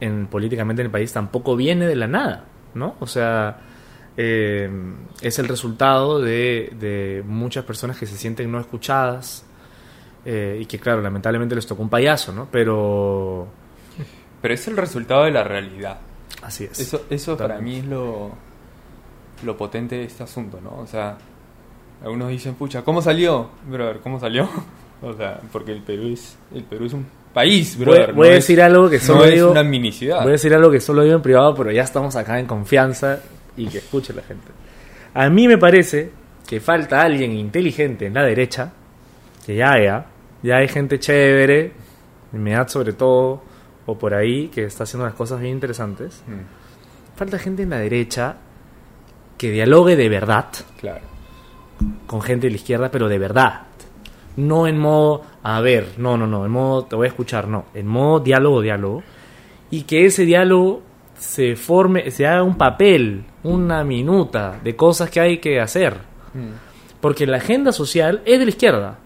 [0.00, 2.96] en, políticamente en el país tampoco viene de la nada, ¿no?
[3.00, 3.60] O sea,
[4.16, 4.70] eh,
[5.20, 9.44] es el resultado de, de muchas personas que se sienten no escuchadas
[10.24, 12.48] eh, y que, claro, lamentablemente les tocó un payaso, ¿no?
[12.50, 13.46] Pero
[14.42, 15.98] Pero es el resultado de la realidad.
[16.42, 16.80] así es.
[16.80, 18.32] Eso, eso para mí es lo,
[19.44, 20.78] lo potente de este asunto, ¿no?
[20.80, 21.18] O sea,
[22.02, 23.50] algunos dicen, pucha, ¿cómo salió?
[23.68, 24.48] Brother, ¿cómo salió?
[25.02, 28.14] O sea, porque el Perú es, el Perú es un país, brother.
[28.14, 29.46] voy a no decir algo que solo no digo.
[29.48, 30.20] es una.
[30.22, 33.20] Voy a decir algo que solo digo en privado, pero ya estamos acá en confianza
[33.56, 34.48] y que escuche la gente.
[35.14, 36.10] A mí me parece
[36.46, 38.72] que falta alguien inteligente en la derecha,
[39.44, 40.06] que ya haya,
[40.42, 41.72] ya hay gente chévere,
[42.32, 43.42] edad sobre todo,
[43.86, 46.22] o por ahí, que está haciendo las cosas bien interesantes.
[46.26, 48.36] Mm, Falta gente en la derecha
[49.38, 50.48] que dialogue de verdad
[50.78, 51.00] claro.
[52.06, 53.62] con gente de la izquierda, pero de verdad.
[54.36, 57.64] No en modo, a ver, no, no, no, en modo, te voy a escuchar, no.
[57.72, 59.02] En modo diálogo, diálogo.
[59.70, 60.82] Y que ese diálogo
[61.18, 65.94] se forme, se haga un papel, una minuta de cosas que hay que hacer.
[66.34, 68.98] Mm, Porque la agenda social es de la izquierda.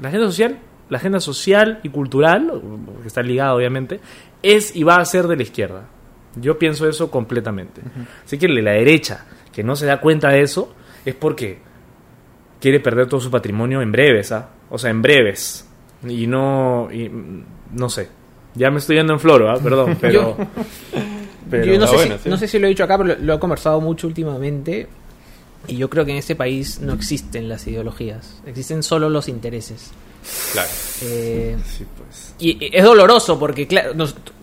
[0.00, 0.58] La agenda social,
[0.88, 2.60] la agenda social y cultural,
[3.00, 4.00] que está ligada obviamente,
[4.42, 5.88] es y va a ser de la izquierda.
[6.36, 7.82] Yo pienso eso completamente.
[8.24, 11.58] Así que la derecha, que no se da cuenta de eso, es porque
[12.60, 14.50] quiere perder todo su patrimonio en breves, ¿ah?
[14.70, 15.68] O sea, en breves.
[16.08, 17.10] Y no, y,
[17.72, 18.08] no sé.
[18.54, 19.58] Ya me estoy yendo en floro, ¿ah?
[19.62, 20.36] Perdón, pero...
[21.50, 22.28] pero- yo no, sé si, sí.
[22.28, 24.86] no sé si lo he dicho acá, pero lo, lo he conversado mucho últimamente.
[25.68, 29.92] Y yo creo que en este país no existen las ideologías, existen solo los intereses.
[30.52, 30.68] claro.
[31.02, 32.34] Eh, Sí, pues.
[32.40, 33.92] y, es doloroso porque, claro,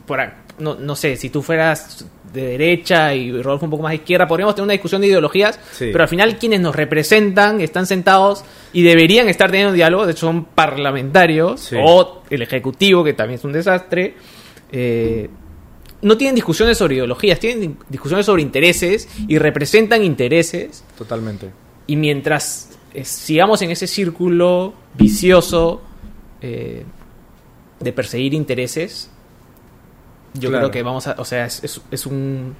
[0.06, 3.92] por a- no, no sé, si tú fueras de derecha y Rodolfo un poco más
[3.92, 5.90] de izquierda, podríamos tener una discusión de ideologías, Sí.
[5.92, 10.28] pero al final quienes nos representan están sentados y deberían estar teniendo diálogo, de hecho
[10.28, 11.76] son parlamentarios Sí.
[11.82, 14.16] o el ejecutivo, que también es un desastre.
[14.72, 15.28] eh,
[16.02, 20.84] no tienen discusiones sobre ideologías, tienen discusiones sobre intereses y representan intereses.
[20.98, 21.50] Totalmente.
[21.88, 25.82] Y mientras eh, sigamos en ese círculo vicioso
[26.42, 26.84] eh,
[27.80, 29.10] de perseguir intereses,
[30.34, 30.66] yo Claro.
[30.66, 31.16] creo que vamos a.
[31.18, 32.56] O sea, es, es, es un.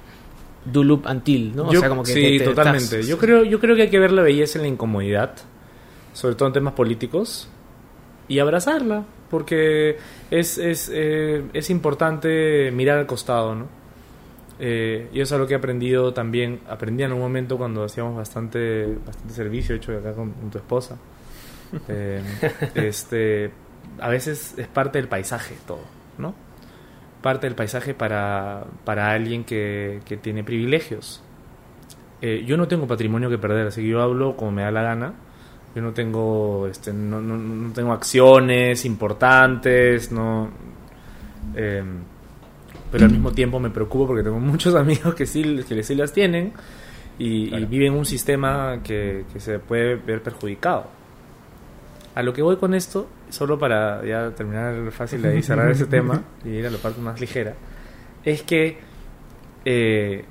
[0.64, 1.68] Do loop until, ¿no?
[1.68, 2.84] O Yo- sea, como que sí, te- te- totalmente.
[2.84, 5.32] estás- Yo creo, yo creo que hay que ver la belleza en la incomodidad,
[6.12, 7.48] sobre todo en temas políticos,
[8.28, 9.96] y abrazarla, porque
[10.30, 13.68] es, es, eh, es importante mirar al costado, ¿no?
[14.58, 18.14] Eh, y eso es algo que he aprendido también, aprendí en un momento cuando hacíamos
[18.14, 20.98] bastante, bastante servicio, hecho acá con, con tu esposa.
[21.88, 22.20] Eh,
[22.74, 23.50] este,
[24.00, 25.78] a veces es parte del paisaje todo,
[26.18, 26.34] ¿no?
[27.22, 31.22] Parte del paisaje para, para alguien que, que tiene privilegios.
[32.22, 34.82] eh, yo no tengo patrimonio que perder, así que yo hablo como me da la
[34.82, 35.12] gana.
[35.74, 40.50] Yo no tengo, este, no, no- no tengo acciones importantes, no.
[41.54, 41.82] eh,
[42.92, 46.12] pero al mismo tiempo me preocupo porque tengo muchos amigos que sí, que sí las
[46.12, 46.52] tienen
[47.18, 47.66] y, y Claro.
[47.68, 50.86] viven un sistema que, que se puede ver perjudicado.
[52.14, 56.22] A lo que voy con esto, solo para ya terminar fácil de cerrar ese tema
[56.44, 57.54] y ir a la parte más ligera,
[58.24, 58.78] es que
[59.64, 60.24] eh,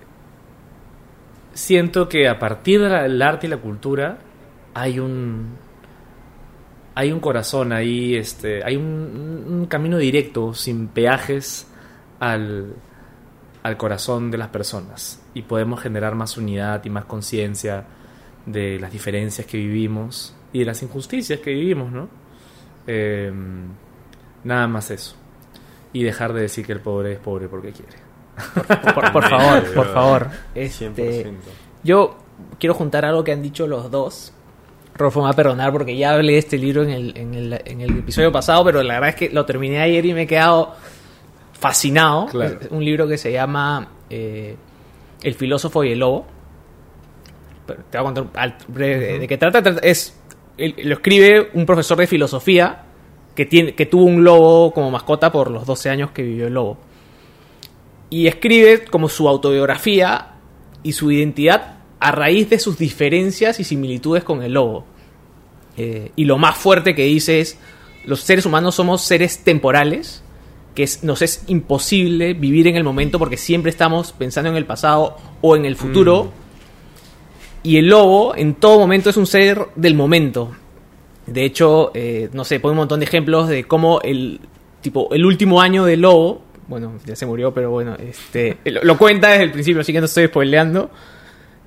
[1.53, 4.17] siento que a partir del arte y la cultura
[4.73, 5.57] hay un
[6.95, 11.65] hay un corazón ahí, este, hay un, un camino directo, sin peajes
[12.19, 12.73] al,
[13.63, 17.85] al corazón de las personas y podemos generar más unidad y más conciencia
[18.45, 22.09] de las diferencias que vivimos y de las injusticias que vivimos, ¿no?
[22.91, 23.31] Eh,
[24.43, 25.15] nada más eso.
[25.93, 27.91] Y dejar de decir que el pobre es pobre porque quiere.
[28.93, 30.27] Por, por favor, por favor.
[30.55, 31.33] Este, 100%.
[31.83, 32.17] yo
[32.59, 34.33] quiero juntar algo que han dicho los dos.
[34.95, 37.61] Rolfo me va a perdonar porque ya hablé de este libro en el, en, el,
[37.65, 40.27] en el episodio pasado, pero la verdad es que lo terminé ayer y me he
[40.27, 40.73] quedado
[41.53, 42.25] fascinado.
[42.27, 42.57] Claro.
[42.61, 44.55] Es un libro que se llama eh,
[45.21, 46.25] El filósofo y el lobo.
[47.65, 49.37] Pero te voy a contar al- breve de qué.
[49.37, 50.18] Trata- Es,
[50.59, 52.83] lo escribe un profesor de filosofía
[53.35, 56.53] que, tiene, que tuvo un lobo como mascota por los 12 años que vivió el
[56.53, 56.77] lobo.
[58.09, 60.33] Y escribe como su autobiografía
[60.83, 64.85] y su identidad a raíz de sus diferencias y similitudes con el lobo.
[65.77, 67.57] Eh, y lo más fuerte que dice es,
[68.05, 70.23] los seres humanos somos seres temporales,
[70.75, 75.17] que nos es imposible vivir en el momento porque siempre estamos pensando en el pasado
[75.41, 76.31] o en el futuro.
[77.63, 80.51] Y el lobo en todo momento es un ser del momento.
[81.25, 84.39] De hecho, eh, no sé, pone un montón de ejemplos de cómo el
[84.81, 88.97] tipo el último año del lobo, bueno, ya se murió, pero bueno, este lo, lo
[88.97, 90.89] cuenta desde el principio, así que no estoy spoileando.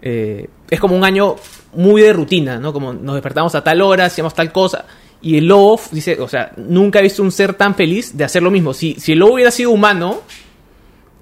[0.04, 1.36] Eh, es como un año
[1.74, 2.72] muy de rutina, ¿no?
[2.72, 4.84] Como nos despertamos a tal hora, hacíamos tal cosa.
[5.20, 8.42] Y el lobo dice, o sea, nunca he visto un ser tan feliz de hacer
[8.42, 8.74] lo mismo.
[8.74, 10.22] Si, si el lobo hubiera sido humano,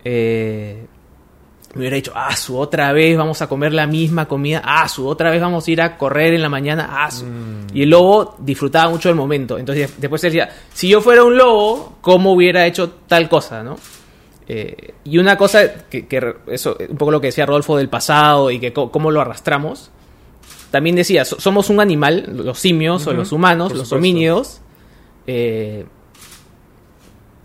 [0.02, 0.86] eh,
[1.74, 5.06] me hubiera dicho, ah, su otra vez vamos a comer la misma comida, ah, su
[5.06, 7.24] otra vez vamos a ir a correr en la mañana, ah, su.
[7.72, 9.56] Y el lobo disfrutaba mucho del momento.
[9.56, 13.76] Entonces después decía, si yo fuera un lobo, ¿cómo hubiera hecho tal cosa, no?
[14.48, 18.50] Eh, y una cosa que, que eso, un poco lo que decía Rodolfo del pasado
[18.50, 19.92] y que cómo lo arrastramos,
[20.72, 24.60] también decía, so- somos un animal, los simios o los humanos, los homínidos,
[25.28, 25.84] eh,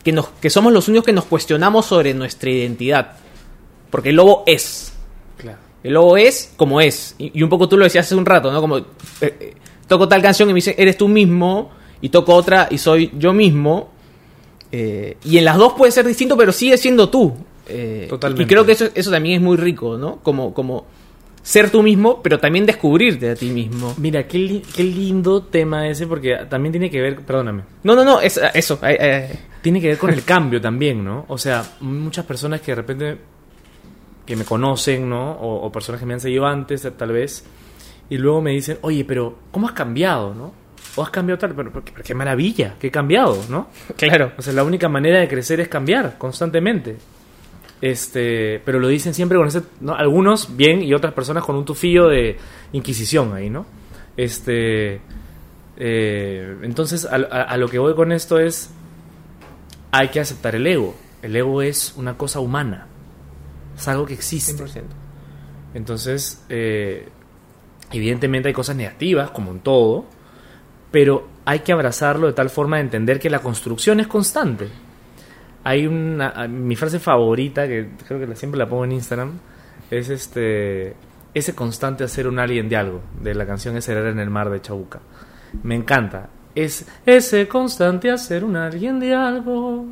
[0.03, 3.17] que, nos, que somos los únicos que nos cuestionamos sobre nuestra identidad.
[3.95, 4.93] Porque el lobo es.
[5.37, 5.57] Claro.
[5.83, 7.15] El lobo es como es.
[7.17, 8.59] Y, y un poco tú lo decías hace un rato, ¿no?
[8.61, 8.83] Como eh,
[9.21, 9.53] eh,
[9.87, 11.71] toco tal canción y me dice, eres tú mismo.
[12.01, 13.89] Y toco otra y soy yo mismo.
[14.71, 17.33] Eh, y en las dos puede ser distinto, pero sigue siendo tú.
[18.09, 18.43] Totalmente.
[18.43, 20.17] Y creo que eso, eso también es muy rico, ¿no?
[20.17, 20.85] Como, como
[21.41, 23.93] ser tú mismo, pero también descubrirte a ti mismo.
[23.97, 28.03] Mira, qué, li- qué lindo tema ese porque también tiene que ver, perdóname, No, no,
[28.03, 28.79] no, es, eso.
[28.83, 31.25] eh, eh, tiene que ver con el cambio también, ¿no?
[31.27, 33.17] O sea, muchas personas que de repente
[34.25, 35.31] que me conocen, ¿no?
[35.33, 37.45] O, o personas que me han seguido antes, eh, tal vez,
[38.09, 40.53] y luego me dicen, oye, pero ¿cómo has cambiado, no?
[40.95, 43.67] O has cambiado tal, pero, pero qué- qué maravilla, que he cambiado, ¿no?
[43.97, 44.31] claro.
[44.37, 46.97] O sea, la única manera de crecer es cambiar constantemente.
[47.81, 49.93] Este, pero lo dicen siempre con ese, ¿no?
[49.95, 52.37] algunos bien y otras personas con un tufillo de
[52.71, 53.65] inquisición ahí, ¿no?
[54.17, 55.01] Este,
[55.77, 58.71] eh, entonces a, a- a lo que voy con esto es,
[59.91, 60.95] hay que aceptar el ego.
[61.21, 62.87] El ego es una cosa humana,
[63.75, 64.53] es algo que existe.
[64.53, 64.83] 100%.
[65.73, 67.09] Entonces, eh,
[67.91, 70.05] evidentemente hay cosas negativas, como en todo,
[70.91, 74.69] pero hay que abrazarlo de tal forma de entender que la construcción es constante.
[75.63, 76.47] Hay una.
[76.47, 79.33] Mi frase favorita, que creo que siempre la pongo en Instagram,
[79.91, 80.95] es este.
[81.33, 84.61] Ese constante hacer un alien de algo, de la canción era en el mar de
[84.61, 85.01] Chabuca.
[85.63, 86.29] Me encanta.
[86.55, 89.87] Es ese constante hacer un alien de algo.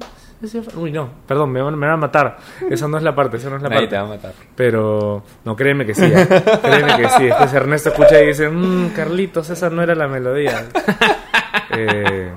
[0.76, 2.38] Uy, no, perdón, me van, me van a matar.
[2.70, 3.96] Esa no es la parte, esa no es la Nadie parte.
[3.96, 4.34] te va a matar.
[4.56, 6.04] Pero no, créeme que sí.
[6.06, 6.28] ¿eh?
[6.62, 7.24] créeme que sí.
[7.26, 10.66] Después Ernesto escucha y dice, mmm, Carlitos, esa no era la melodía.
[11.72, 12.32] eh,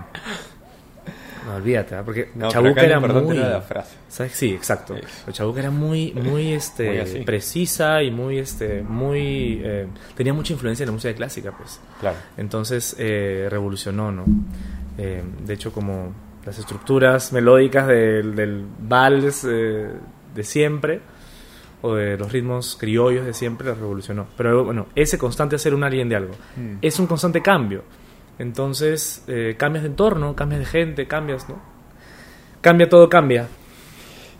[1.46, 2.02] no, olvídate, ¿ah?
[2.04, 3.36] porque No, Chabuca era muy...
[3.36, 3.96] era la frase.
[4.08, 4.32] ¿sabes?
[4.32, 4.94] Sí, exacto.
[4.94, 9.60] Pero Chabuca era muy, muy, este, Muy precisa y muy, este, muy...
[9.64, 9.86] eh,
[10.16, 11.80] tenía mucha influencia en la música clásica, pues.
[12.00, 12.16] Claro.
[12.36, 14.24] Entonces eh, revolucionó, ¿no?
[14.98, 16.12] Eh, de hecho, como
[16.46, 19.90] las estructuras melódicas del, del vals eh,
[20.34, 21.00] de siempre
[21.82, 24.26] o de los ritmos criollos de siempre las revolucionó.
[24.36, 26.78] Pero bueno, ese constante hacer un alien de algo Mm.
[26.80, 27.82] es un constante cambio.
[28.38, 31.60] Entonces eh, cambias de entorno, cambias de gente, cambias, ¿no?
[32.60, 33.48] Cambia todo, cambia.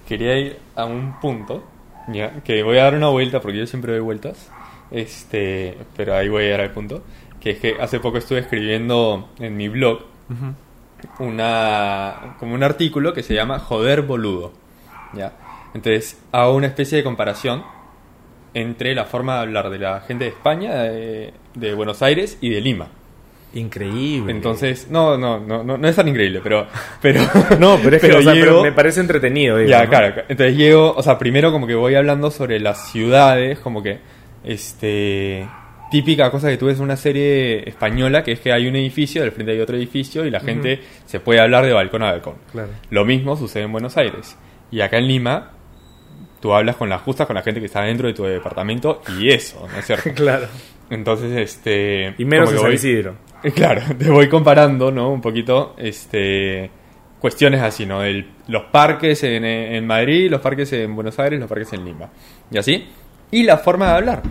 [0.09, 1.65] Quería ir a un punto,
[2.09, 4.51] ya, que voy a dar una vuelta porque yo siempre doy vueltas.
[4.93, 7.03] Este, pero ahí voy a llegar al punto.
[7.41, 10.01] Que es que hace poco estuve escribiendo en mi blog
[11.19, 14.53] una, como un artículo que se llama Joder boludo.
[15.15, 15.33] ¿ya?
[15.75, 17.63] Entonces hago una especie de comparación
[18.55, 22.51] entre la forma de hablar de la gente de España, de, de Buenos Aires y
[22.51, 22.89] de Lima.
[23.55, 24.33] Increíble.
[24.33, 26.67] Entonces, no, no, no, no, no es tan increíble, pero...
[27.01, 27.21] pero
[27.59, 29.57] No, pero es que o sea, pero me parece entretenido.
[29.57, 29.89] digo, ya, ¿no?
[29.89, 30.23] claro.
[30.29, 33.99] Entonces llego, o sea, primero como que voy hablando sobre las ciudades, como que,
[34.45, 35.49] este,
[35.91, 39.23] típica cosa que tú ves en una serie española, que es que hay un edificio,
[39.23, 42.35] del frente hay otro edificio y la gente se puede hablar de balcón a balcón.
[42.53, 42.71] Claro.
[42.91, 44.37] Lo mismo sucede en Buenos Aires.
[44.71, 45.53] Y acá en Lima,
[46.41, 49.31] tú hablas con las justas, con la gente que está dentro de tu departamento y
[49.31, 50.11] eso, ¿no es cierto?
[50.15, 50.47] Claro.
[50.91, 52.15] Entonces, este...
[52.19, 53.15] Y menos en San Isidro.
[53.55, 55.11] Claro, te voy comparando, ¿no?
[55.13, 56.69] Un poquito, este,
[57.21, 58.03] cuestiones así, ¿no?
[58.03, 62.09] El- los parques en, en Madrid, los parques en Buenos Aires, los parques en Lima.
[62.51, 62.89] Y así.
[63.31, 64.23] Y la forma de hablar.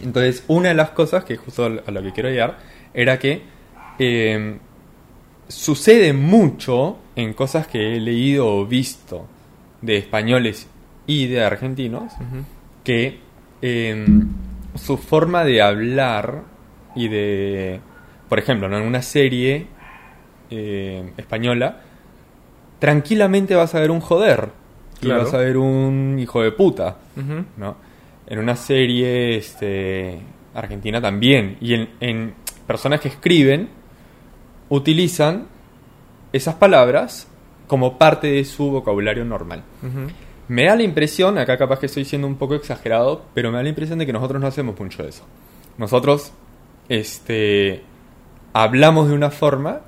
[0.00, 2.58] Entonces, una de las cosas que justo a lo que quiero llegar
[2.94, 3.42] era que
[3.98, 4.58] eh,
[5.48, 9.26] sucede mucho en cosas que he leído o visto
[9.80, 10.68] de españoles
[11.06, 12.12] y de argentinos
[12.84, 13.18] que
[13.60, 14.06] eh,
[14.74, 16.42] su forma de hablar
[16.94, 17.80] y de,
[18.28, 18.78] por ejemplo, ¿no?
[18.78, 19.66] en una serie
[20.50, 21.80] eh, española,
[22.78, 24.48] tranquilamente vas a ver un joder
[25.00, 26.96] y vas a ver un hijo de puta.
[27.56, 27.76] ¿no?
[28.32, 30.18] En una serie este,
[30.54, 32.34] argentina también y en, en
[32.66, 33.68] personas que escriben
[34.70, 35.48] utilizan
[36.32, 37.28] esas palabras
[37.66, 39.62] como parte de su vocabulario normal.
[40.48, 43.64] Me da la impresión, acá capaz que estoy siendo un poco exagerado, pero me da
[43.64, 45.24] la impresión de que nosotros no hacemos mucho de eso.
[45.76, 46.32] Nosotros,
[46.88, 47.82] este,
[48.54, 49.82] hablamos de una forma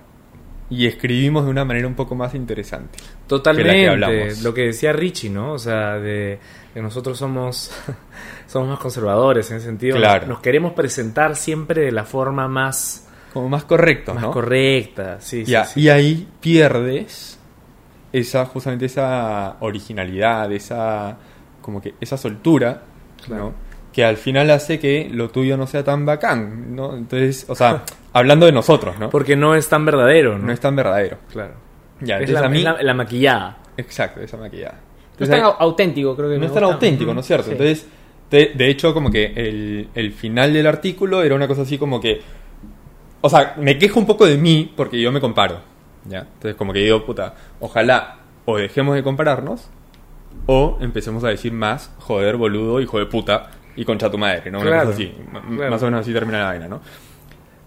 [0.71, 2.99] y escribimos de una manera un poco más interesante.
[3.27, 4.43] Totalmente.
[4.43, 5.53] Lo que decía Richie, ¿no?
[5.53, 6.39] O sea, de
[6.75, 7.71] nosotros somos,
[8.47, 9.97] somos más conservadores en ese sentido.
[9.97, 10.27] Claro.
[10.27, 14.31] Nos queremos presentar siempre de la forma más, Como más correcto, más ¿no?
[14.31, 15.21] correcta.
[15.21, 15.83] Sí, sí, Ya, sí.
[15.83, 17.39] Y ahí pierdes
[18.13, 21.17] esa, justamente esa originalidad, esa,
[21.61, 22.83] como que, esa soltura,
[23.25, 23.45] Claro.
[23.45, 23.55] ¿no?
[23.93, 26.97] Que al final hace que lo tuyo no sea tan bacán, ¿no?
[26.97, 27.85] Entonces, o sea,
[28.15, 29.11] hablando de nosotros, ¿no?
[29.11, 30.47] Porque no es tan verdadero, ¿no?
[30.47, 31.19] no es tan verdadero.
[31.31, 31.53] Claro.
[32.01, 32.59] Ya, es la, mí...
[32.59, 33.59] es la- la maquillada.
[33.77, 34.81] Exacto, esa maquillada.
[35.19, 37.13] No es tan auténtico, creo que no es tan auténtico.
[37.13, 37.45] ¿no es cierto?
[37.47, 37.53] Sí.
[37.53, 37.87] Entonces,
[38.31, 42.01] de, de hecho, como que el, el final del artículo era una cosa así como
[42.01, 42.21] que...
[43.21, 45.61] O sea, me quejo un poco de mí porque yo me comparo,
[46.07, 46.21] ¿ya?
[46.21, 49.69] Entonces, como que digo, puta, ojalá o dejemos de compararnos
[50.47, 54.59] o empecemos a decir más, joder, boludo, hijo de puta y concha tu madre, ¿no?
[54.61, 55.15] Una Claro, cosa así.
[55.57, 55.71] Claro.
[55.71, 56.81] Más o menos así termina la vaina, ¿no?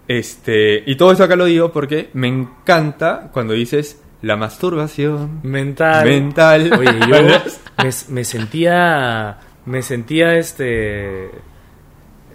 [0.08, 6.04] Este, y todo eso acá lo digo porque me encanta cuando dices la masturbación Mental.
[6.08, 6.72] mental.
[6.78, 9.38] Oye, yo me, me sentía.
[9.66, 11.30] Me sentía este.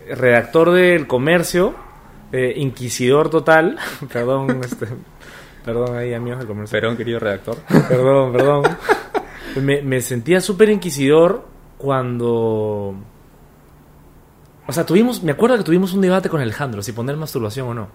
[0.10, 1.74] Redactor del comercio.
[2.32, 3.78] eh, inquisidor total.
[4.14, 4.86] perdón, este.
[5.66, 6.80] Perdón ahí, amigos del comercio.
[6.80, 7.58] Perdón, querido redactor.
[7.90, 8.64] Perdón, perdón.
[9.62, 11.48] Me, me sentía súper inquisidor
[11.78, 12.96] cuando.
[14.68, 15.24] O sea, tuvimos.
[15.24, 17.90] Me acuerdo que tuvimos un debate con Alejandro si poner masturbación o no.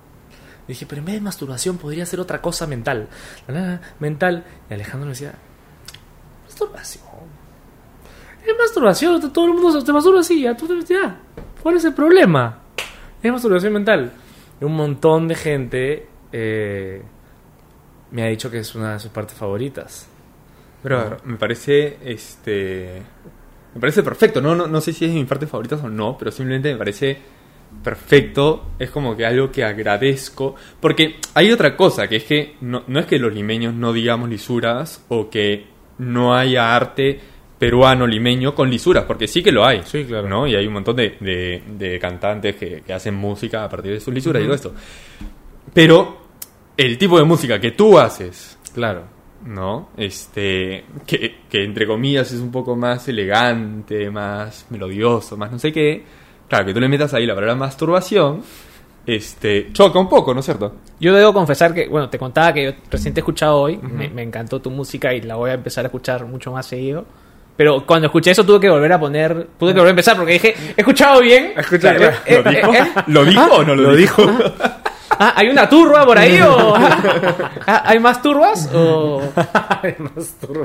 [0.67, 3.09] Dije, pero en vez de masturbación podría ser otra cosa mental.
[3.47, 4.45] La nada, mental.
[4.69, 5.33] Y Alejandro me decía,
[6.45, 7.05] masturbación.
[8.47, 11.21] Es masturbación, todo el mundo se masturba así, ya, tú te ya.
[11.63, 12.61] ¿Cuál es el problema?
[13.23, 14.13] Es masturbación mental.
[14.61, 17.03] Y un montón de gente eh,
[18.11, 20.07] me ha dicho que es una de sus partes favoritas.
[20.83, 23.03] Pero me parece este
[23.75, 26.17] me parece perfecto, no, no no sé si es de mis partes favoritas o no,
[26.19, 27.17] pero simplemente me parece
[27.85, 32.83] perfecto, es como que algo que agradezco, porque hay otra cosa, que es que no,
[32.87, 35.67] no es que los limeños no digamos lisuras o que
[35.99, 37.21] no haya arte
[37.59, 39.83] peruano limeño con lisuras, porque sí que lo hay.
[39.85, 40.29] Sí, claro.
[40.29, 40.47] ¿no?
[40.47, 44.01] Y hay un montón de, de- de cantantes que, que hacen música a partir de
[44.01, 44.75] sus lisuras y todo esto.
[45.75, 46.19] Pero
[46.77, 49.05] el tipo de música que tú haces, Claro.
[49.45, 49.91] ¿No?
[49.97, 55.73] Este, que, que entre comillas es un poco más elegante, más melodioso, más no sé
[55.73, 56.05] qué.
[56.49, 58.43] Claro, que tú le metas ahí la palabra masturbación,
[59.07, 60.77] este, choca un poco, ¿no es cierto?
[61.01, 64.09] Yo debo confesar que, bueno, te contaba que yo recién te he escuchado hoy, me,
[64.09, 67.05] me encantó tu música y la voy a empezar a escuchar mucho más seguido.
[67.57, 70.35] Pero cuando escuché eso tuve que volver a poner, tuve que volver a empezar porque
[70.35, 71.55] dije, he escuchado bien.
[71.57, 72.73] Eh, eh, ¿Lo eh, dijo?
[72.73, 74.23] eh, ¿Lo dijo o no lo, dijo?
[75.19, 76.75] ah, ¿Hay una turba por ahí o
[77.67, 78.71] ah, hay más turbas?
[78.75, 79.21] O...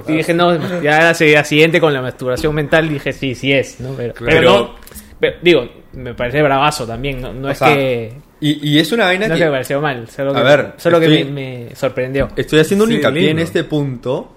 [0.07, 3.79] Y dije, no, ya era la siguiente con la masturbación mental, dije, sí, sí es,
[3.79, 3.89] ¿no?
[3.95, 4.75] Pero, pero Pero- no,
[5.19, 8.13] pero, digo, me parece bravazo también, no, no es sea, que...
[8.41, 10.41] Y, y es una vaina No es que que me pareció mal, solo A que,
[10.43, 12.27] ver, solo que estoy- me, me sorprendió.
[12.35, 13.41] estoy haciendo un Sí, hincapié en lindo.
[13.43, 14.35] este punto,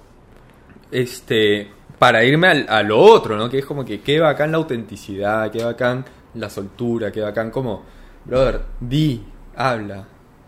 [0.92, 3.48] este, para irme al- a lo otro, ¿no?
[3.50, 6.04] Que es como que qué bacán la autenticidad, qué bacán
[6.34, 7.82] la soltura, que bacán, como,
[8.24, 9.22] brother, di,
[9.56, 10.04] habla,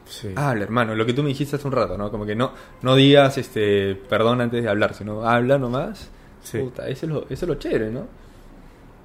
[0.06, 0.32] Sí.
[0.36, 2.10] habla, hermano, lo que tú me dijiste hace un rato, ¿no?
[2.10, 2.52] Como que no,
[2.82, 6.10] no digas, este, perdón antes de hablar, sino habla nomás.
[6.42, 6.58] Sí.
[6.58, 8.06] Puta, eso es lo, eso es lo chévere, ¿no?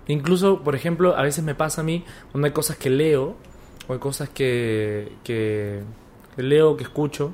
[0.07, 3.35] Incluso, por ejemplo, a veces me pasa a mí cuando hay cosas que leo
[3.87, 5.81] o hay cosas que, que,
[6.35, 7.33] que leo, que escucho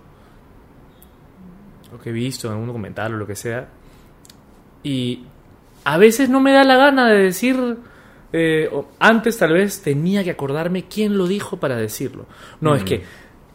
[1.95, 3.67] o que he visto en algún documental o lo que sea
[4.83, 5.23] y
[5.83, 7.77] a veces no me da la gana de decir
[8.33, 8.69] eh,
[8.99, 12.25] antes tal vez tenía que acordarme quién lo dijo para decirlo.
[12.61, 13.01] No, es que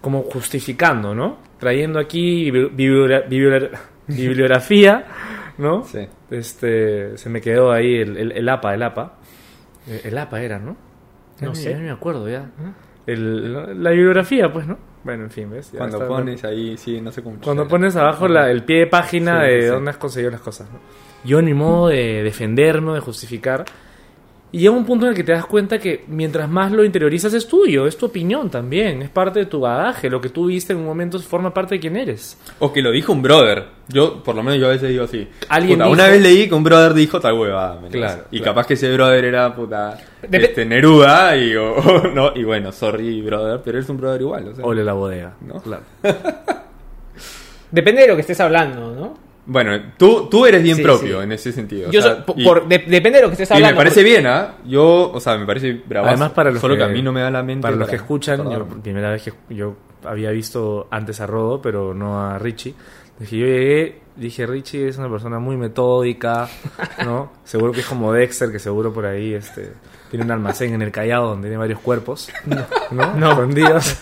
[0.01, 1.39] como justificando, ¿no?
[1.59, 3.71] Trayendo aquí bibli- bibli- bibli-
[4.09, 5.07] bibliografía,
[5.59, 5.85] ¿no?
[5.85, 6.07] Sí.
[6.31, 9.15] Este, se me quedó ahí el, el, el APA, el APA.
[9.89, 10.77] Eh, El APA era, ¿no?
[11.41, 11.71] No sé.
[11.71, 12.51] ya ni me acuerdo ya.
[13.07, 14.79] El- la bibliografía, pues, ¿no?
[15.05, 15.71] Bueno, en fin, ¿ves?
[15.73, 17.37] Ya Cuando pones ahí, sí, no sé cómo.
[17.43, 19.69] Cuando pones abajo la- el pie de página Sí, de sí.
[19.69, 20.79] dónde has conseguido las cosas, ¿no?
[21.25, 23.65] Yo ni modo de defenderme, de justificar.
[24.55, 27.35] Y llega un punto en el que te das cuenta que mientras más lo interiorizas
[27.35, 30.73] es tuyo, es tu opinión también, es parte de tu bagaje, lo que tú viste
[30.73, 32.39] en un momento forma parte de quién eres.
[32.61, 33.65] O que lo dijo un brother.
[33.89, 35.27] Yo, por lo menos yo a veces digo así.
[35.49, 37.81] Alguien Puta, Una vez leí que un brother dijo tal huevada.
[37.81, 38.27] ¿me Claro?
[38.31, 39.99] Y capaz que ese brother era puta.
[40.23, 44.21] Dep- este, Neruda y, o- o no, y bueno, sorry brother, pero eres un brother
[44.21, 44.47] igual.
[44.51, 44.65] O sea.
[44.65, 45.35] Ole la bodega.
[45.41, 45.61] ¿No?
[45.63, 45.83] Claro.
[47.73, 49.24] Depende de lo que estés hablando, ¿no?
[49.47, 51.25] Bueno, tú, tú eres bien Sí, propio sí.
[51.25, 51.89] en ese sentido.
[51.89, 53.75] o Yo sea, so- y, por- de- depende de lo que estés y hablando.
[53.75, 54.55] me parece bien, ¿ah?
[54.65, 56.11] Yo, o sea, me parece bravazo.
[56.11, 57.63] Además, para los Solo que, que, a mí no me da la mente.
[57.63, 61.93] Para los que escuchan, yo, primera vez que yo había visto antes a Rodo, pero
[61.95, 62.75] no a Richie.
[63.19, 66.49] Dije, yo llegué, dije, Richie es una persona muy metódica,
[67.05, 67.31] ¿no?
[67.45, 69.73] seguro que es como Dexter, que seguro por ahí este,
[70.11, 72.29] tiene un almacén en el Callao donde tiene varios cuerpos,
[72.91, 73.15] ¿no?
[73.15, 73.31] No.
[73.33, 73.97] Escondidos.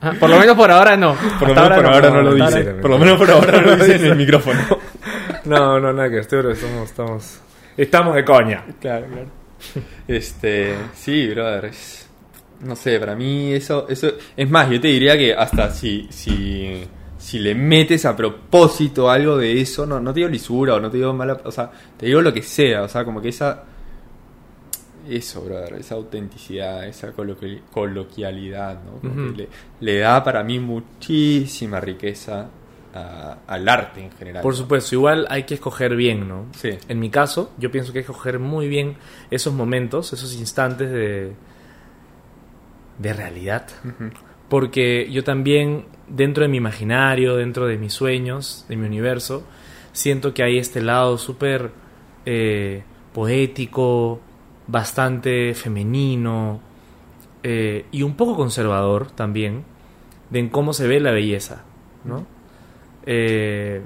[0.00, 1.16] Ah, por lo menos por ahora no.
[1.38, 2.70] Por lo menos por ahora no lo hasta dice.
[2.70, 4.60] ahora- Por lo menos por ahora no lo dice en el micrófono.
[5.44, 7.40] No, no, nada que estoy, estamos, estamos,
[7.76, 8.64] estamos de coña.
[8.80, 9.26] Claro, claro.
[10.08, 11.66] Este, sí, brother.
[11.66, 12.02] es-
[12.60, 14.12] no sé, para mí eso, eso.
[14.36, 16.82] Es más, yo te diría que hasta si, si,
[17.18, 20.90] si le metes a propósito algo de eso, no, no te digo lisura o no
[20.90, 21.38] te digo mala.
[21.44, 22.82] O sea, te digo lo que sea.
[22.82, 23.62] O sea, como que esa.
[25.08, 29.32] Eso, brother, esa autenticidad, esa coloqui- coloquialidad, ¿no?
[29.36, 29.48] Le,
[29.80, 32.48] le da para mí muchísima riqueza
[32.94, 34.42] a- al arte en general.
[34.42, 34.58] Por ¿no?
[34.58, 36.46] supuesto, igual hay que escoger bien, ¿no?
[36.52, 36.70] Sí.
[36.88, 38.96] En mi caso, yo pienso que hay que escoger muy bien
[39.30, 41.32] esos momentos, esos instantes de,
[42.98, 43.66] de realidad.
[44.48, 49.42] Porque yo también, dentro de mi imaginario, dentro de mis sueños, de mi universo,
[49.92, 51.70] siento que hay este lado súper
[52.24, 52.82] eh,
[53.12, 54.20] poético,
[54.66, 56.60] bastante femenino
[57.42, 59.64] eh, y un poco conservador también,
[60.30, 61.62] de en cómo se ve la belleza,
[62.04, 62.26] ¿no?
[63.04, 63.82] Eh,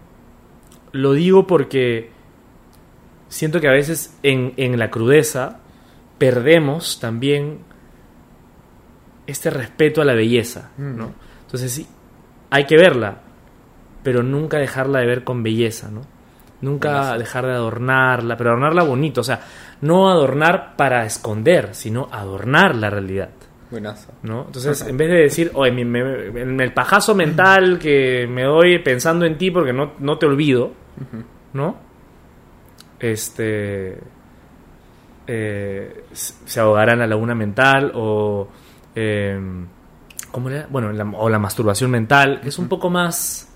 [0.93, 2.11] lo digo porque
[3.29, 5.61] siento que a veces en, en la crudeza
[6.19, 7.59] perdemos también
[9.27, 11.09] este respeto a la belleza, ¿no?
[11.09, 11.15] Mm.
[11.43, 11.87] Entonces sí,
[12.51, 13.19] hay que verla,
[14.03, 16.03] pero nunca dejarla de ver con belleza, ¿no?
[16.61, 19.41] Nunca dejar de adornarla, pero adornarla bonito, o sea,
[19.83, 23.31] no adornar para esconder, sino adornar la realidad.
[23.71, 24.13] Buenazo.
[24.25, 24.47] ¿no?
[24.47, 29.25] Entonces, en vez de decir, oye, me- me- el pajazo mental que me doy pensando
[29.27, 30.73] en ti porque no, no te olvido,
[31.53, 31.77] ¿no?
[32.99, 33.99] Este.
[35.27, 38.49] eh, se ahogará en la laguna mental o.
[38.95, 39.39] eh,
[40.33, 40.67] ¿Cómo era?
[40.71, 43.49] Bueno, la- o la masturbación mental, que es un poco más.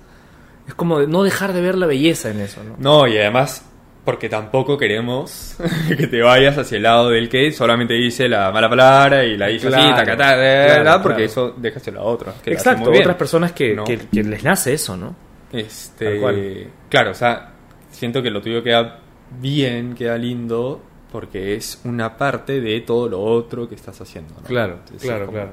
[0.66, 2.76] Es como no dejar de ver la belleza en eso, ¿no?
[2.78, 3.64] No, y además,
[4.04, 5.56] porque tampoco queremos
[5.96, 9.46] que te vayas hacia el lado del que solamente dice la mala palabra y la
[9.48, 11.02] dice así, Claro, taca, taca, claro, ¿verdad?
[11.02, 11.30] porque claro.
[11.30, 12.34] eso déjaselo a otros.
[12.42, 13.02] que lo hacen Exacto, bien.
[13.02, 13.84] otras personas que, ¿no?
[13.84, 15.14] que- que les nace eso, ¿no?
[15.52, 16.68] Este.
[16.88, 17.52] Claro, o sea,
[17.90, 18.98] siento que lo tuyo queda
[19.40, 20.82] bien, queda lindo,
[21.12, 24.34] porque es una parte de todo lo otro que estás haciendo.
[24.34, 24.46] ¿no?
[24.46, 25.52] Claro, Entonces, claro, como- claro.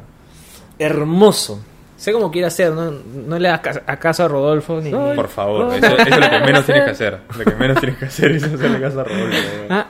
[0.79, 1.63] Hermoso.
[2.01, 4.89] Sé cómo quiere hacer, no, no le hagas a caso a Rodolfo ni.
[4.89, 7.19] Por favor, eso, eso es lo que menos tienes que hacer.
[7.37, 9.37] Lo que menos tienes que hacer es hacerle caso a Rodolfo.
[9.69, 9.85] Ah,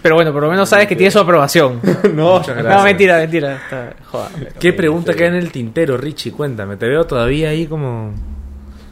[0.00, 1.78] pero bueno, por lo menos sabes que tiene su aprobación.
[2.14, 3.56] No, Muchas no, mentira, mentira.
[3.56, 6.32] Está, joda, ¿Qué pregunta queda en el tintero, Richie?
[6.32, 8.10] Cuéntame, te veo todavía ahí como...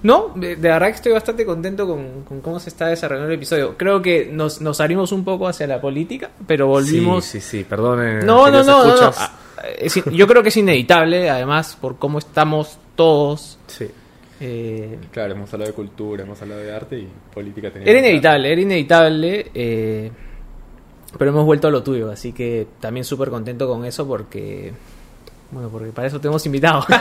[0.02, 3.36] No, de, de verdad que estoy bastante contento con, con cómo se está desarrollando el
[3.36, 3.78] episodio.
[3.78, 7.24] Creo que nos, nos salimos un poco hacia la política, pero volvimos.
[7.24, 8.26] Sí, sí, sí, perdonen.
[8.26, 9.12] No, no, no, no, no.
[9.78, 13.58] Es yo creo que es inevitable, además, por cómo estamos todos.
[13.66, 13.86] Sí.
[14.40, 17.68] eh, Claro, hemos hablado de cultura, hemos hablado de arte y política.
[17.68, 19.50] era que inevitable, era inevitable.
[19.54, 20.10] eh,
[21.18, 24.72] pero hemos vuelto a lo tuyo, así que también súper contento con eso porque.
[25.50, 26.84] Bueno, porque para eso te hemos invitado.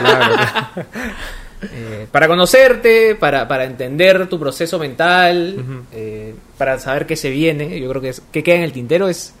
[1.60, 5.84] Eh, para conocerte, para, para entender tu proceso mental,
[6.56, 7.80] para saber qué se viene.
[7.80, 9.34] Yo creo que es, qué queda en el tintero es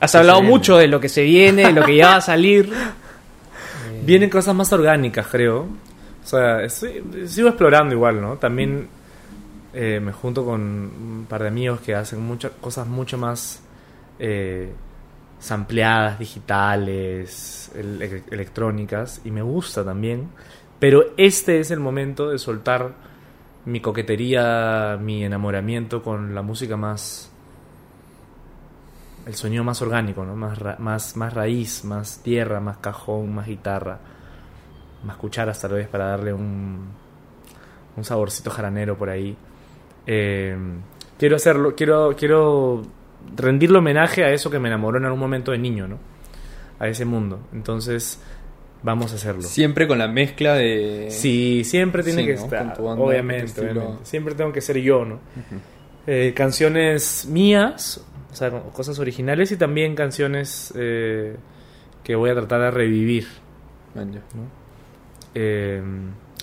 [0.00, 2.20] Has que hablado mucho de lo que se viene, de lo que ya va a
[2.20, 2.72] salir.
[4.04, 5.60] Vienen cosas más orgánicas, creo.
[5.62, 8.36] O sea, estoy- sigo explorando igual, ¿no?
[8.36, 8.88] También
[9.74, 13.62] eh, me junto con un par de amigos que hacen muchas cosas mucho más
[14.18, 14.70] eh,
[15.38, 20.28] sampleadas, digitales, el- electrónicas, y me gusta también.
[20.78, 22.92] Pero este es el momento de soltar
[23.64, 27.27] mi coquetería, mi enamoramiento con la música más...
[29.28, 30.34] El sonido más orgánico, ¿no?
[30.34, 33.98] Más, ra- más, más raíz, más tierra, más cajón, más guitarra,
[35.04, 36.88] más cucharas tal vez para darle un,
[37.96, 39.36] un saborcito jaranero por ahí.
[40.06, 40.56] Eh,
[41.18, 42.82] quiero hacerlo, quiero, quiero
[43.36, 45.98] rendirle homenaje a eso que me enamoró en algún momento de niño, ¿no?
[46.78, 47.40] A ese mundo.
[47.52, 48.22] Entonces,
[48.82, 49.42] vamos a hacerlo.
[49.42, 51.08] Siempre con la mezcla de...
[51.10, 52.44] Sí, siempre tiene Sí, que ¿no?
[52.44, 52.76] estar.
[52.80, 54.04] Obviamente, obviamente.
[54.04, 55.18] Siempre tengo que ser yo, ¿no?
[56.06, 58.02] Eh, canciones mías,
[58.38, 61.36] sea, cosas originales y también canciones eh,
[62.04, 63.26] que voy a tratar de revivir.
[63.94, 64.22] Ya.
[65.34, 65.82] Eh,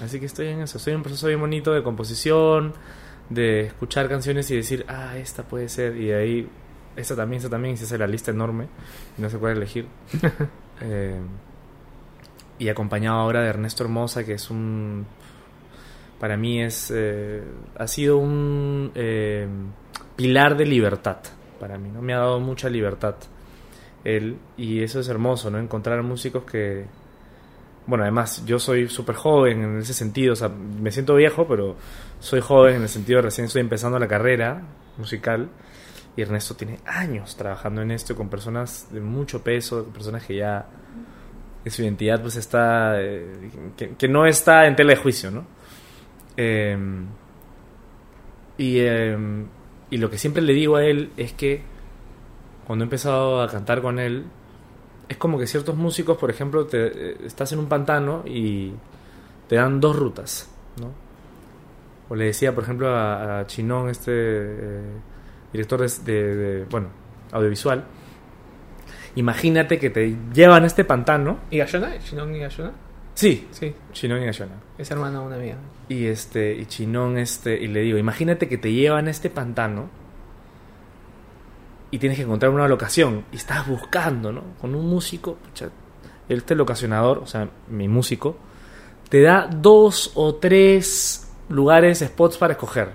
[0.01, 0.77] así que estoy en eso.
[0.77, 2.73] Estoy en un proceso bien bonito de composición,
[3.30, 5.95] de escuchar canciones y decir, ah, esta puede ser.
[5.97, 6.49] Y de ahí,
[6.95, 7.73] esta también, esta también.
[7.73, 8.67] Y se hace la lista enorme.
[9.17, 9.88] Y no sé cuál elegir.
[10.81, 11.22] Eh,
[12.59, 15.05] y acompañado ahora de Ernesto Hermosa, que es un.
[16.19, 16.91] Para mí es.
[16.93, 17.41] eh,
[17.77, 19.47] ha sido un eh,
[20.17, 21.19] pilar de libertad.
[21.65, 21.99] Para mí, ¿no?
[21.99, 23.15] Me ha dado mucha libertad.
[24.03, 24.37] Él.
[24.55, 25.57] Y eso es hermoso, ¿no?
[25.57, 26.85] Encontrar músicos que
[27.87, 31.75] bueno, además yo soy súper joven en ese sentido, o sea, me siento viejo, pero
[32.19, 34.61] soy joven en el sentido de recién estoy empezando la carrera
[34.97, 35.49] musical
[36.15, 40.67] y Ernesto tiene años trabajando en esto con personas de mucho peso, personas que ya
[41.65, 45.47] su identidad pues está, eh, que, que no está en tela de juicio, ¿no?
[46.37, 46.77] Eh,
[48.59, 49.17] y, eh,
[49.89, 51.61] y lo que siempre le digo a él es que
[52.65, 54.25] cuando he empezado a cantar con él,
[55.07, 58.73] es como que ciertos músicos, por ejemplo, te, eh, estás en un pantano y
[59.47, 60.49] te dan dos rutas,
[60.81, 60.91] ¿no?
[62.09, 64.81] O le decía, por ejemplo, a, a Chinón, este eh,
[65.53, 66.87] director de, bueno,
[67.31, 67.83] audiovisual,
[69.15, 71.39] imagínate que te llevan a este pantano.
[71.51, 71.63] ¿Y?
[71.65, 72.41] ¿Chinón y?
[73.15, 74.55] Sí, Sí, Chinón y Gallona.
[74.77, 75.55] es hermano de una amiga.
[75.87, 79.89] Y este, y Chinón, este, y le digo, imagínate que te llevan a este pantano
[81.91, 84.41] y tienes que encontrar una locación y estás buscando, ¿no?
[84.59, 85.69] Con un músico, pucha,
[86.27, 88.35] este locacionador, o sea, mi músico,
[89.09, 92.89] te da dos o tres lugares, spots para escoger.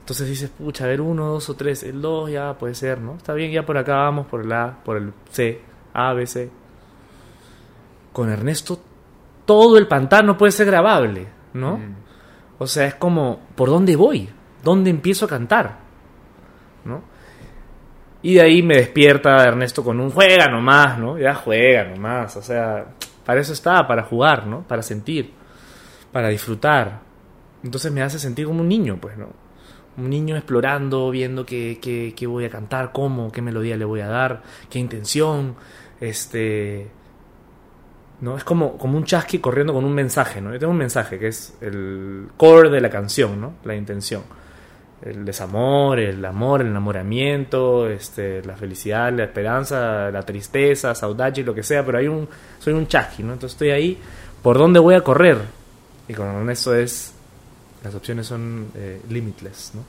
[0.00, 3.14] Entonces dices, pucha, a ver, uno, dos o tres, el dos ya puede ser, ¿no?
[3.16, 5.60] Está bien, ya por acá vamos, por el A, por el C,
[5.92, 6.50] A, B, C.
[8.18, 8.80] Con Ernesto,
[9.44, 11.76] todo el pantano puede ser grabable, ¿no?
[11.76, 11.94] Mm.
[12.58, 14.28] O sea, es como, ¿por dónde voy?
[14.64, 15.78] ¿Dónde empiezo a cantar?
[16.84, 17.00] ¿No?
[18.20, 21.16] Y de ahí me despierta Ernesto con un juega nomás, ¿no?
[21.16, 22.86] Ya juega nomás, o sea,
[23.24, 24.62] para eso está, para jugar, ¿no?
[24.66, 25.32] Para sentir,
[26.10, 27.02] para disfrutar.
[27.62, 29.28] Entonces me hace sentir como un niño, pues, ¿no?
[29.96, 34.00] Un niño explorando, viendo qué, qué, qué voy a cantar, cómo, qué melodía le voy
[34.00, 35.54] a dar, qué intención,
[36.00, 36.97] este...
[38.20, 38.36] ¿no?
[38.36, 40.52] Es como, como un chasqui corriendo con un mensaje, ¿no?
[40.52, 43.52] Yo tengo un mensaje que es el core de la canción, ¿no?
[43.64, 44.22] La intención.
[45.00, 51.54] El desamor, el amor, el enamoramiento, este, la felicidad, la esperanza, la tristeza, saudade, lo
[51.54, 52.28] que sea, pero hay un,
[52.58, 53.34] soy un chasqui, ¿no?
[53.34, 53.98] Entonces estoy ahí,
[54.42, 55.38] ¿por dónde voy a correr?
[56.08, 57.12] Y con eso es,
[57.84, 59.82] las opciones son eh, limitless, ¿no?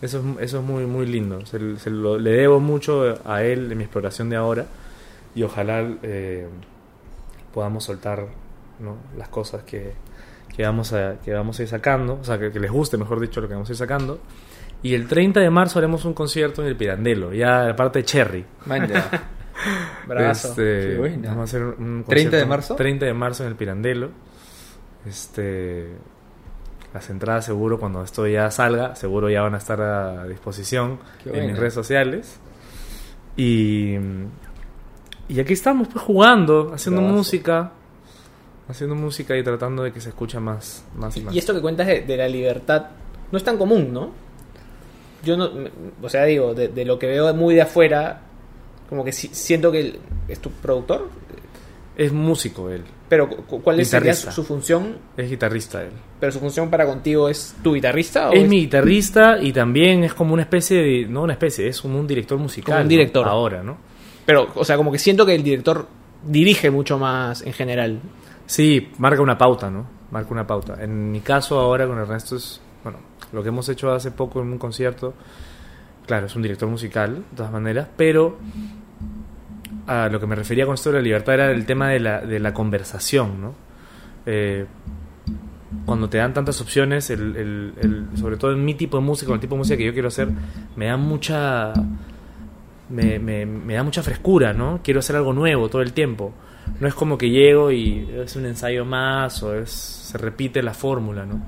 [0.00, 1.44] Eso es, eso es muy, muy lindo.
[1.46, 1.58] Se,
[1.90, 4.66] lo- le debo mucho a él en mi exploración de ahora
[5.34, 6.46] y ojalá eh,
[7.56, 8.26] podamos soltar
[8.80, 8.98] ¿no?
[9.16, 9.94] las cosas que,
[10.54, 13.18] que, vamos a, que vamos a ir sacando, o sea, que, que les guste, mejor
[13.18, 14.18] dicho, lo que vamos a ir sacando.
[14.82, 18.04] Y el 30 de marzo haremos un concierto en el Pirandello, ya la parte de
[18.04, 18.44] Cherry.
[18.66, 19.10] Man, ya.
[20.06, 20.48] Bravazo.
[20.50, 21.28] Este, Qué buena.
[21.30, 22.74] Vamos a hacer un 30 de concierto- marzo?
[22.76, 24.10] 30 de marzo en el Pirandello.
[25.06, 25.88] Este,
[26.92, 31.30] las entradas seguro cuando esto ya salga, seguro ya van a estar a disposición Qué
[31.30, 31.58] en mis buena.
[31.60, 32.38] redes sociales.
[33.36, 33.96] Y,
[35.28, 37.18] y aquí estamos pues jugando, haciendo Bravazo.
[37.18, 37.72] música,
[38.68, 41.34] haciendo música y tratando de que se escucha más, más y más.
[41.34, 42.86] Y esto que cuentas de, de la libertad
[43.32, 44.10] no es tan común, ¿no?
[45.24, 45.50] Yo no,
[46.02, 48.20] o sea, digo, de, de lo que veo muy de afuera,
[48.88, 49.98] como que si- siento que el-
[50.28, 51.08] es tu productor,
[51.96, 54.98] Es músico él, pero cu- ¿cuál es sería su, su función?
[55.16, 55.90] es guitarrista él.
[56.20, 60.12] Pero su función para contigo es tu guitarrista o Es mi guitarrista y también es
[60.14, 61.06] como una especie de.
[61.06, 62.66] No una especie, es como un director musical.
[62.66, 62.88] Como un ¿no?
[62.88, 63.26] director.
[63.26, 63.78] Ahora, ¿no?
[64.26, 65.86] Pero, o sea, como que siento que el director
[66.26, 68.00] dirige mucho más en general.
[68.46, 69.86] Sí, marca una pauta, ¿no?
[70.10, 70.82] Marca una pauta.
[70.82, 72.60] En mi caso ahora con Ernesto es.
[72.82, 72.98] Bueno,
[73.32, 75.14] lo que hemos hecho hace poco en un concierto
[76.06, 78.36] claro, es un director musical, de todas maneras, pero
[79.88, 82.20] a lo que me refería con esto de la libertad era el tema de la,
[82.20, 83.54] de la conversación, ¿no?
[84.24, 84.66] Eh,
[85.84, 89.34] cuando te dan tantas opciones, el, el- sobre todo en mi tipo de música, o
[89.34, 90.28] el tipo de música que yo quiero hacer,
[90.76, 91.72] me da mucha
[92.88, 94.80] me, me, me da mucha frescura, ¿no?
[94.82, 96.32] Quiero hacer algo nuevo todo el tiempo.
[96.80, 100.74] No es como que llego y es un ensayo más o es se repite la
[100.74, 101.40] fórmula, ¿no?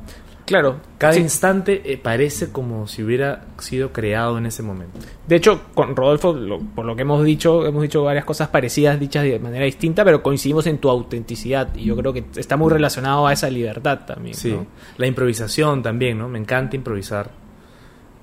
[0.47, 0.77] Claro.
[0.97, 1.21] Cada Sí.
[1.21, 4.99] instante eh, parece como si hubiera sido creado en ese momento.
[5.27, 8.99] De hecho, con Rodolfo, lo- por lo que hemos dicho, hemos dicho varias cosas parecidas,
[8.99, 11.69] dichas de manera distinta, pero coincidimos en tu autenticidad.
[11.77, 14.35] Y yo creo que está muy relacionado a esa libertad también.
[14.35, 14.67] Sí, ¿no?
[14.97, 16.31] la improvisación también, ¿no?
[16.31, 17.31] Me encanta improvisar.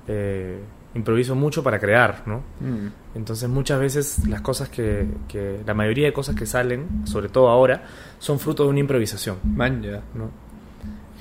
[0.08, 0.58] Eh,
[0.96, 2.38] improviso mucho para crear, ¿no?
[2.60, 2.88] Mm.
[3.16, 7.48] Entonces muchas veces las cosas que, que- la mayoría de cosas que salen, sobre todo
[7.48, 7.84] ahora,
[8.18, 10.02] son fruto de una improvisación, Man, ya.
[10.14, 10.30] ¿no?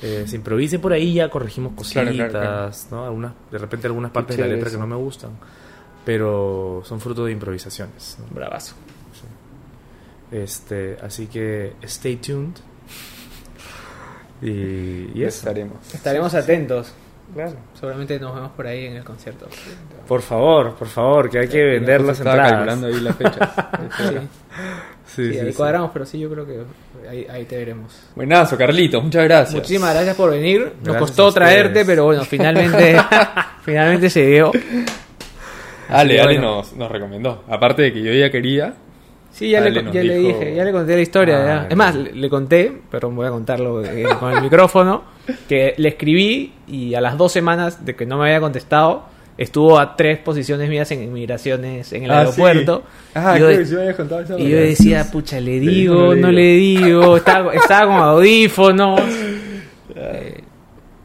[0.01, 2.71] Eh, se improvise por ahí ya corregimos cositas, Claro, claro, claro.
[2.91, 3.05] ¿no?
[3.05, 5.31] Algunas, de repente algunas partes de la letra que no me gustan,
[6.03, 8.17] pero son fruto de improvisaciones.
[8.19, 8.35] ¿no?
[8.35, 8.75] Bravazo.
[10.31, 12.55] Este, así que stay tuned.
[14.41, 15.39] Y, y eso.
[15.47, 15.77] Estaremos.
[15.93, 16.93] Estaremos atentos.
[17.33, 17.53] Claro.
[17.73, 19.47] Seguramente nos vemos por ahí en el concierto.
[20.07, 22.51] Por favor, por favor, que hay que vender las entradas.
[22.51, 23.49] calculando ahí las fechas.
[23.97, 25.57] Sí, Sí, sí, sí, ahí sí.
[25.57, 26.61] cuadramos, pero sí, yo creo que
[27.09, 27.93] ahí, ahí te veremos.
[28.15, 29.03] Buenazo, Carlitos.
[29.03, 29.53] Muchas gracias.
[29.55, 30.61] Muchísimas gracias por venir.
[30.61, 32.97] Nos Gracias costó traerte, pero bueno, finalmente,
[33.63, 34.51] finalmente se dio.
[35.89, 36.55] Ale, Ale bueno.
[36.57, 37.43] nos, nos recomendó.
[37.47, 38.73] Aparte de que yo ya quería.
[39.35, 41.37] Sí, ya, le, dije, ya le conté la historia.
[41.41, 41.67] Ah, ya.
[41.69, 45.03] Es más, le, le conté, pero voy a contarlo eh, con el micrófono,
[45.49, 49.03] que le escribí y a las dos semanas de que no me había contestado,
[49.37, 52.83] estuvo a tres posiciones mías en inmigraciones en el Ah, aeropuerto.
[52.85, 53.11] sí.
[53.15, 55.59] Ah, Y yo, creo que sí me habías contado esa y yo decía, pucha, le
[55.59, 56.79] digo, digo, no le digo.
[56.79, 59.01] le digo, estaba, estaba con audífonos.
[59.97, 60.43] Eh,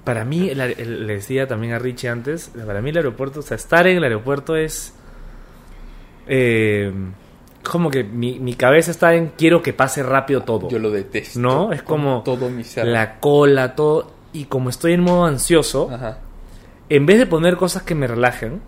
[0.05, 3.43] Para mí, el- el- le decía también a Richie antes, para mí el aeropuerto, o
[3.43, 4.95] sea, estar en el aeropuerto es...
[6.27, 6.93] eh,
[7.63, 10.69] como que mi, mi cabeza está en quiero que pase rápido todo.
[10.69, 11.39] Yo lo detesto.
[11.39, 11.73] ¿No?
[11.73, 12.87] Es como todo mi ser.
[12.87, 14.13] la cola, todo.
[14.33, 16.19] Y como estoy en modo ansioso, Ajá.
[16.89, 18.61] en vez de poner cosas que me relajen,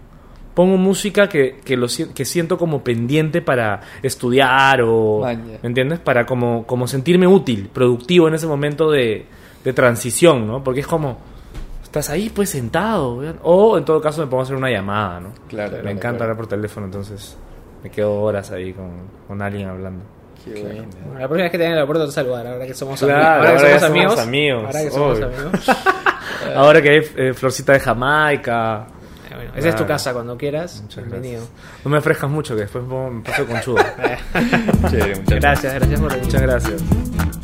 [0.55, 5.21] pongo música que, que, lo, que siento como pendiente para estudiar o...
[5.21, 5.59] Maña.
[5.63, 6.01] ¿Me entiendes?
[6.01, 9.25] Para como, como sentirme útil, productivo en ese momento de,
[9.65, 10.63] de transición, ¿no?
[10.63, 11.19] Porque es como...
[11.83, 13.21] Estás ahí pues sentado.
[13.43, 15.33] O en todo caso me pongo a hacer una llamada, ¿no?
[15.49, 16.25] Claro, me claro, encanta claro.
[16.25, 17.37] hablar por teléfono, entonces
[17.83, 18.91] me quedo horas ahí con,
[19.29, 20.05] con alguien hablando.
[20.45, 20.85] Qué bueno.
[21.05, 23.43] bueno, la próxima vez que te en el aeropuerto te saludar, ahora que somos Claro,
[23.45, 23.49] amigos.
[23.49, 24.19] ahora que ya somos somos amigos.
[24.21, 25.27] amigos, Ahora que somos obvio.
[25.27, 25.69] amigos.
[26.57, 28.87] Ahora que hay eh, florcita de Jamaica.
[29.31, 30.81] Eh, bueno, esa es tu casa cuando quieras.
[30.83, 31.41] Muchas Bienvenido.
[31.43, 31.85] gracias.
[31.85, 33.77] No me ofrezcas mucho, que después me paso conchudo.
[34.91, 35.41] Chévere, muchachos.
[35.41, 36.25] Gracias, gracias por venir.
[36.27, 37.42] Muchas gracias.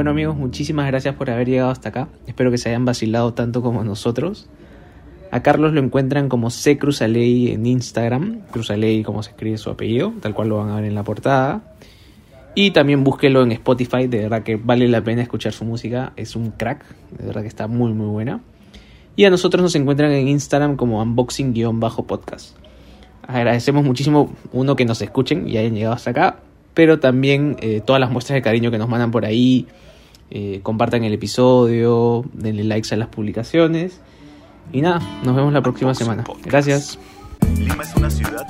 [0.00, 2.08] Bueno amigos, muchísimas gracias por haber llegado hasta acá.
[2.26, 4.48] Espero que se hayan vacilado tanto como nosotros.
[5.30, 8.40] A Carlos lo encuentran como C Cruzaley en Instagram.
[8.50, 11.74] Cruzaley como se escribe su apellido, tal cual lo van a ver en la portada.
[12.54, 16.14] Y también búsquelo en Spotify, de verdad que vale la pena escuchar su música.
[16.16, 16.82] Es un crack,
[17.18, 18.40] de verdad que está muy muy buena.
[19.16, 22.56] Y a nosotros nos encuentran en Instagram como unboxing-podcast.
[23.28, 26.38] Agradecemos muchísimo, uno, que nos escuchen y hayan llegado hasta acá,
[26.72, 29.66] pero también eh, todas las muestras de cariño que nos mandan por ahí.
[30.30, 34.00] Eh, compartan el episodio, denle likes a las publicaciones.
[34.72, 36.24] Y nada, nos vemos la próxima semana.
[36.44, 36.98] Gracias.
[37.58, 38.46] Lima es una ciudad.